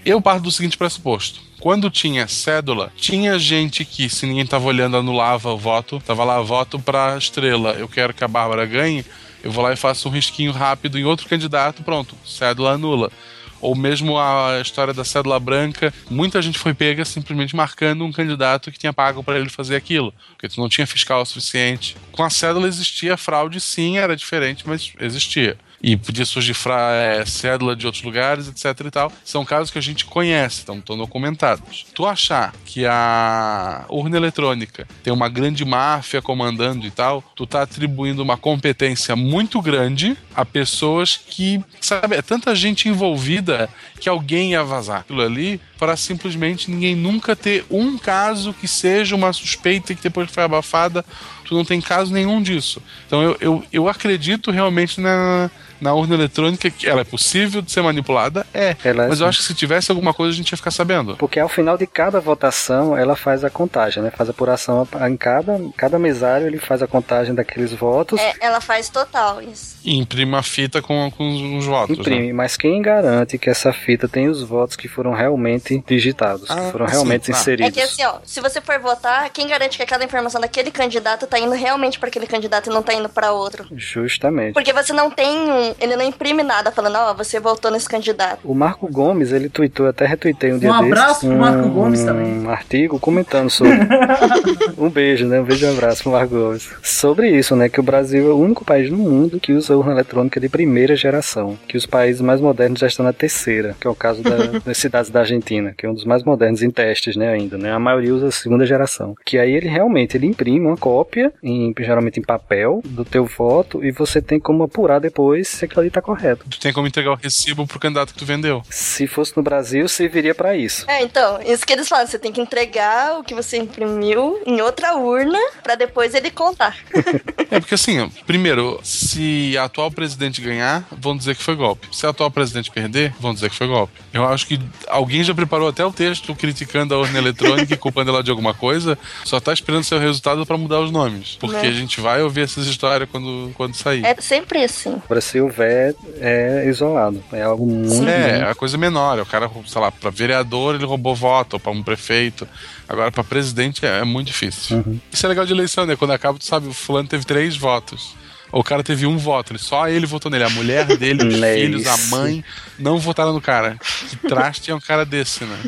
[0.09, 1.38] Eu parto do seguinte pressuposto.
[1.61, 6.00] Quando tinha cédula, tinha gente que, se ninguém tava olhando, anulava o voto.
[6.00, 7.72] Tava lá, voto pra estrela.
[7.72, 9.04] Eu quero que a Bárbara ganhe.
[9.44, 13.12] Eu vou lá e faço um risquinho rápido em outro candidato, pronto, cédula anula.
[13.61, 18.72] Ou mesmo a história da cédula branca, muita gente foi pega simplesmente marcando um candidato
[18.72, 21.98] que tinha pago para ele fazer aquilo, porque tu não tinha fiscal o suficiente.
[22.12, 25.59] Com a cédula existia fraude, sim, era diferente, mas existia.
[25.83, 29.12] E podia surgir fra- é, cédula de outros lugares, etc e tal.
[29.24, 31.87] São casos que a gente conhece, então estão documentados.
[31.95, 37.62] Tu achar que a urna eletrônica tem uma grande máfia comandando e tal, tu tá
[37.62, 43.68] atribuindo uma competência muito grande a pessoas que, sabe, é tanta gente envolvida
[44.01, 49.14] que alguém ia vazar aquilo ali para simplesmente ninguém nunca ter um caso que seja
[49.14, 51.05] uma suspeita que depois foi abafada.
[51.45, 52.83] Tu não tem caso nenhum disso.
[53.07, 55.51] Então eu, eu, eu acredito realmente na,
[55.81, 58.76] na urna eletrônica que ela é possível de ser manipulada, é.
[58.85, 61.16] Ela é mas eu acho que se tivesse alguma coisa a gente ia ficar sabendo.
[61.16, 64.11] Porque ao final de cada votação, ela faz a contagem, né?
[64.11, 68.20] Faz a apuração em cada, cada mesário, ele faz a contagem daqueles votos.
[68.20, 69.76] É, ela faz total isso.
[69.85, 71.99] E imprime uma fita com, com os, os votos.
[71.99, 72.33] Imprime, né?
[72.33, 76.72] mas quem garante que essa fita tem os votos que foram realmente digitados, Ah, que
[76.72, 77.39] foram sim, realmente tá.
[77.39, 77.68] inseridos?
[77.68, 81.26] É que assim, ó, se você for votar, quem garante que aquela informação daquele candidato
[81.26, 83.66] tá indo realmente pra aquele candidato e não tá indo pra outro?
[83.72, 84.55] Justamente.
[84.55, 85.68] Porque você não tem um.
[85.81, 88.41] Ele não imprime nada falando, ó, você votou nesse candidato.
[88.45, 91.69] O Marco Gomes, ele tweetou, eu até retuitei um dia Um abraço desses, pro Marco
[91.69, 92.41] Gomes também.
[92.41, 93.73] Um artigo comentando sobre...
[94.77, 95.41] um beijo, né?
[95.41, 96.69] Um beijo e um abraço pro Marco Gomes.
[96.83, 97.69] Sobre isso, né?
[97.69, 100.97] Que o Brasil é o único país no mundo que usa urna eletrônica de primeira
[100.97, 101.59] geração.
[101.66, 104.79] Que os países mais modernos já estão na terceira, que é o caso da- das
[104.79, 107.73] cidades da Argentina, que é um dos mais modernos em testes, né, ainda, né?
[107.73, 109.14] A maioria usa a segunda geração.
[109.25, 113.85] Que aí ele realmente, ele imprime uma cópia, em, geralmente em papel, do teu voto,
[113.85, 116.44] e você tem como apurar depois se aquilo ali tá correto.
[116.48, 118.62] Tu tem como entregar o recibo pro candidato que tu vendeu.
[118.70, 120.84] Se fosse no Brasil, serviria pra isso.
[120.88, 124.61] É, então, isso que eles falam, você tem que entregar o que você imprimiu em
[124.61, 126.76] outra urna pra depois ele contar.
[127.50, 131.88] É porque assim, ó, primeiro, se a atual presidente ganhar, vão dizer que foi golpe.
[131.90, 133.94] Se a atual presidente perder, vão dizer que foi golpe.
[134.12, 138.11] Eu acho que alguém já preparou até o texto criticando a urna eletrônica e culpando
[138.11, 141.36] ela de alguma coisa, só tá esperando seu resultado pra mudar os nomes.
[141.40, 141.68] Porque Né?
[141.68, 144.04] a gente vai ouvir essas histórias quando, quando sair.
[144.04, 145.00] É sempre assim.
[145.02, 147.22] Agora, se houver, é isolado.
[147.32, 148.09] É algo muito.
[148.09, 149.18] É, muito- a coisa menor.
[149.20, 152.46] O cara, sei lá, pra vereador ele roubou voto, ou pra um prefeito.
[152.88, 154.78] Agora, pra presidente é, é muito difícil.
[154.78, 154.99] Uhum.
[155.12, 155.96] Isso é legal de eleição, né?
[155.96, 158.16] Quando acaba, tu sabe, o fulano teve três votos.
[158.51, 160.44] O cara teve um voto, ele, só ele votou nele.
[160.44, 162.42] A mulher dele, os É filhos, a mãe
[162.78, 163.76] não votaram no cara.
[164.09, 165.59] Que traste é um cara desse, né?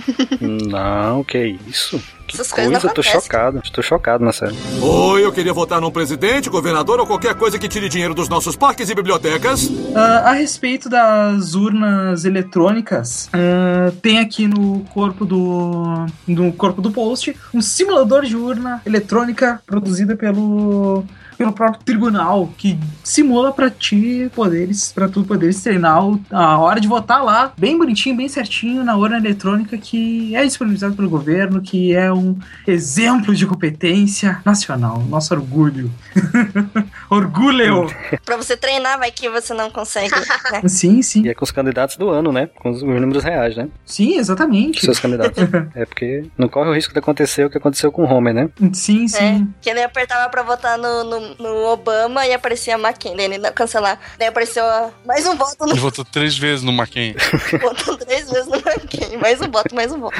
[0.40, 2.02] Não, que isso?
[2.30, 3.60] Que Essas coisas coisa, eu tô chocado.
[3.64, 4.56] Estou chocado, Marcelo.
[4.80, 8.54] Oi, eu queria votar num presidente, governador ou qualquer coisa que tire dinheiro dos nossos
[8.54, 9.68] parques e bibliotecas.
[9.96, 16.92] Ah, a respeito das urnas eletrônicas, ah, tem aqui no corpo do no corpo do
[16.92, 21.04] post um simulador de urna eletrônica produzida pelo
[21.40, 25.98] pelo próprio tribunal que simula pra ti poderes para tu poderes treinar
[26.30, 30.94] a hora de votar lá bem bonitinho bem certinho na urna eletrônica que é disponibilizado
[30.94, 35.90] pelo governo que é um exemplo de competência nacional nosso orgulho
[37.08, 37.88] orgulho
[38.24, 40.62] Pra você treinar, vai que você não consegue, né?
[40.68, 42.48] sim sim E é com os candidatos do ano, né?
[42.56, 43.68] Com os, os números reais, né?
[43.84, 44.80] Sim, exatamente.
[44.80, 45.42] Seus candidatos.
[45.74, 48.50] é porque não corre o risco de acontecer o que aconteceu com o Homer, né?
[48.72, 49.52] Sim, sim.
[49.60, 53.18] Que ele apertava pra votar no, no, no Obama e aparecia McCain.
[53.18, 53.98] Ele não cancelar.
[54.18, 54.64] Daí apareceu
[55.06, 57.14] mais um voto no Ele votou três vezes no McCain.
[57.60, 59.16] voto três vezes no McCain.
[59.18, 60.16] Mais um voto, mais um voto.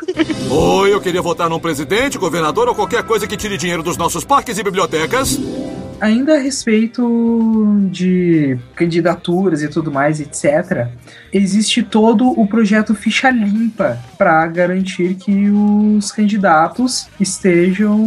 [0.50, 4.24] Oi, eu queria votar num presidente, governador ou qualquer coisa que tire dinheiro dos nossos
[4.24, 5.38] parques e bibliotecas.
[6.00, 10.88] Ainda a respeito de candidaturas e tudo mais, etc.,
[11.32, 17.98] existe todo o projeto Ficha Limpa para garantir que os candidatos estejam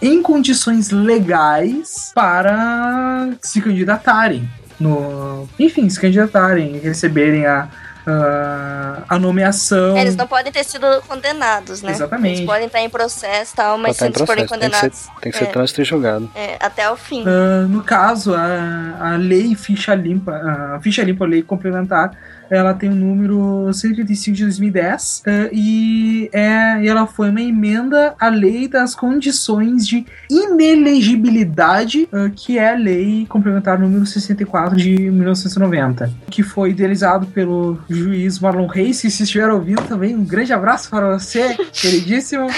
[0.00, 4.48] em condições legais para se candidatarem.
[4.80, 7.68] No, enfim, se candidatarem, receberem a,
[8.06, 9.96] a, a nomeação.
[9.96, 11.92] É, eles não podem ter sido condenados, né?
[11.92, 12.38] Exatamente.
[12.38, 14.70] Eles podem estar em processo e tal, mas se tá em eles forem processo, tem
[14.70, 14.98] que condenados.
[14.98, 16.30] ser, tem que ser é, trânsito e julgado.
[16.34, 17.24] é, até o fim.
[17.26, 22.10] Ah, no caso, a, a lei ficha limpa, a ficha limpa, a lei complementar,
[22.52, 28.14] ela tem o número 135 de 2010 ah, e, é, e ela foi uma emenda
[28.20, 34.90] à lei das condições de inelegibilidade, ah, que é a lei complementar número 64 de
[35.10, 40.90] 1990, que foi idealizado pelo juiz Marlon Reis, se estiver ouvindo também, um grande abraço
[40.90, 42.48] para você, queridíssimo.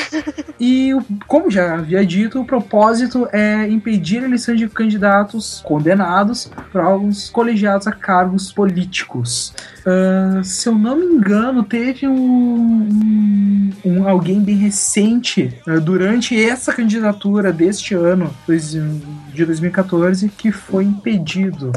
[0.59, 0.91] E,
[1.29, 7.31] como já havia dito, o propósito é impedir a eleição de candidatos condenados por órgãos
[7.31, 9.55] colegiados a cargos políticos.
[9.87, 16.73] Ah, se eu não me engano, teve um, um- alguém bem recente ah, durante essa
[16.73, 21.71] candidatura deste ano, de 2014, que foi impedido.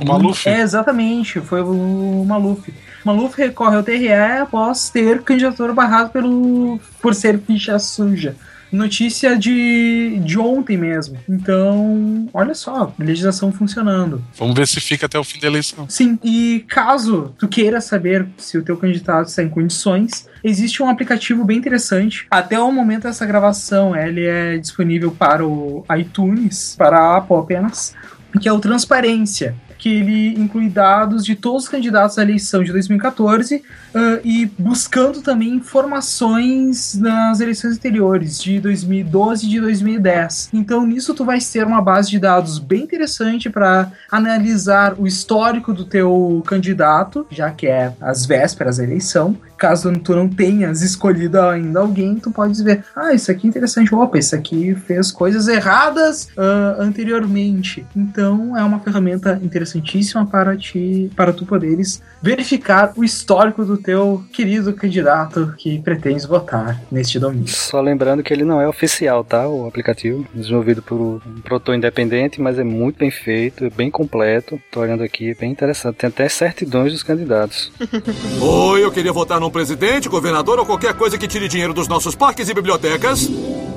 [0.00, 0.46] O Maluf?
[0.48, 2.72] É, exatamente, foi o Maluf.
[3.04, 8.34] Maluf recorre ao TRE após ter candidatura barrada pelo, por ser ficha suja.
[8.70, 11.18] Notícia de, de ontem mesmo.
[11.28, 14.24] Então, olha só, legislação funcionando.
[14.36, 15.86] Vamos ver se fica até o fim da eleição.
[15.88, 20.88] Sim, e caso tu queira saber se o teu candidato está em condições, existe um
[20.88, 22.26] aplicativo bem interessante.
[22.30, 27.94] Até o momento dessa gravação, ele é disponível para o iTunes, para a Apple apenas,
[28.40, 32.72] que é o Transparência que ele inclui dados de todos os candidatos à eleição de
[32.72, 33.62] 2014
[33.94, 40.50] uh, e buscando também informações nas eleições anteriores, de 2012 e de 2010.
[40.52, 45.72] Então, nisso, tu vai ter uma base de dados bem interessante para analisar o histórico
[45.72, 49.36] do teu candidato, já que é as vésperas da eleição.
[49.56, 53.92] Caso tu não tenhas escolhido ainda alguém, tu pode ver, ah, isso aqui é interessante,
[53.92, 57.84] opa, isso aqui fez coisas erradas uh, anteriormente.
[57.96, 64.24] Então, é uma ferramenta interessantíssima para ti, para tu poderes verificar o histórico do teu
[64.32, 67.48] querido candidato que pretendes votar neste domingo.
[67.48, 69.48] Só lembrando que ele não é oficial, tá?
[69.48, 74.60] O aplicativo, desenvolvido por um produtor independente, mas é muito bem feito, é bem completo.
[74.70, 75.96] Tô olhando aqui, é bem interessante.
[75.96, 77.72] Tem até certidões dos candidatos.
[78.40, 82.14] Oi, eu queria votar num presidente, governador ou qualquer coisa que tire dinheiro dos nossos
[82.14, 83.28] parques e bibliotecas.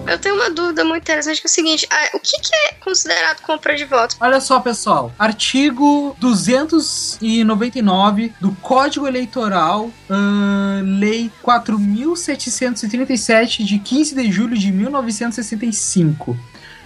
[0.08, 3.40] Eu tenho uma dúvida muito interessante que é o seguinte: o que, que é considerado
[3.42, 4.18] compra de votos?
[4.20, 5.14] Olha só, pessoal.
[5.18, 16.38] Artigo 299 do Código Eleitoral, ahn, Lei 4.737, de 15 de julho de 1965.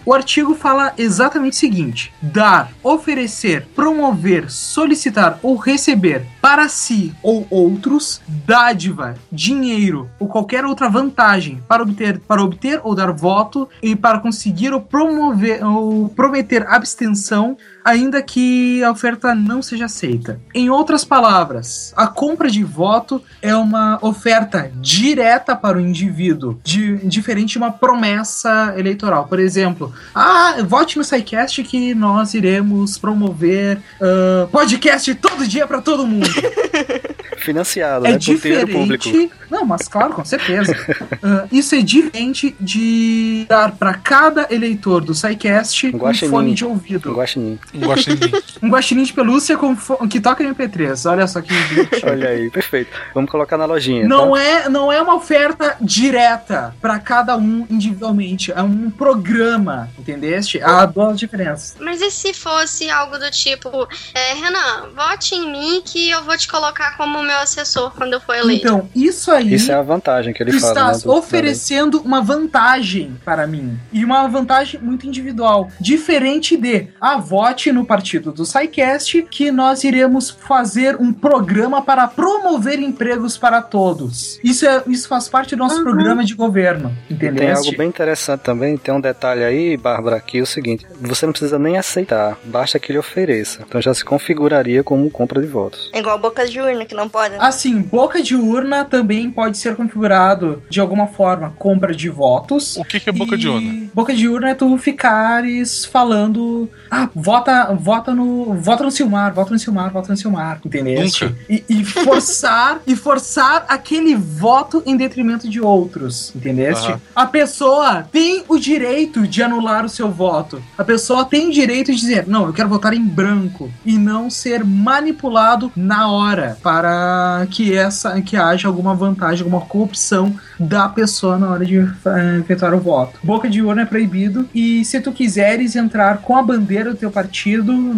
[0.05, 7.47] O artigo fala exatamente o seguinte: dar, oferecer, promover, solicitar ou receber para si ou
[7.49, 13.95] outros dádiva, dinheiro ou qualquer outra vantagem para obter, para obter ou dar voto e
[13.95, 20.39] para conseguir ou promover ou prometer abstenção, ainda que a oferta não seja aceita.
[20.53, 26.97] Em outras palavras, a compra de voto é uma oferta direta para o indivíduo, de-
[27.07, 29.27] diferente de uma promessa eleitoral.
[29.27, 35.79] Por exemplo, ah, vote no SciCast que nós iremos promover ah, podcast todo dia para
[35.81, 36.27] todo mundo.
[37.38, 38.17] Financiado, É né?
[38.17, 38.71] Diferente.
[38.71, 39.31] público.
[39.51, 40.75] Não, mas claro, com certeza.
[41.21, 47.11] Ah, isso é diferente de dar para cada eleitor do SciCast Um fone de ouvido.
[47.11, 47.59] Um guaxinim.
[47.76, 48.32] Um guaxinim.
[48.63, 51.09] Um guaxinim de pelúcia com fo- que toca MP3.
[51.09, 51.53] Olha só que.
[52.09, 52.89] Olha aí, perfeito.
[53.13, 54.07] Vamos colocar na lojinha.
[54.07, 54.41] Não tá?
[54.41, 58.51] é, não é uma oferta direta para cada um individualmente.
[58.51, 60.61] É um programa, entendeste?
[60.61, 61.76] Há duas diferenças.
[61.80, 66.38] Mas e se fosse algo do tipo, é, Renan, vote em mim que eu vou
[66.38, 68.65] te colocar como meu assessor quando eu for eleito?
[68.67, 69.53] Então, isso aí.
[69.53, 70.73] Isso é a vantagem que ele tu fala.
[70.73, 73.78] estás né, do- oferecendo uma vantagem para mim.
[73.91, 75.69] E uma vantagem muito individual.
[75.80, 82.07] Diferente de, ah, vote no partido do SciCast que nós iremos fazer um programa para
[82.07, 84.39] promover empregos para todos.
[84.43, 86.95] Isso, é, isso faz parte do nosso programa de governo.
[87.09, 87.45] Entendeu?
[87.45, 91.26] tem algo bem interessante também, tem um detalhe aí, Bárbara, que é o seguinte, você
[91.26, 93.63] não precisa nem aceitar, basta que ele ofereça.
[93.68, 95.89] Então já se configuraria como compra de votos.
[95.93, 97.36] É igual boca de urna, que não pode.
[97.39, 102.78] Assim, boca de urna também pode ser configurado de alguma forma compra de votos.
[102.78, 103.89] O que, que é boca de urna?
[103.93, 109.51] Boca de urna é tu ficares falando, ah, vota, vota no, vota no Silmar, vota
[109.51, 111.25] no Silmar, vota no Silmar, entendeste?
[111.25, 111.37] Nunca.
[111.49, 116.87] E, e forçar e forçar aquele voto em detrimento de outros, entendeste?
[116.87, 117.01] Aham.
[117.15, 120.61] A pessoa tem o direito de anular o seu voto.
[120.77, 124.29] A pessoa tem o direito de dizer, não, eu quero votar em branco e não
[124.29, 131.37] ser manipulado na hora para que essa que haja alguma vantagem, alguma corrupção da pessoa
[131.37, 133.19] na hora de eh, efetuar o voto.
[133.23, 137.11] Boca de urna é proibido e se tu quiseres entrar com a bandeira do teu
[137.11, 137.44] partido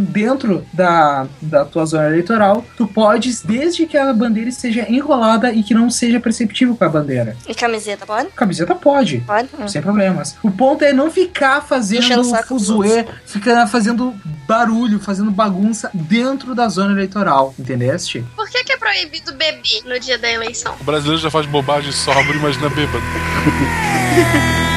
[0.10, 5.64] dentro da, da tua zona eleitoral, tu podes, desde que a bandeira esteja enrolada e
[5.64, 7.36] que não seja perceptível com a bandeira.
[7.48, 8.30] E camiseta, pode?
[8.30, 9.20] Camiseta pode.
[9.20, 9.50] Pode?
[9.60, 9.68] Hum.
[9.68, 10.36] Sem problemas.
[10.44, 14.14] O ponto é não ficar fazendo fuzuê, ficar fazendo
[14.48, 18.26] barulho, fazendo bagunça dentro da zona eleitoral, entendeste?
[18.36, 20.76] Por que, que é proibido beber no dia da eleição?
[20.80, 23.04] O brasileiro já faz bobagem sóbrio, imagina bêbado.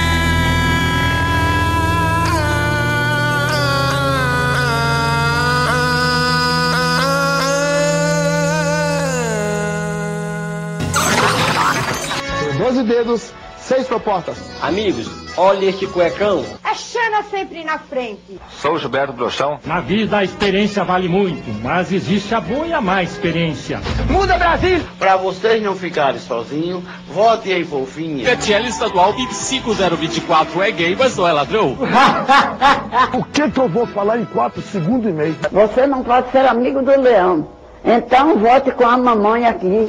[12.90, 14.36] dedos, seis propostas.
[14.60, 16.44] Amigos, olha este cuecão.
[16.64, 18.40] A Xana sempre na frente.
[18.60, 19.60] Sou Gilberto Brochão.
[19.64, 23.80] Na vida a experiência vale muito, mas existe a boa e a má experiência.
[24.08, 24.80] Muda Brasil!
[24.98, 28.28] Para vocês não ficarem sozinhos, vote em fofinha.
[28.28, 31.78] PTL estadual 25024 é gay, mas não é ladrão.
[33.14, 35.36] o que que eu vou falar em quatro segundos e meio?
[35.52, 37.48] Você não pode ser amigo do leão.
[37.84, 39.88] Então vote com a mamãe aqui.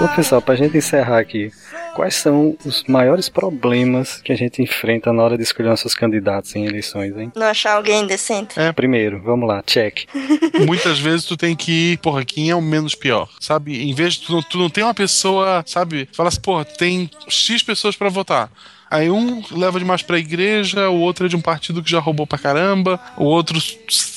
[0.00, 1.52] Ô pessoal, pra gente encerrar aqui,
[1.94, 6.54] quais são os maiores problemas que a gente enfrenta na hora de escolher nossos candidatos
[6.56, 7.30] em eleições, hein?
[7.34, 8.58] Não achar alguém decente.
[8.58, 8.72] É.
[8.72, 10.06] Primeiro, vamos lá, check.
[10.66, 13.28] Muitas vezes tu tem que ir, porra, quem é o menos pior?
[13.40, 13.82] Sabe?
[13.82, 16.08] Em vez de tu não, tu não tem uma pessoa, sabe?
[16.12, 18.50] Fala assim, porra, tem X pessoas pra votar.
[18.90, 22.26] Aí um leva demais pra igreja, o outro é de um partido que já roubou
[22.26, 23.58] pra caramba, o outro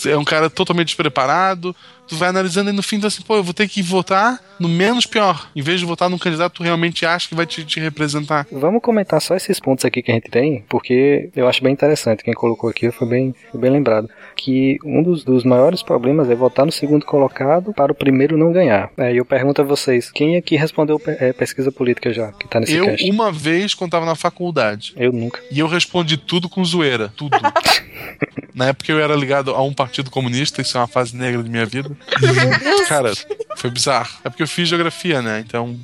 [0.06, 1.76] é um cara totalmente despreparado.
[2.08, 4.68] Tu vai analisando e no fim tu assim, pô, eu vou ter que votar no
[4.68, 7.64] menos pior, em vez de votar num candidato que tu realmente acha que vai te,
[7.64, 8.48] te representar.
[8.52, 12.24] Vamos comentar só esses pontos aqui que a gente tem, porque eu acho bem interessante.
[12.24, 14.10] Quem colocou aqui foi bem, foi bem lembrado.
[14.36, 18.52] Que um dos, dos maiores problemas é votar no segundo colocado para o primeiro não
[18.52, 18.90] ganhar.
[18.98, 22.74] Aí eu pergunto a vocês, quem aqui respondeu é, pesquisa política já, que tá nesse
[22.74, 23.12] eu, cast?
[23.12, 24.94] uma vez, quando tava na faculdade.
[24.98, 25.42] Eu nunca.
[25.52, 27.12] E eu respondi tudo com zoeira.
[27.16, 27.38] Tudo.
[28.54, 31.50] na época eu era ligado a um partido comunista, isso é uma fase negra da
[31.50, 31.97] minha vida.
[32.88, 33.11] Cara,
[33.57, 34.10] foi bizarro.
[34.24, 35.44] É porque eu fiz geografia, né?
[35.45, 35.80] Então.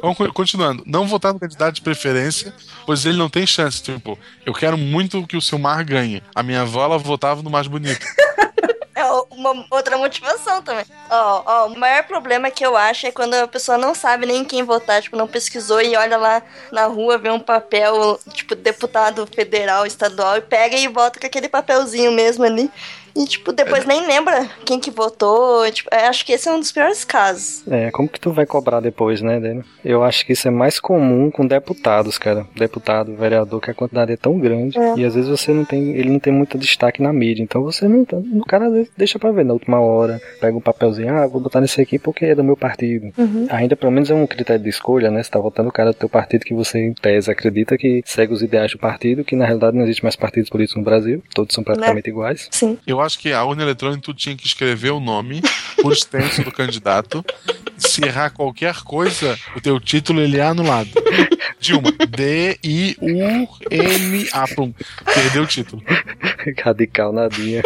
[0.00, 0.82] Vamos co- continuando.
[0.86, 2.52] Não votar no candidato de preferência,
[2.86, 3.82] pois ele não tem chance.
[3.82, 6.22] Tipo, eu quero muito que o Silmar ganhe.
[6.34, 8.04] A minha avó, ela votava no mais bonito.
[8.94, 10.84] É uma outra motivação também.
[11.10, 14.44] Ó, ó, o maior problema que eu acho é quando a pessoa não sabe nem
[14.44, 19.26] quem votar, tipo, não pesquisou e olha lá na rua, vê um papel, tipo, deputado
[19.34, 22.70] federal, estadual, e pega e vota com aquele papelzinho mesmo ali.
[23.16, 25.70] E, tipo, depois nem lembra quem que votou.
[25.70, 27.62] Tipo, eu acho que esse é um dos piores casos.
[27.68, 29.62] É, como que tu vai cobrar depois, né, dele?
[29.84, 32.46] Eu acho que isso é mais comum com deputados, cara.
[32.56, 34.94] Deputado, vereador, que a quantidade é tão grande É.
[34.96, 37.42] e às vezes você não tem, ele não tem muito destaque na mídia.
[37.42, 38.02] Então você não,
[38.34, 41.40] o cara às vezes deixa pra ver na última hora, pega um papelzinho, ah, vou
[41.40, 43.12] botar nesse aqui porque é do meu partido.
[43.18, 43.46] Uhum.
[43.50, 45.22] Ainda pelo menos é um critério de escolha, né?
[45.22, 48.32] Você tá votando o cara do teu partido que você em tese acredita que segue
[48.32, 51.54] os ideais do partido, que na realidade não existe mais partidos políticos no Brasil, todos
[51.54, 52.48] são praticamente iguais.
[52.50, 52.78] Sim.
[52.86, 55.42] Eu acho que a urna eletrônica tu tinha que escrever o nome
[55.80, 57.24] por extenso do candidato.
[57.76, 60.90] Se errar qualquer coisa, o teu título ele é anulado.
[61.58, 62.94] Dilma, D-I-U-M-A.
[65.14, 65.82] Perdeu o título.
[66.62, 67.62] Radical nadinha.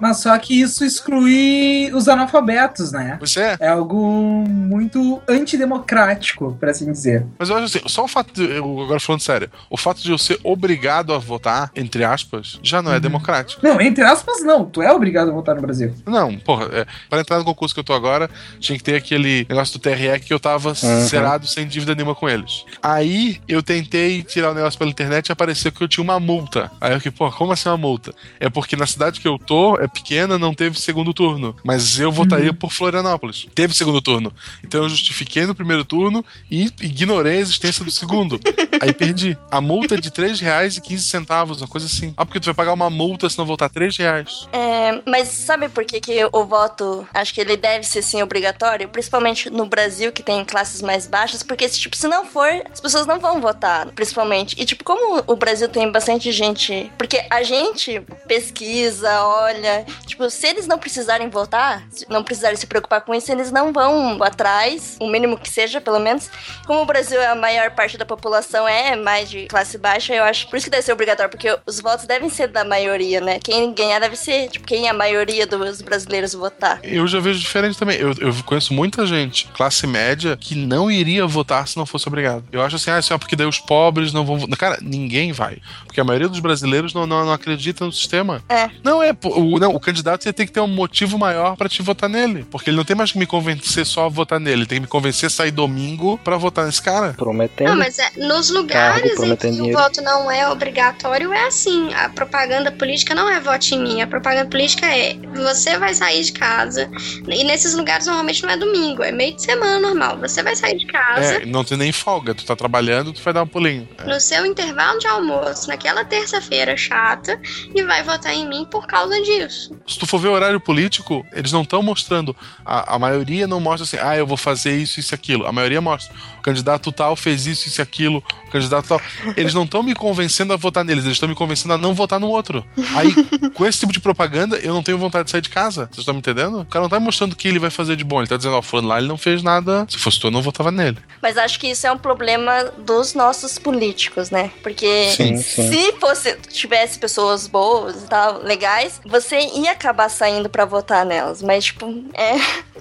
[0.00, 3.16] Mas só que isso exclui os analfabetos, né?
[3.18, 3.56] Pois é.
[3.60, 7.26] É algo muito antidemocrático, por assim dizer.
[7.38, 8.44] Mas eu acho assim, só o fato de.
[8.56, 12.80] Eu, agora falando sério, o fato de eu ser obrigado a votar, entre aspas, já
[12.82, 13.60] não é democrático.
[13.64, 14.64] Não, entre aspas, não.
[14.64, 15.94] Tu é obrigado a votar no Brasil.
[16.06, 18.28] Não, porra, é, para entrar no concurso que eu tô agora,
[18.60, 20.74] tinha que ter aquele negócio do TRE que eu tava Uhum.
[21.06, 22.64] zerado sem dívida nenhuma com eles.
[22.82, 26.70] Aí eu tentei tirar o negócio pela internet e apareceu que eu tinha uma multa.
[26.80, 28.12] Aí eu fiquei, pô, como assim uma multa?
[28.38, 31.56] É porque na cidade que eu tô, é pequena, não teve segundo turno.
[31.64, 33.46] Mas eu votaria por Florianópolis.
[33.54, 34.32] Teve segundo turno.
[34.64, 38.40] Então eu justifiquei no primeiro turno e ignorei a existência do segundo.
[38.80, 39.36] Aí perdi.
[39.50, 42.14] A multa é de R$ 3,15, uma coisa assim.
[42.16, 44.48] Ah, porque tu vai pagar uma multa se não votar 3 reais.
[44.52, 48.88] É, mas sabe por que, que o voto, acho que ele deve ser sim obrigatório?
[48.88, 53.06] Principalmente no Brasil, que tem classes mais baixas, porque tipo, se não for, as pessoas
[53.06, 54.56] não vão votar, principalmente.
[54.58, 60.46] E tipo, como o Brasil tem bastante gente, porque a gente pesquisa, olha, tipo, se
[60.46, 65.08] eles não precisarem votar, não precisarem se preocupar com isso, eles não vão atrás, o
[65.08, 66.30] mínimo que seja, pelo menos.
[66.66, 70.24] Como o Brasil é a maior parte da população é mais de classe baixa, eu
[70.24, 73.38] acho por isso que deve ser obrigatório, porque os votos devem ser da maioria, né?
[73.38, 76.80] Quem ganhar deve ser, tipo, quem a maioria dos brasileiros votar.
[76.82, 77.98] Eu já vejo diferente também.
[77.98, 82.44] Eu, eu conheço muita gente, classe média, que não iria votar se não fosse obrigado.
[82.50, 84.58] Eu acho assim, ah, isso é porque daí os pobres não vão votar.
[84.58, 85.58] Cara, ninguém vai.
[85.84, 88.42] Porque a maioria dos brasileiros não, não, não acredita no sistema.
[88.48, 88.70] É.
[88.82, 89.16] Não é.
[89.24, 92.46] O, não, o candidato ia ter que ter um motivo maior pra te votar nele.
[92.50, 94.58] Porque ele não tem mais que me convencer só a votar nele.
[94.62, 97.14] Ele tem que me convencer a sair domingo pra votar nesse cara.
[97.14, 97.68] Prometendo.
[97.68, 101.92] Não, mas é, nos lugares em que o voto não é obrigatório, é assim.
[101.94, 104.00] A propaganda política não é vote em mim.
[104.00, 106.90] A propaganda política é você vai sair de casa.
[107.28, 110.18] E nesses lugares normalmente não é domingo, é meio de semana normal.
[110.18, 111.36] Você vai sair de casa.
[111.36, 112.34] É, não tem nem folga.
[112.34, 113.88] Tu tá trabalhando, tu vai dar um pulinho.
[113.98, 114.04] É.
[114.04, 117.40] No seu intervalo de almoço, naquela terça-feira chata,
[117.74, 119.57] e vai votar em mim por causa disso.
[119.86, 122.34] Se tu for ver o horário político, eles não estão mostrando.
[122.64, 125.46] A, a maioria não mostra assim, ah, eu vou fazer isso, isso e aquilo.
[125.46, 126.14] A maioria mostra.
[126.38, 128.22] O candidato tal fez isso, isso e aquilo.
[128.46, 129.00] O candidato tal.
[129.36, 132.20] Eles não estão me convencendo a votar neles, eles estão me convencendo a não votar
[132.20, 132.64] no outro.
[132.96, 133.12] Aí,
[133.50, 135.86] com esse tipo de propaganda, eu não tenho vontade de sair de casa.
[135.86, 136.60] Vocês estão me entendendo?
[136.60, 138.20] O cara não tá me mostrando o que ele vai fazer de bom.
[138.20, 139.86] Ele tá dizendo, ó, fulano lá, ele não fez nada.
[139.88, 140.98] Se fosse tu, eu não votava nele.
[141.22, 144.50] Mas acho que isso é um problema dos nossos políticos, né?
[144.62, 145.68] Porque Sim, sim.
[145.68, 151.42] se fosse tivesse pessoas boas e tal, legais, você ia acabar saindo pra votar nelas.
[151.42, 152.34] Mas, tipo, é.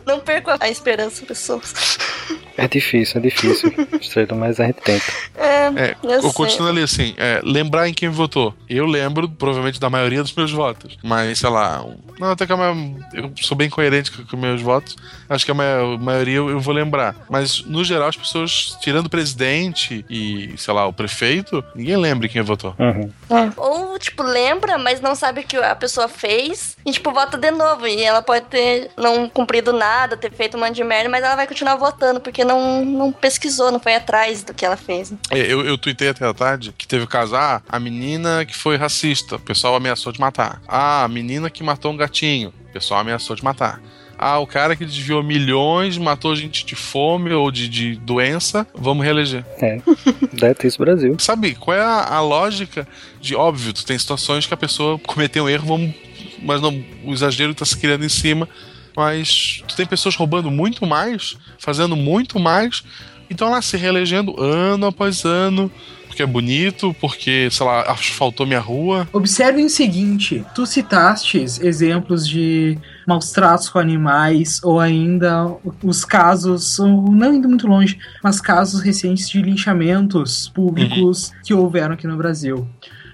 [0.05, 1.97] Não perca a esperança, pessoas.
[2.57, 3.73] É difícil, é difícil.
[4.01, 5.05] Estrela, mas a gente tenta.
[5.35, 8.53] É, É, eu eu continuo ali assim, é, lembrar em quem votou.
[8.69, 10.97] Eu lembro, provavelmente, da maioria dos meus votos.
[11.03, 11.85] Mas, sei lá,
[12.17, 12.57] não, até que a
[13.13, 14.95] eu sou bem coerente com, com meus votos.
[15.29, 17.15] Acho que a mai- maioria eu, eu vou lembrar.
[17.29, 22.27] Mas, no geral, as pessoas, tirando o presidente e, sei lá, o prefeito, ninguém lembra
[22.27, 22.73] em quem votou.
[22.79, 23.11] Uhum.
[23.29, 23.51] É.
[23.57, 27.51] Ou, tipo, lembra, mas não sabe o que a pessoa fez e, tipo, vota de
[27.51, 27.87] novo.
[27.87, 31.35] E ela pode ter não cumprido nada, ter feito um monte de merda, mas ela
[31.35, 35.13] vai continuar votando, porque não, não pesquisou, não foi atrás do que ela fez.
[35.31, 38.55] É, Eu, eu tuitei até a tarde que teve o caso, ah, a menina que
[38.55, 40.61] foi racista, o pessoal ameaçou de matar.
[40.67, 43.81] Ah, a menina que matou um gatinho, o pessoal ameaçou de matar.
[44.17, 49.05] Ah, o cara que desviou milhões, matou gente de fome ou de, de doença, vamos
[49.05, 49.45] reeleger.
[49.61, 49.79] É.
[50.33, 51.15] Deve ter isso Brasil.
[51.19, 52.87] Sabe, qual é a, a lógica
[53.21, 55.93] de, óbvio, tu tem situações que a pessoa cometeu um erro, vamos,
[56.41, 58.47] mas não, o exagero tá se criando em cima,
[58.95, 62.83] mas tu tem pessoas roubando muito mais, fazendo muito mais,
[63.29, 65.71] então lá se reelegendo ano após ano,
[66.17, 69.07] porque é bonito, porque, sei lá, asfaltou minha rua.
[69.13, 72.75] Observem o seguinte: tu citaste exemplos de
[73.07, 79.29] maus tratos com animais, ou ainda os casos, não indo muito longe, mas casos recentes
[79.29, 82.67] de linchamentos públicos que houveram aqui no Brasil.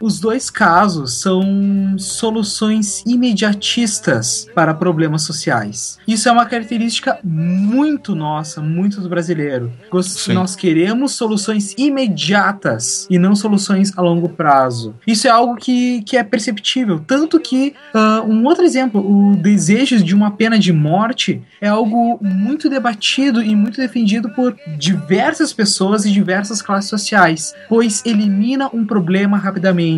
[0.04, 5.98] Os dois casos são soluções imediatistas para problemas sociais.
[6.06, 9.72] Isso é uma característica muito nossa, muito do brasileiro.
[10.02, 10.34] Sim.
[10.34, 14.94] Nós queremos soluções imediatas e não soluções a longo prazo.
[15.08, 17.00] Isso é algo que, que é perceptível.
[17.00, 22.20] Tanto que, ah, um outro exemplo, o desejo de uma pena de morte é algo
[22.22, 28.86] muito debatido e muito defendido por diversas pessoas e diversas classes sociais, pois elimina um
[28.86, 29.93] problema rapidamente.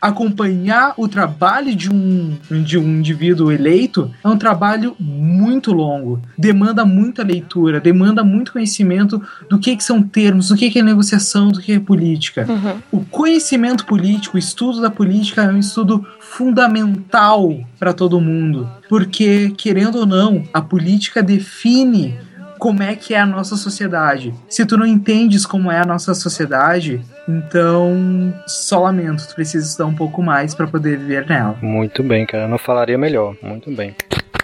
[0.00, 6.84] Acompanhar o trabalho de um, de um indivíduo eleito é um trabalho muito longo, demanda
[6.84, 11.48] muita leitura, demanda muito conhecimento do que, que são termos, do que, que é negociação,
[11.48, 12.46] do que é política.
[12.90, 19.52] O conhecimento político, o estudo da política é um estudo fundamental para todo mundo, porque,
[19.56, 22.14] querendo ou não, a política define
[22.60, 24.34] como é que é a nossa sociedade.
[24.48, 29.86] Se tu não entendes como é a nossa sociedade, então só lamento, tu precisa estudar
[29.86, 31.56] um pouco mais para poder viver nela.
[31.62, 32.44] Muito bem, cara.
[32.44, 33.34] Eu não falaria melhor.
[33.42, 33.96] Muito bem.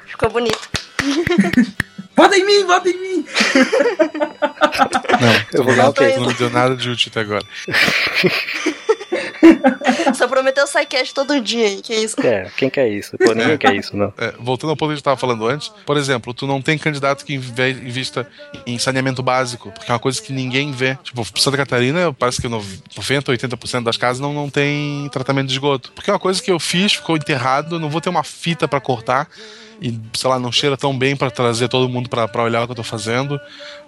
[0.07, 0.69] Ficou bonito.
[2.17, 3.27] Vota em mim, vota em mim!
[5.21, 6.17] Não, Eu vou dar o quê?
[6.17, 7.45] Não me deu nada de útil até agora.
[10.15, 11.81] Só prometeu o SciCast todo dia, hein?
[11.83, 12.21] Que isso?
[12.21, 13.17] É, quem quer isso?
[13.19, 14.13] Pô, ninguém quer isso, não.
[14.19, 16.79] É, voltando ao ponto que a gente estava falando antes, por exemplo, tu não tem
[16.79, 18.27] candidato que invista
[18.67, 20.97] em saneamento básico, porque é uma coisa que ninguém vê.
[21.03, 22.65] Tipo, Santa Catarina, parece que no
[22.97, 25.93] 90, 80% das casas não, não tem tratamento de esgoto.
[25.93, 28.81] Porque é uma coisa que eu fiz, ficou enterrado, não vou ter uma fita para
[28.81, 29.29] cortar.
[29.81, 32.73] E, sei lá, não cheira tão bem para trazer todo mundo para olhar o que
[32.73, 33.39] eu tô fazendo.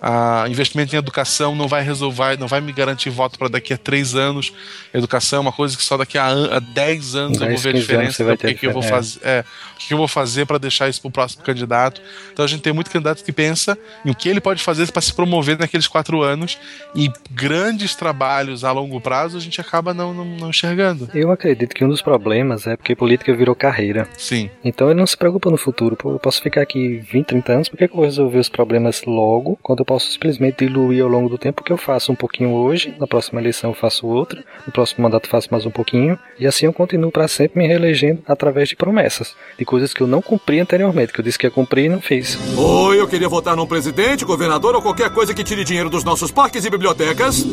[0.01, 3.79] Ah, investimento em educação não vai resolver, não vai me garantir voto para daqui a
[3.79, 4.53] três anos.
[4.93, 7.69] Educação é uma coisa que só daqui a, a 10 anos eu vou 10, ver
[7.69, 9.21] a 15 anos diferença do que, que eu vou fazer.
[9.23, 9.45] É,
[9.75, 12.01] o que eu vou fazer para deixar isso pro próximo candidato.
[12.33, 15.03] Então a gente tem muito candidato que pensa em o que ele pode fazer para
[15.03, 16.59] se promover naqueles quatro anos
[16.95, 21.09] e grandes trabalhos a longo prazo a gente acaba não, não, não enxergando.
[21.15, 24.09] Eu acredito que um dos problemas é porque política virou carreira.
[24.17, 24.51] Sim.
[24.65, 25.78] Então ele não se preocupa no futuro.
[25.97, 28.49] Pô, eu posso ficar aqui 20, 30 anos, por que que eu vou resolver os
[28.49, 32.15] problemas logo, quando eu posso simplesmente diluir ao longo do tempo, que eu faço um
[32.15, 36.19] pouquinho hoje, na próxima eleição eu faço outro, no próximo mandato faço mais um pouquinho,
[36.39, 40.07] e assim eu continuo para sempre me reelegendo através de promessas, de coisas que eu
[40.07, 42.39] não cumpri anteriormente, que eu disse que ia cumprir e não fiz.
[42.57, 46.31] Oi, eu queria votar num presidente, governador ou qualquer coisa que tire dinheiro dos nossos
[46.31, 47.47] parques e bibliotecas.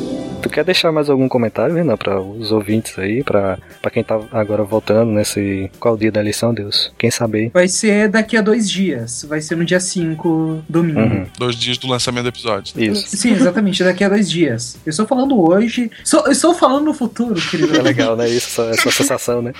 [0.46, 3.58] Tu quer deixar mais algum comentário, Renan, para os ouvintes aí, para
[3.92, 5.72] quem tá agora votando nesse.
[5.80, 6.94] Qual o dia da eleição, Deus?
[7.00, 7.50] Quem sabe?
[7.52, 11.00] Vai ser daqui a dois dias, vai ser no dia 5, domingo.
[11.00, 11.26] Uhum.
[11.40, 12.80] Dois dias do lançamento do episódio.
[12.80, 13.18] Isso.
[13.18, 14.78] Sim, exatamente, daqui a dois dias.
[14.86, 15.90] Eu estou falando hoje.
[16.04, 17.76] Sou, eu estou falando no futuro, querido.
[17.76, 18.30] É legal, né?
[18.30, 19.52] Isso, essa, essa sensação, né?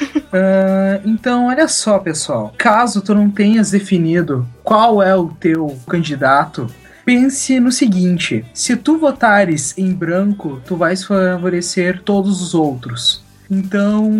[0.36, 2.52] Ah, então, olha só, pessoal.
[2.58, 6.68] Caso tu não tenhas definido qual é o teu candidato,
[7.04, 13.22] pense no seguinte: se tu votares em branco, tu vais favorecer todos os outros.
[13.50, 14.10] Então,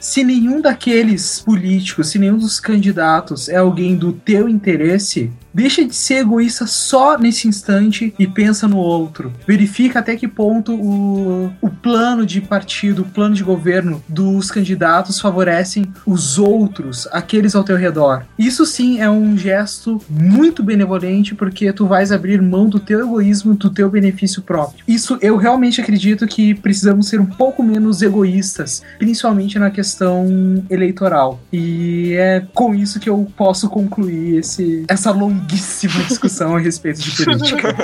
[0.00, 5.94] se nenhum daqueles políticos, se nenhum dos candidatos é alguém do teu interesse, deixa de
[5.94, 9.32] ser egoísta só nesse instante e pensa no outro.
[9.46, 15.20] Verifica até que ponto o, o plano de partido, o plano de governo dos candidatos
[15.20, 18.24] favorecem os outros, aqueles ao teu redor.
[18.38, 23.54] Isso sim é um gesto muito benevolente porque tu vais abrir mão do teu egoísmo,
[23.54, 24.82] do teu benefício próprio.
[24.86, 31.40] Isso eu realmente acredito que precisamos ser um pouco menos egoístas, principalmente na questão eleitoral.
[31.52, 37.00] E é com isso que eu posso concluir esse, essa longínqua longuíssima discussão a respeito
[37.00, 37.74] de política.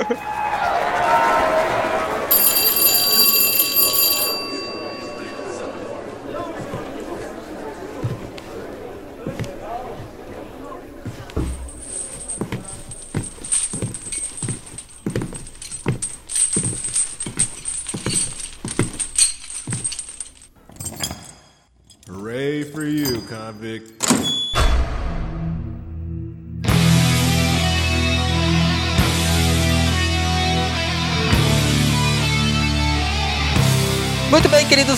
[22.07, 23.98] Hooray for you, convict.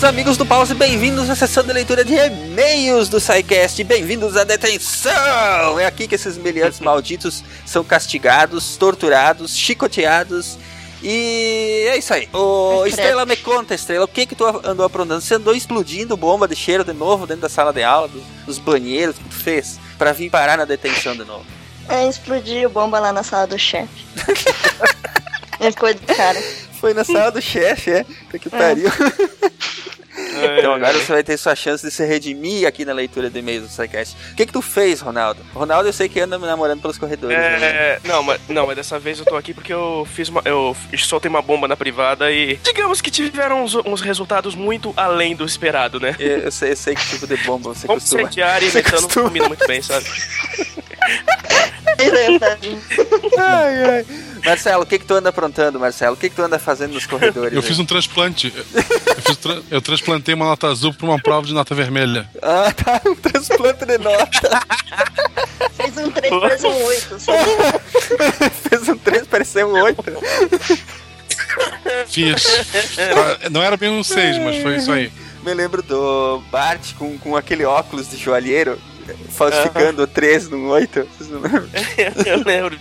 [0.02, 3.84] Queridos amigos do Pause, bem-vindos à sessão de leitura de e-mails do SciCast.
[3.84, 5.78] Bem-vindos à detenção!
[5.78, 10.58] É aqui que esses meliantes malditos são castigados, torturados, chicoteados.
[11.00, 12.28] E é isso aí.
[12.32, 15.20] Ô, Estrela, me conta, Estrela, o que que tu andou aprontando?
[15.20, 18.58] Você andou explodindo bomba de cheiro de novo dentro da sala de aula, dos, dos
[18.58, 19.78] banheiros, o que tu fez?
[19.98, 21.44] Pra vir parar na detenção de novo.
[21.88, 24.04] É, explodiu bomba lá na sala do chefe.
[25.62, 26.40] é coisa do cara.
[26.80, 28.04] Foi na sala do chefe, é?
[28.38, 28.90] Que pariu.
[30.58, 33.64] Então agora você vai ter sua chance de se redimir aqui na leitura de e-mails
[33.64, 34.16] do SciCast.
[34.32, 35.40] O que que tu fez, Ronaldo?
[35.54, 37.36] Ronaldo eu sei que anda me namorando pelos corredores.
[37.36, 37.58] né?
[37.62, 40.40] É, não, mas, não, mas dessa vez eu tô aqui porque eu fiz uma.
[40.44, 42.56] Eu soltei uma bomba na privada e.
[42.62, 46.16] Digamos que tiveram uns, uns resultados muito além do esperado, né?
[46.18, 48.22] Eu, eu sei, eu sei que tipo de bomba você Vamos costuma.
[48.22, 49.24] incendiar e costuma.
[49.28, 50.06] combina muito bem, sabe?
[53.38, 54.06] Ai, ai.
[54.44, 56.14] Marcelo, o que que tu anda aprontando, Marcelo?
[56.14, 57.52] O que que tu anda fazendo nos corredores?
[57.52, 57.66] Eu aí?
[57.66, 58.52] fiz um transplante.
[58.56, 62.28] Eu, fiz tra- eu transplantei uma nota azul pra uma prova de nota vermelha.
[62.40, 64.62] Ah, tá, um transplante de nota.
[65.74, 67.20] Fez um 3, fez um 8.
[67.20, 67.38] sabe?
[68.68, 70.04] Fez um 3, pareceu um 8.
[72.08, 72.44] Fiz.
[73.50, 75.12] Não era bem um 6, mas foi isso aí.
[75.42, 78.78] Me lembro do Bart com, com aquele óculos de joalheiro,
[79.30, 81.08] falsificando o 3 num 8.
[81.18, 81.68] Vocês não lembram?
[82.26, 82.78] eu lembro.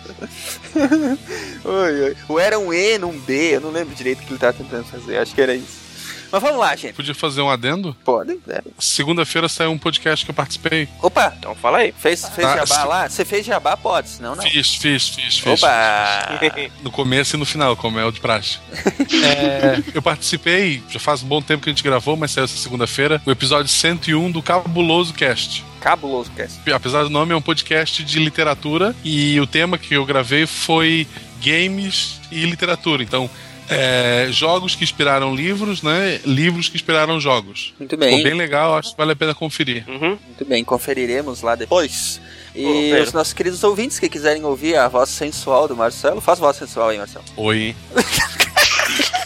[1.66, 2.18] Oi, oi.
[2.28, 4.86] Ou era um E num B, eu não lembro direito o que ele tava tentando
[4.86, 5.91] fazer, acho que era isso.
[6.32, 6.94] Mas vamos lá, gente.
[6.94, 7.96] Podia fazer um adendo?
[8.06, 8.62] Pode, é.
[8.80, 10.88] Segunda-feira saiu um podcast que eu participei.
[11.02, 11.34] Opa!
[11.38, 11.94] Então fala aí.
[11.98, 12.88] Fez, fez Ah, jabá sim.
[12.88, 13.10] lá?
[13.10, 13.76] Você fez jabá?
[13.76, 14.44] Pode, senão não.
[14.44, 15.64] Fiz, fiz, fiz, fiz.
[15.64, 16.40] Opa!
[16.82, 18.60] No começo e no final, como é o de praxe.
[19.24, 22.58] É, eu participei, já faz um bom tempo que a gente gravou, mas saiu essa
[22.58, 25.64] segunda-feira, o episódio 101 do Cabuloso Cast.
[25.80, 26.60] Cabuloso Cast.
[26.72, 31.08] Apesar do nome, é um podcast de literatura e o tema que eu gravei foi
[31.44, 33.04] games e literatura.
[33.04, 33.30] Então,
[33.72, 36.20] é, jogos que inspiraram livros, né?
[36.26, 37.74] Livros que inspiraram jogos.
[37.80, 38.18] Muito bem.
[38.18, 39.86] Ficou bem legal, acho que vale a pena conferir.
[39.88, 42.22] Muito bem, conferiremos lá depois.
[42.54, 43.04] E Ô, Pedro.
[43.04, 46.90] os nossos queridos ouvintes que quiserem ouvir a voz sensual do Marcelo, faz voz sensual
[46.90, 47.24] aí, Marcelo.
[47.38, 47.76] Oi.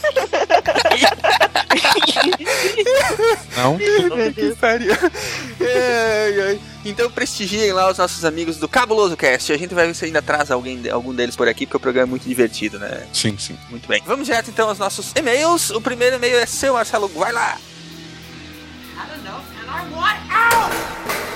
[3.56, 3.77] Não?
[4.34, 4.93] que pariu.
[4.93, 6.60] Ai, ai.
[6.85, 9.52] Então prestigiem lá os nossos amigos do Cabuloso Cast.
[9.52, 12.10] A gente vai ver se ainda traz alguém, algum deles por aqui, porque o programa
[12.10, 13.07] é muito divertido, né?
[13.11, 13.57] Sim, sim.
[13.69, 14.02] Muito bem.
[14.06, 15.72] Vamos direto então aos nossos e-mails.
[15.72, 17.07] O primeiro e-mail é seu, Marcelo.
[17.07, 17.57] Vai lá.
[17.57, 21.35] I don't know, and I want out!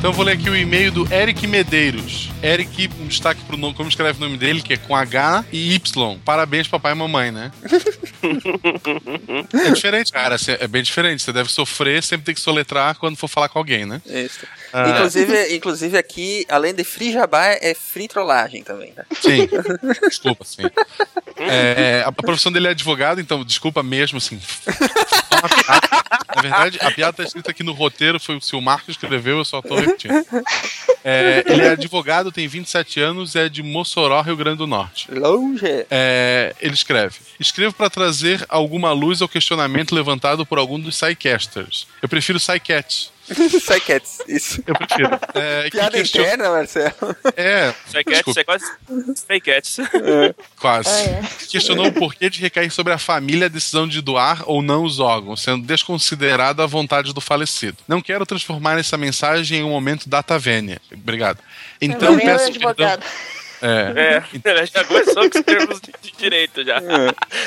[0.00, 2.30] Então eu vou ler aqui o e-mail do Eric Medeiros.
[2.42, 5.74] Eric, um destaque pro nome, como escreve o nome dele, que é com H e
[5.74, 6.18] Y.
[6.24, 7.52] Parabéns, papai e mamãe, né?
[9.52, 10.36] É diferente, cara.
[10.36, 11.22] assim, É bem diferente.
[11.22, 14.00] Você deve sofrer, sempre tem que soletrar quando for falar com alguém, né?
[14.06, 14.46] Isso.
[14.72, 14.88] Ah.
[14.88, 19.04] Inclusive, inclusive aqui, além de free jabá, é free trollagem também, tá?
[19.20, 19.48] Sim.
[20.08, 20.62] Desculpa, sim.
[21.36, 24.40] É, a profissão dele é advogado, então desculpa mesmo, assim.
[26.34, 29.44] Na verdade, a piada tá escrita aqui no roteiro, foi o Marcos que escreveu, eu
[29.44, 30.24] só tô repetindo.
[31.02, 35.10] É, ele é advogado, tem 27 anos, é de Mossoró, Rio Grande do Norte.
[35.10, 35.86] Longe.
[35.90, 41.86] É, ele escreve: Escrevo para trazer alguma luz ao questionamento levantado por algum dos Psycasters.
[42.02, 43.10] Eu prefiro Psycats.
[43.60, 44.62] Psycats, isso.
[44.66, 45.10] Eu prefiro.
[45.34, 47.16] É, que Piada question- interna, Marcelo.
[47.36, 47.72] É.
[47.86, 48.64] Psycats, é quase
[49.26, 49.76] fake cats.
[50.58, 50.88] Quase.
[50.88, 51.22] Ah, é.
[51.48, 54.98] Questionou o porquê de recair sobre a família a decisão de doar ou não os
[54.98, 57.78] órgãos, sendo desconsiderada a vontade do falecido.
[57.86, 60.80] Não quero transformar essa mensagem em um momento data vênia.
[60.92, 61.38] Obrigado.
[61.80, 62.98] Então é peço perdão.
[63.62, 64.22] É.
[64.44, 66.80] É, já começou com os termos de, de direito já.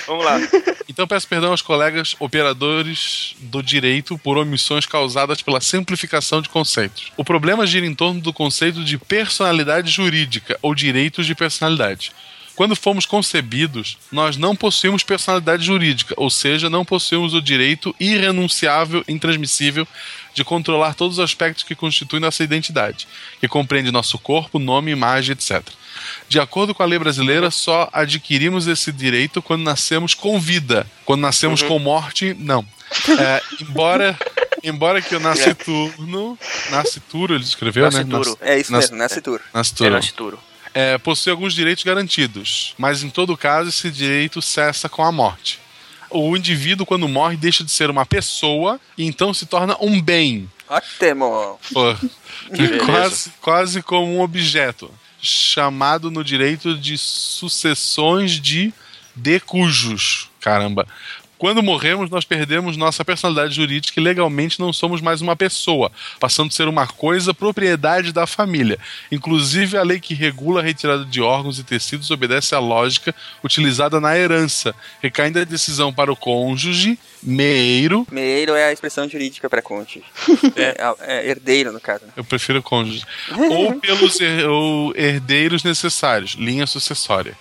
[0.06, 0.40] Vamos lá.
[0.88, 7.12] Então peço perdão aos colegas operadores do direito por omissões causadas pela simplificação de conceitos.
[7.18, 12.12] O problema gira em torno do conceito de personalidade jurídica ou direitos de personalidade.
[12.56, 19.04] Quando fomos concebidos, nós não possuímos personalidade jurídica, ou seja, não possuímos o direito irrenunciável,
[19.08, 19.88] intransmissível
[20.36, 23.08] de controlar todos os aspectos que constituem nossa identidade,
[23.40, 25.64] que compreende nosso corpo, nome, imagem, etc.
[26.28, 30.86] De acordo com a lei brasileira, só adquirimos esse direito quando nascemos com vida.
[31.06, 31.68] Quando nascemos Uhum.
[31.70, 32.66] com morte, não.
[33.20, 34.18] É, embora,
[34.64, 36.38] embora que o nasciturno.
[36.70, 38.38] Nascituro, ele escreveu, Nascituro.
[38.42, 38.54] né?
[38.54, 39.44] É isso mesmo, nascituro.
[39.54, 39.90] Nascituro.
[39.90, 40.40] É nascituro.
[40.76, 45.60] É, possui alguns direitos garantidos, mas em todo caso esse direito cessa com a morte.
[46.10, 50.50] O indivíduo, quando morre, deixa de ser uma pessoa e então se torna um bem.
[50.68, 51.60] Ótimo.
[51.72, 51.96] Pô,
[52.86, 54.92] quase, quase como um objeto,
[55.24, 58.74] chamado no direito de sucessões de
[59.16, 60.30] decujos.
[60.42, 60.86] Caramba.
[61.44, 66.48] Quando morremos, nós perdemos nossa personalidade jurídica e legalmente não somos mais uma pessoa, passando
[66.48, 68.80] a ser uma coisa propriedade da família.
[69.12, 73.14] Inclusive, a lei que regula a retirada de órgãos e tecidos obedece à lógica
[73.44, 79.50] utilizada na herança, recaindo a decisão para o cônjuge, meiro, Meiro é a expressão jurídica
[79.50, 80.02] para cônjuge.
[80.56, 80.78] É.
[81.02, 82.06] é herdeiro, no caso.
[82.16, 83.04] Eu prefiro cônjuge.
[83.38, 87.36] ou pelos her- ou herdeiros necessários, linha sucessória.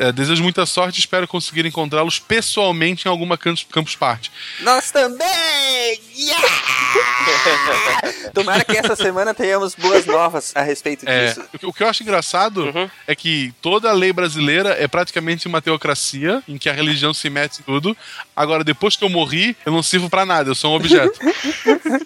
[0.00, 4.30] É, desejo muita sorte e espero conseguir encontrá-los pessoalmente em alguma campus, campus party.
[4.60, 6.00] Nós também!
[6.16, 6.48] Yeah!
[8.32, 11.44] Tomara que essa semana tenhamos boas novas a respeito É, disso.
[11.52, 12.72] o que- o que eu acho engraçado
[13.06, 17.28] é que toda a lei brasileira é praticamente uma teocracia em que a religião se
[17.28, 17.96] mete em tudo.
[18.34, 21.18] Agora, depois que eu morri, eu não sirvo pra nada, eu sou um objeto.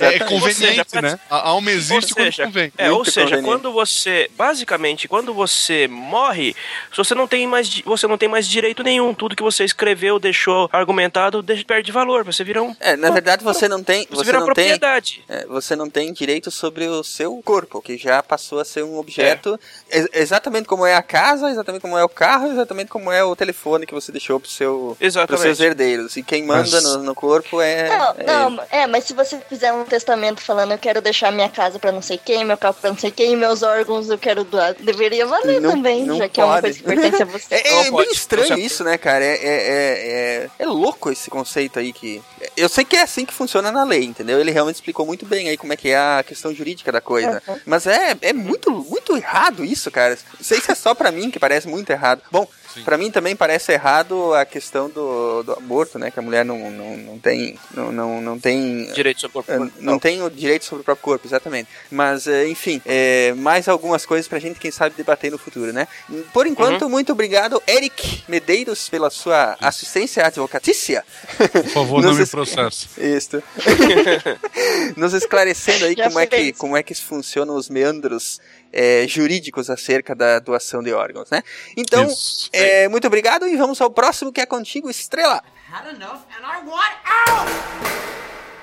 [0.00, 1.18] É, conveniente, Ou seja, né?
[1.30, 2.72] A alma existe seja, quando convém.
[2.78, 3.44] É, ou seja, conveniente.
[3.44, 6.54] quando você, basicamente, quando você morre,
[6.94, 9.12] você não tem mais, você não tem mais direito nenhum.
[9.14, 12.24] Tudo que você escreveu, deixou argumentado, perde valor.
[12.24, 12.74] Você vira um.
[12.80, 15.24] É, na verdade você não tem, Você você vira não propriedade.
[15.26, 18.82] tem, é, você não tem direito sobre o seu corpo, que já passou a ser
[18.84, 19.58] um objeto,
[19.90, 23.34] ex- exatamente como é a casa, exatamente como é o carro, exatamente como é o
[23.36, 24.96] telefone que você deixou pro seu,
[25.26, 26.16] pros seus herdeiros.
[26.16, 29.38] E quem manda Mas- no, no corpo é, Não, é não, é, mas se você
[29.48, 32.74] fizer um testamento falando eu quero deixar minha casa pra não sei quem, meu carro
[32.80, 36.28] pra não sei quem, meus órgãos eu quero doar, deveria valer Não- também, não já
[36.28, 36.62] que é uma pode.
[36.62, 37.54] coisa que pertence a você.
[37.54, 39.24] É, é bem estranho isso, né, cara?
[39.24, 42.22] É, é, é, é, é louco esse conceito aí que.
[42.56, 44.40] Eu sei que é assim que funciona na lei, entendeu?
[44.40, 47.42] Ele realmente explicou muito bem aí como é que é a questão jurídica da coisa.
[47.46, 47.60] Uhum.
[47.66, 50.18] Mas é, é muito, muito errado isso, cara.
[50.34, 52.22] Não sei se é só pra mim que parece muito errado.
[52.30, 52.48] Bom,
[52.84, 56.10] pra mim também parece errado a questão do, do aborto, né?
[56.10, 57.58] Que a mulher não, não, não tem.
[57.74, 58.90] Não, não, não tem.
[58.92, 59.72] Direito sobre o eh, corpo.
[59.80, 61.68] Não tem o direito sobre o próprio corpo, exatamente.
[61.90, 65.86] Mas, eh, enfim, eh, mais algumas coisas pra gente, quem sabe, debater no futuro, né?
[66.32, 66.90] Por enquanto, Uhum.
[66.90, 71.04] muito obrigado, Eric Medeiros, pela sua assistência advocatícia.
[71.52, 72.88] Por favor, não me es- processe.
[72.98, 73.42] Isso.
[74.96, 78.40] Nos esclarecendo aí Já como é, que, como é que funcionam os meandros
[78.72, 81.42] eh, jurídicos acerca da doação de órgãos, né?
[81.76, 82.48] Então, Isso.
[82.66, 85.42] Eh, muito obrigado e vamos ao próximo que é contigo, Estrela.
[85.72, 86.94] Had enough and I want
[87.28, 87.48] out!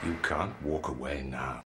[0.04, 1.62] You can't walk away now.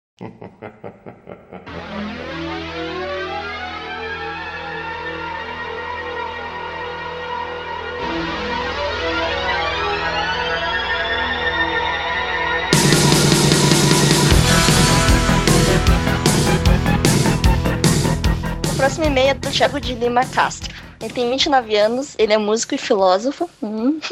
[18.64, 20.81] O próximo e-mail é do Thiago de Lima Castro.
[21.02, 23.48] Ele tem 29 anos, ele é músico e filósofo.
[23.62, 24.00] Hum.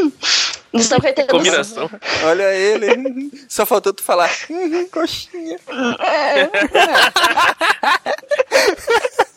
[0.72, 1.88] Do São Caetano do Combinação.
[1.88, 1.98] Sul.
[2.26, 3.32] Olha ele.
[3.48, 4.30] Só faltou tu falar.
[4.48, 5.58] "Uhum, Coxinha.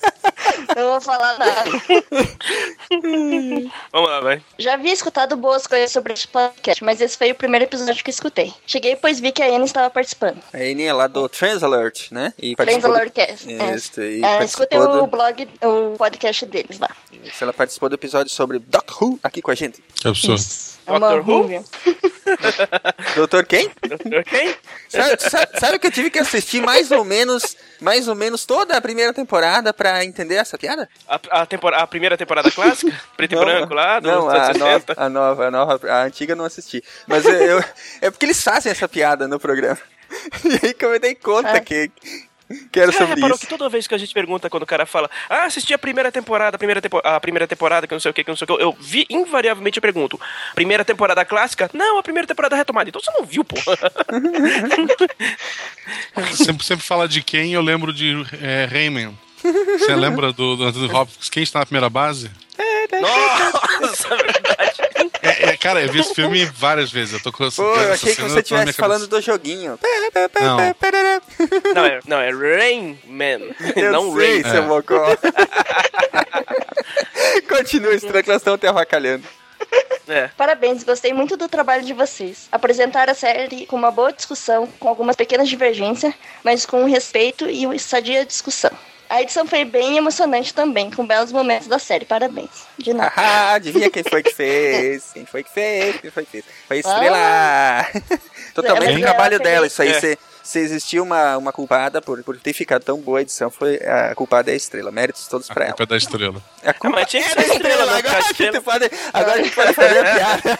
[0.83, 1.63] Não vou falar nada.
[3.91, 4.41] Vamos lá, vai.
[4.59, 8.09] Já havia escutado boas coisas sobre esse podcast, mas esse foi o primeiro episódio que
[8.09, 8.53] escutei.
[8.67, 10.39] Cheguei pois vi que a Ana estava participando.
[10.53, 12.33] A Aninha é lá do Transalert, né?
[12.37, 13.47] E Trends participou do- Alert Cast.
[13.75, 15.07] Isso, e É, escutem participou o do...
[15.07, 16.89] blog, o podcast deles lá.
[17.23, 19.81] Isso, ela participou do episódio sobre Doc Who aqui com a gente.
[19.95, 20.41] Que absurdo.
[20.85, 21.63] É uma rúvia.
[23.15, 23.71] Doutor quem?
[23.87, 24.53] Doutor quem?
[24.89, 28.75] Sabe, sabe- sabe que eu tive que assistir mais ou menos, mais ou menos toda
[28.75, 30.72] a primeira temporada pra entender essa piada?
[31.07, 32.93] A, a, tempora- a primeira temporada clássica?
[33.17, 33.99] Preto e Não, branco lá?
[33.99, 34.59] do Não, a 60.
[34.59, 36.83] nova, a nova, a nova, a antiga eu não assisti.
[37.07, 37.63] Mas eu, eu-
[38.01, 39.79] é porque eles fazem essa piada no programa.
[40.45, 41.89] E aí que eu me dei conta que,
[42.71, 43.45] que era Você sobre reparou isso.
[43.45, 46.11] que toda vez que a gente pergunta quando o cara fala, ah, assisti a primeira
[46.11, 48.45] temporada, a primeira, tempo a primeira temporada, que não sei o que, que não sei
[48.47, 50.21] o que, eu vi, invariavelmente eu pergunto,
[50.53, 51.67] primeira temporada clássica?
[51.73, 52.89] Não, a primeira temporada retomada.
[52.89, 53.55] Então você não viu, pô.
[56.35, 59.17] sempre, sempre fala de quem, eu lembro de é, Rayman.
[59.43, 61.29] Você lembra do, do Anthony Hopkins?
[61.29, 62.29] Quem está na primeira base?
[63.01, 64.09] Nossa,
[65.21, 67.13] É, é, cara, eu vi esse filme várias vezes.
[67.13, 69.79] Eu tô com essa, Pô, eu achei que cena você estivesse falando do joguinho.
[70.41, 70.57] Não.
[71.73, 73.39] Não, é, não, é Rain Man.
[73.75, 74.51] Eu não sei, Rain.
[74.51, 75.05] seu mocó.
[77.49, 79.23] Continua estranho que nós estamos te avacalhando.
[80.07, 80.27] É.
[80.37, 82.47] Parabéns, gostei muito do trabalho de vocês.
[82.51, 86.13] Apresentaram a série com uma boa discussão, com algumas pequenas divergências,
[86.43, 88.71] mas com respeito e uma sadia discussão.
[89.13, 92.03] A edição foi bem emocionante também, com belos momentos da série.
[92.03, 92.49] Parabéns.
[92.79, 93.13] De nada.
[93.15, 95.11] Ah, adivinha quem foi que fez?
[95.13, 96.01] Quem foi que fez?
[96.01, 96.45] Quem foi que fez?
[96.67, 97.87] Foi a Estrela!
[98.55, 99.67] Totalmente Ela- o trabalho ela dela.
[99.67, 99.99] Isso aí, É.
[99.99, 103.75] se, se existia uma, uma culpada por, por ter ficado tão boa a edição, foi
[103.77, 104.91] a culpada é a Estrela.
[104.91, 105.73] Méritos todos pra ela.
[105.73, 106.41] Culpa da estrela.
[106.65, 108.17] A culpa é da estrela, né, Agora, cara?
[108.17, 110.59] a gente pode, agora a gente pode fazer a piada.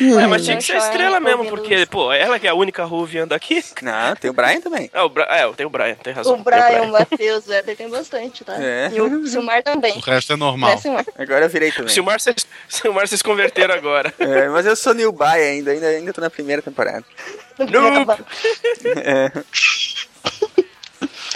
[0.00, 2.54] É, mas tinha que ser Deixa estrela eu mesmo, porque, pô, ela que é a
[2.54, 3.62] única Ruvian daqui.
[3.82, 4.90] Não, tem o Brian também.
[4.92, 5.24] É, o Bra...
[5.28, 6.34] é tem o Brian, tem razão.
[6.34, 8.56] O Brian, o Matheus, o Éder tem bastante, tá?
[8.62, 8.90] É.
[8.92, 9.96] E o Silmar também.
[9.96, 10.78] O resto é normal.
[10.78, 11.04] Silmar?
[11.18, 11.92] Agora eu virei também.
[11.92, 14.12] Silmar, vocês, Silmar, vocês converteram agora.
[14.18, 17.04] É, mas eu sou New Buy ainda, ainda, ainda tô na primeira temporada.
[17.58, 18.12] No primeiro Noob.
[18.12, 18.26] acabou.
[18.96, 19.32] É.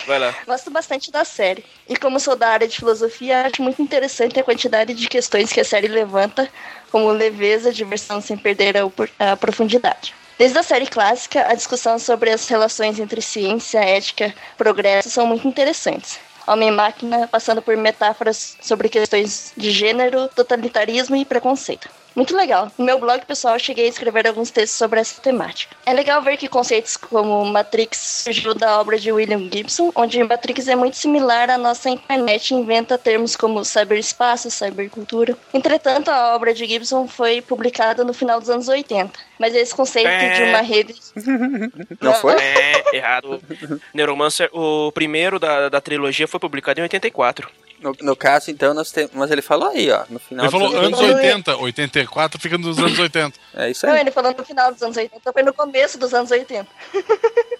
[0.07, 0.35] Vai lá.
[0.47, 1.65] Gosto bastante da série.
[1.89, 5.61] E como sou da área de filosofia, acho muito interessante a quantidade de questões que
[5.61, 6.49] a série levanta,
[6.91, 10.15] como leveza, diversão sem perder a, a profundidade.
[10.39, 15.47] Desde a série clássica, a discussão sobre as relações entre ciência, ética, progresso são muito
[15.47, 16.19] interessantes.
[16.47, 21.89] Homem e máquina passando por metáforas sobre questões de gênero, totalitarismo e preconceito.
[22.15, 22.71] Muito legal.
[22.77, 25.75] No meu blog pessoal, eu cheguei a escrever alguns textos sobre essa temática.
[25.87, 30.69] É legal ver que conceitos como Matrix surgiu da obra de William Gibson, onde Matrix
[30.69, 35.37] é muito similar à nossa internet e inventa termos como cyberespaço, cybercultura.
[35.55, 40.09] Entretanto, a obra de Gibson foi publicada no final dos anos 80, mas esse conceito
[40.09, 40.35] É.
[40.35, 40.95] de uma rede...
[42.01, 42.35] Não foi?
[42.35, 43.41] É, errado.
[43.95, 47.49] Neuromancer, o primeiro da, da trilogia foi publicado em 84.
[47.83, 49.11] No, no caso, então, nós temos.
[49.13, 50.05] Mas ele falou aí, ó.
[50.09, 53.39] No final Ele falou dos anos 80, 84 fica nos anos 80.
[53.55, 54.01] É isso Não, aí.
[54.01, 56.67] ele falou no final dos anos 80, foi no começo dos anos 80.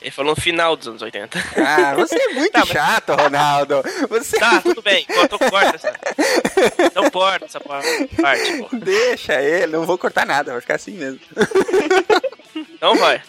[0.01, 1.39] Ele falou no final dos anos 80.
[1.57, 3.83] Ah, você é muito Tá, mas- chato, Ronaldo.
[4.09, 5.05] Você Tá, tudo bem.
[5.07, 5.93] Corta, corta essa.
[6.95, 7.83] Não corta essa pa-
[8.21, 8.69] parte, pô.
[8.77, 11.19] deixa ele, não vou cortar nada, vai ficar assim mesmo.
[12.55, 13.21] Então vai.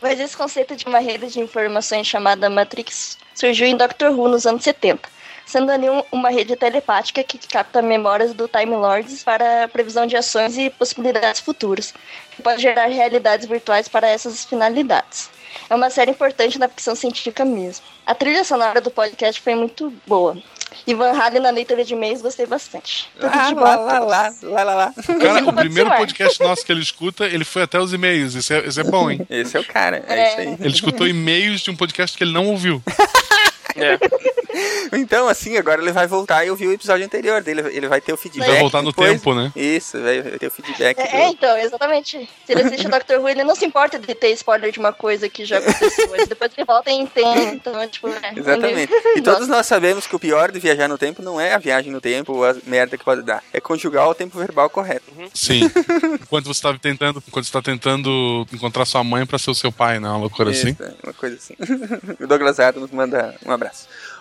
[0.00, 4.46] Mas esse conceito de uma rede de informações chamada Matrix surgiu em Doctor Who nos
[4.46, 5.08] anos 70,
[5.44, 10.16] sendo ali um- uma rede telepática que capta memórias do Time Lords para previsão de
[10.16, 11.94] ações e possibilidades futuras,
[12.34, 15.30] que pode gerar realidades virtuais para essas finalidades.
[15.70, 17.84] É uma série importante na ficção científica mesmo.
[18.04, 20.36] A trilha sonora do podcast foi muito boa.
[20.86, 23.08] E Van Halen na leitura de e-mails gostei bastante.
[23.20, 24.92] Tudo Ah, de lá, lá, lá, lá, lá, lá.
[25.20, 28.34] Cara, o Pode primeiro podcast nosso que ele escuta, ele foi até os e-mails.
[28.34, 29.20] Isso é, isso é bom, hein?
[29.30, 30.28] Esse é o cara, é, É.
[30.30, 30.56] isso aí.
[30.60, 32.82] Ele escutou e-mails de um podcast que ele não ouviu.
[33.78, 33.98] É.
[34.92, 37.60] Então, assim, agora ele vai voltar e ouvir o episódio anterior dele.
[37.76, 38.48] Ele vai ter o feedback.
[38.48, 39.10] Vai voltar no depois.
[39.10, 39.52] tempo, né?
[39.54, 40.98] Isso, vai vai ter o feedback.
[40.98, 42.28] É, do- é, então, exatamente.
[42.46, 44.92] Se ele assiste o Doctor Who, ele não se importa de ter spoiler de uma
[44.94, 46.08] coisa que já aconteceu.
[46.10, 47.40] Mas depois ele volta e entende.
[47.56, 48.90] Então, tipo, é, Exatamente.
[48.92, 51.58] ele- E todos nós sabemos que o pior de viajar no tempo não é a
[51.58, 53.42] viagem no tempo ou a merda que pode dar.
[53.52, 55.04] É conjugar o tempo verbal correto.
[55.34, 55.70] Sim.
[56.22, 59.70] Enquanto você tá tentando, enquanto você tá tentando encontrar sua mãe pra ser o seu
[59.72, 60.08] pai, né?
[60.08, 60.70] Uma loucura assim.
[60.70, 61.54] Isso, é uma coisa assim.
[62.22, 63.65] o Douglas Adams manda um abraço.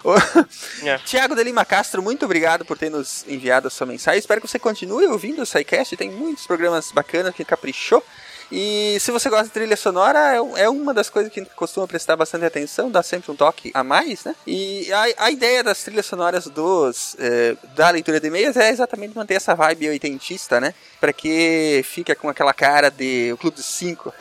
[0.03, 0.13] Ô,
[0.85, 0.97] É.
[0.99, 4.19] Tiago de Lima Castro, muito obrigado por ter nos enviado a sua mensagem.
[4.19, 5.97] Espero que você continue ouvindo o SciCast.
[5.97, 8.03] Tem muitos programas bacanas que caprichou.
[8.51, 11.55] E se você gosta de trilha sonora, é, é uma das coisas que a gente
[11.55, 14.35] costuma prestar bastante atenção, dá sempre um toque a mais, né?
[14.45, 19.15] E a, a ideia das trilhas sonoras dos eh, da leitura de e-mails é exatamente
[19.15, 20.75] manter essa vibe oitentista, né?
[20.99, 24.13] Pra que fica com aquela cara de o Clube dos Cinco.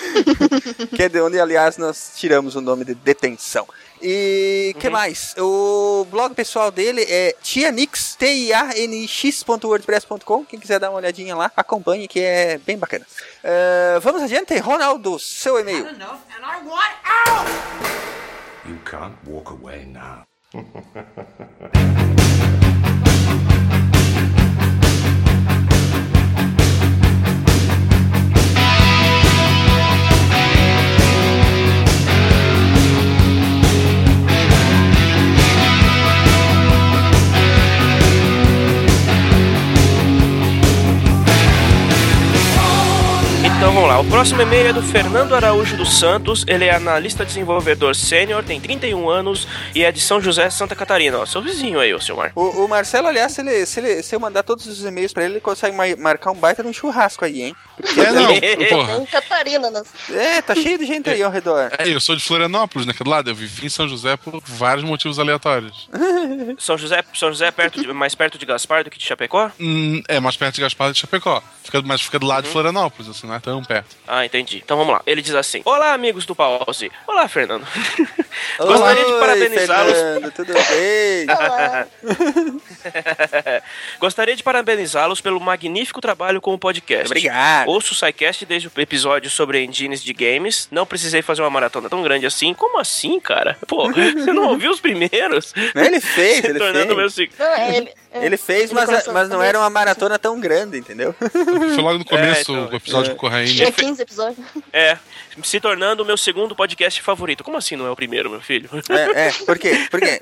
[0.94, 3.66] que é de onde, aliás, nós tiramos o nome de detenção.
[4.02, 5.34] E que mais?
[5.38, 10.44] O blog pessoal dele é tianix, t i a n i x.wordpress.com.
[10.44, 13.06] Quem quiser dar uma olhadinha lá, acompanhe que é bem bacana.
[13.44, 15.86] Eh, vamos adiante, Ronaldo, seu e-mail.
[18.66, 20.26] You can't walk away now.
[43.90, 44.00] lá.
[44.00, 46.44] O próximo e-mail é do Fernando Araújo dos Santos.
[46.46, 51.18] Ele é analista desenvolvedor sênior, tem 31 anos e é de São José, Santa Catarina.
[51.18, 52.30] Ó, seu vizinho aí, ô seu Mar.
[52.36, 55.24] O, o Marcelo, aliás, se, ele, se, ele- se eu mandar todos os e-mails pra
[55.24, 57.56] ele, ele consegue ma- marcar um baita de um churrasco aí, hein?
[57.96, 59.06] É, não, porra.
[59.06, 59.82] Catarina, né?
[60.10, 61.70] É, tá cheio de gente aí ao redor.
[61.78, 63.30] É, eu sou de Florianópolis, naquele lado.
[63.30, 65.88] Eu vivi em São José por vários motivos aleatórios.
[66.58, 69.50] São José, São José é perto de, mais perto de Gaspar do que de Chapecó?
[69.58, 71.42] Hum, é mais perto de Gaspar de Chapecó.
[71.64, 73.79] Fica, mas fica do lado de Florianópolis, assim, não é tão perto.
[73.80, 73.96] Correto.
[74.06, 74.62] Ah, entendi.
[74.64, 75.02] Então vamos lá.
[75.06, 76.90] Ele diz assim: Olá, amigos do Pause.
[77.06, 77.66] Olá, Fernando.
[78.58, 79.92] Gostaria de Oi, parabenizá-los.
[79.92, 81.26] Fernando, tudo bem?
[83.98, 87.06] Gostaria de parabenizá-los pelo magnífico trabalho com o podcast.
[87.06, 87.68] Obrigado.
[87.68, 90.68] Ouço o SciCast desde o episódio sobre engines de games.
[90.70, 92.54] Não precisei fazer uma maratona tão grande assim.
[92.54, 93.56] Como assim, cara?
[93.66, 95.52] Pô, você não ouviu os primeiros?
[95.74, 97.16] Não, ele fez, ele tornando fez.
[97.16, 97.28] meu.
[97.38, 100.38] Não, é, ele, é, Ele fez, ele mas, começou mas não era uma maratona tão
[100.40, 101.14] grande, entendeu?
[101.14, 103.54] Foi logo no começo É, então, o episódio com o Corraine.
[103.54, 104.46] Tinha 15 episódios.
[104.72, 104.98] É,
[105.44, 107.44] se tornando o meu segundo podcast favorito.
[107.44, 108.68] Como assim não é o primeiro, meu filho?
[108.88, 109.86] É, é, por quê?
[109.90, 110.18] Por quê?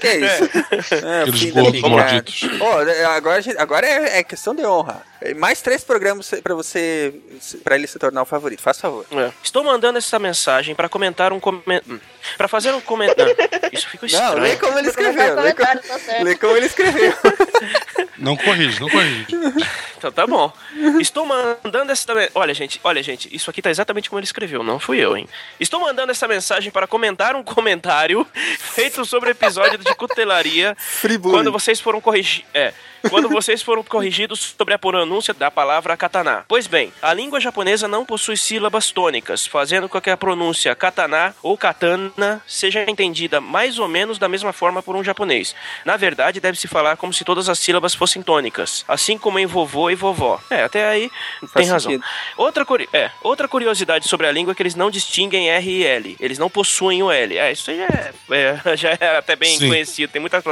[0.00, 1.04] Que é isso?
[1.06, 2.40] É, Aqueles fim da gordos malditos.
[2.60, 2.78] Ó,
[3.14, 5.02] agora, gente- agora é, é questão de honra.
[5.36, 7.12] Mais três programas pra você,
[7.64, 8.62] pra ele se tornar o favorito.
[8.62, 9.04] Faz favor.
[9.12, 9.30] É.
[9.42, 12.00] Estou mandando essa mensagem para comentar um comentário.
[12.36, 13.34] Para fazer um comentário.
[13.72, 14.34] Isso ficou estranho.
[14.34, 15.34] Não, lê como ele Pra escreveu.
[15.40, 17.14] Lê comentário, como, tá lê como ele escreveu.
[18.18, 19.26] Não corrige, não corrige.
[19.96, 20.52] Então tá bom.
[21.00, 22.12] Estou mandando essa.
[22.34, 25.28] Olha, gente, olha, gente, isso aqui tá exatamente como ele escreveu, não fui eu, hein?
[25.60, 28.26] Estou mandando essa mensagem para comentar um comentário
[28.58, 30.76] feito sobre o episódio de cutelaria
[31.22, 32.44] quando vocês foram corrigir.
[32.52, 32.72] É.
[33.08, 36.44] Quando vocês foram corrigidos sobre a pronúncia da palavra katana.
[36.48, 41.34] Pois bem, a língua japonesa não possui sílabas tônicas, fazendo com que a pronúncia katana
[41.42, 45.54] ou katana seja entendida mais ou menos da mesma forma por um japonês.
[45.84, 49.90] Na verdade, deve-se falar como se todas as sílabas fossem tônicas, assim como em vovô
[49.90, 50.40] e vovó.
[50.50, 51.10] É, até aí
[51.54, 51.90] tem razão.
[51.92, 52.04] sentido.
[52.36, 55.84] Outra, curi- é, outra curiosidade sobre a língua é que eles não distinguem R e
[55.86, 56.16] L.
[56.20, 57.36] Eles não possuem o L.
[57.38, 59.68] É, isso aí é, é- já é até bem Sim.
[59.68, 60.10] conhecido.
[60.12, 60.42] Tem muitas,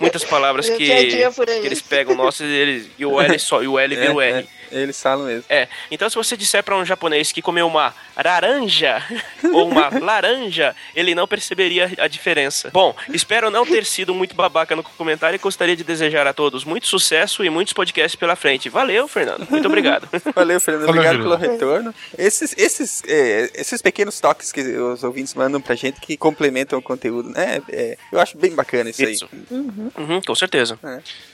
[0.00, 1.16] muitas palavras que, que
[1.64, 4.30] eles pegam nossos e, eles, e o L só, e o L vira o É,
[4.30, 4.48] R.
[4.72, 5.44] é, eles falam mesmo.
[5.48, 9.02] É, então se você disser pra um japonês que comeu uma laranja
[9.52, 12.70] ou uma laranja, ele não perceberia a diferença.
[12.72, 16.64] Bom, espero não ter sido muito babaca no comentário e gostaria de desejar a todos
[16.64, 18.68] muito sucesso e muitos podcasts pela frente.
[18.68, 19.46] Valeu, Fernando.
[19.48, 20.08] Muito obrigado.
[20.34, 20.86] Valeu, Fernando.
[20.86, 21.94] Valeu, Obrigado pelo retorno.
[22.16, 26.82] Esses, esses, é, esses pequenos toques que os ouvintes mandam pra gente que complementam o
[26.82, 27.62] conteúdo, né?
[27.70, 29.28] É, eu acho bem bacana isso, Isso.
[29.32, 29.46] aí.
[29.50, 30.78] Uhum, com certeza.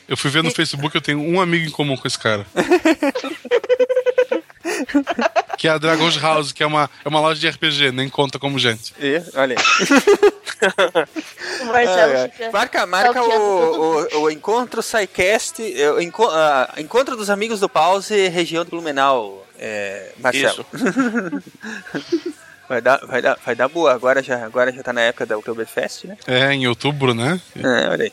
[0.09, 2.47] Eu fui ver no Facebook, eu tenho um amigo em comum com esse cara.
[5.57, 8.39] que é a Dragon's House, que é uma, é uma loja de RPG, nem conta
[8.39, 8.93] como gente.
[8.99, 9.65] E, olha aí.
[11.67, 12.29] Marcelo ai.
[12.31, 17.61] fica Marca, marca o, o, o encontro SciCast, é, o enco- ah, encontro dos amigos
[17.61, 20.65] do Pause, região do Blumenau, é, Marcelo.
[22.75, 25.39] vai, dar, vai, dar, vai dar boa, agora já, agora já tá na época da
[25.39, 26.17] Oktoberfest, né?
[26.27, 27.41] É, em outubro, né?
[27.57, 28.13] É, olha aí.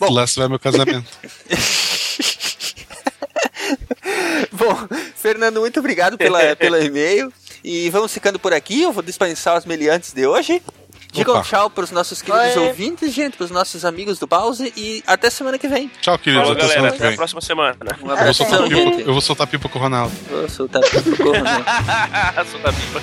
[0.00, 0.10] É.
[0.10, 1.10] Lá se vai meu casamento.
[4.52, 7.32] Bom, Fernando, muito obrigado pela, pelo e-mail.
[7.64, 8.82] E vamos ficando por aqui.
[8.82, 10.62] Eu vou dispensar os meliantes de hoje.
[11.16, 11.44] Digam Opa.
[11.44, 12.68] tchau pros nossos queridos Oi.
[12.68, 15.90] ouvintes, gente, pros nossos amigos do Pause e até semana que vem.
[16.00, 16.42] Tchau, queridos.
[16.48, 16.74] Falou, Até galera.
[16.80, 17.76] semana que Até a próxima semana.
[18.02, 20.12] Um Eu vou, soltar pipa, eu vou soltar pipa com o Ronaldo.
[20.30, 21.00] Vou soltar pipa,
[21.32, 22.44] né?
[22.44, 23.02] Solta a pipa.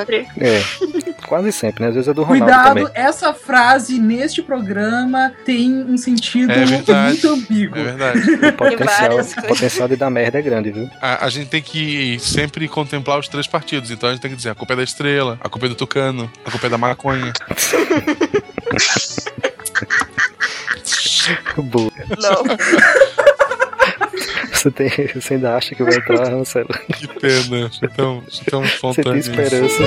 [0.00, 0.26] Sempre.
[0.38, 0.62] É,
[1.26, 1.88] quase sempre, né?
[1.90, 2.88] Às vezes é do Ronaldo Cuidado, também.
[2.94, 7.08] essa frase neste programa tem um sentido É verdade.
[7.08, 7.78] muito ambíguo.
[7.78, 8.18] É verdade.
[8.20, 10.88] O potencial, o potencial de dar merda é grande, viu?
[11.00, 13.90] A, a gente tem que sempre contemplar os três partidos.
[13.90, 15.74] Então a gente tem que dizer: a culpa é da estrela, a culpa é do
[15.74, 17.32] tucano, a culpa é da maconha.
[21.56, 21.92] Boa.
[22.18, 22.42] Não.
[24.60, 26.68] Você, tem, você ainda acha que vai entrar, Marcelo?
[26.68, 27.70] Que pena.
[27.70, 28.62] Foi tão, foi tão
[28.92, 29.84] Você tem esperança.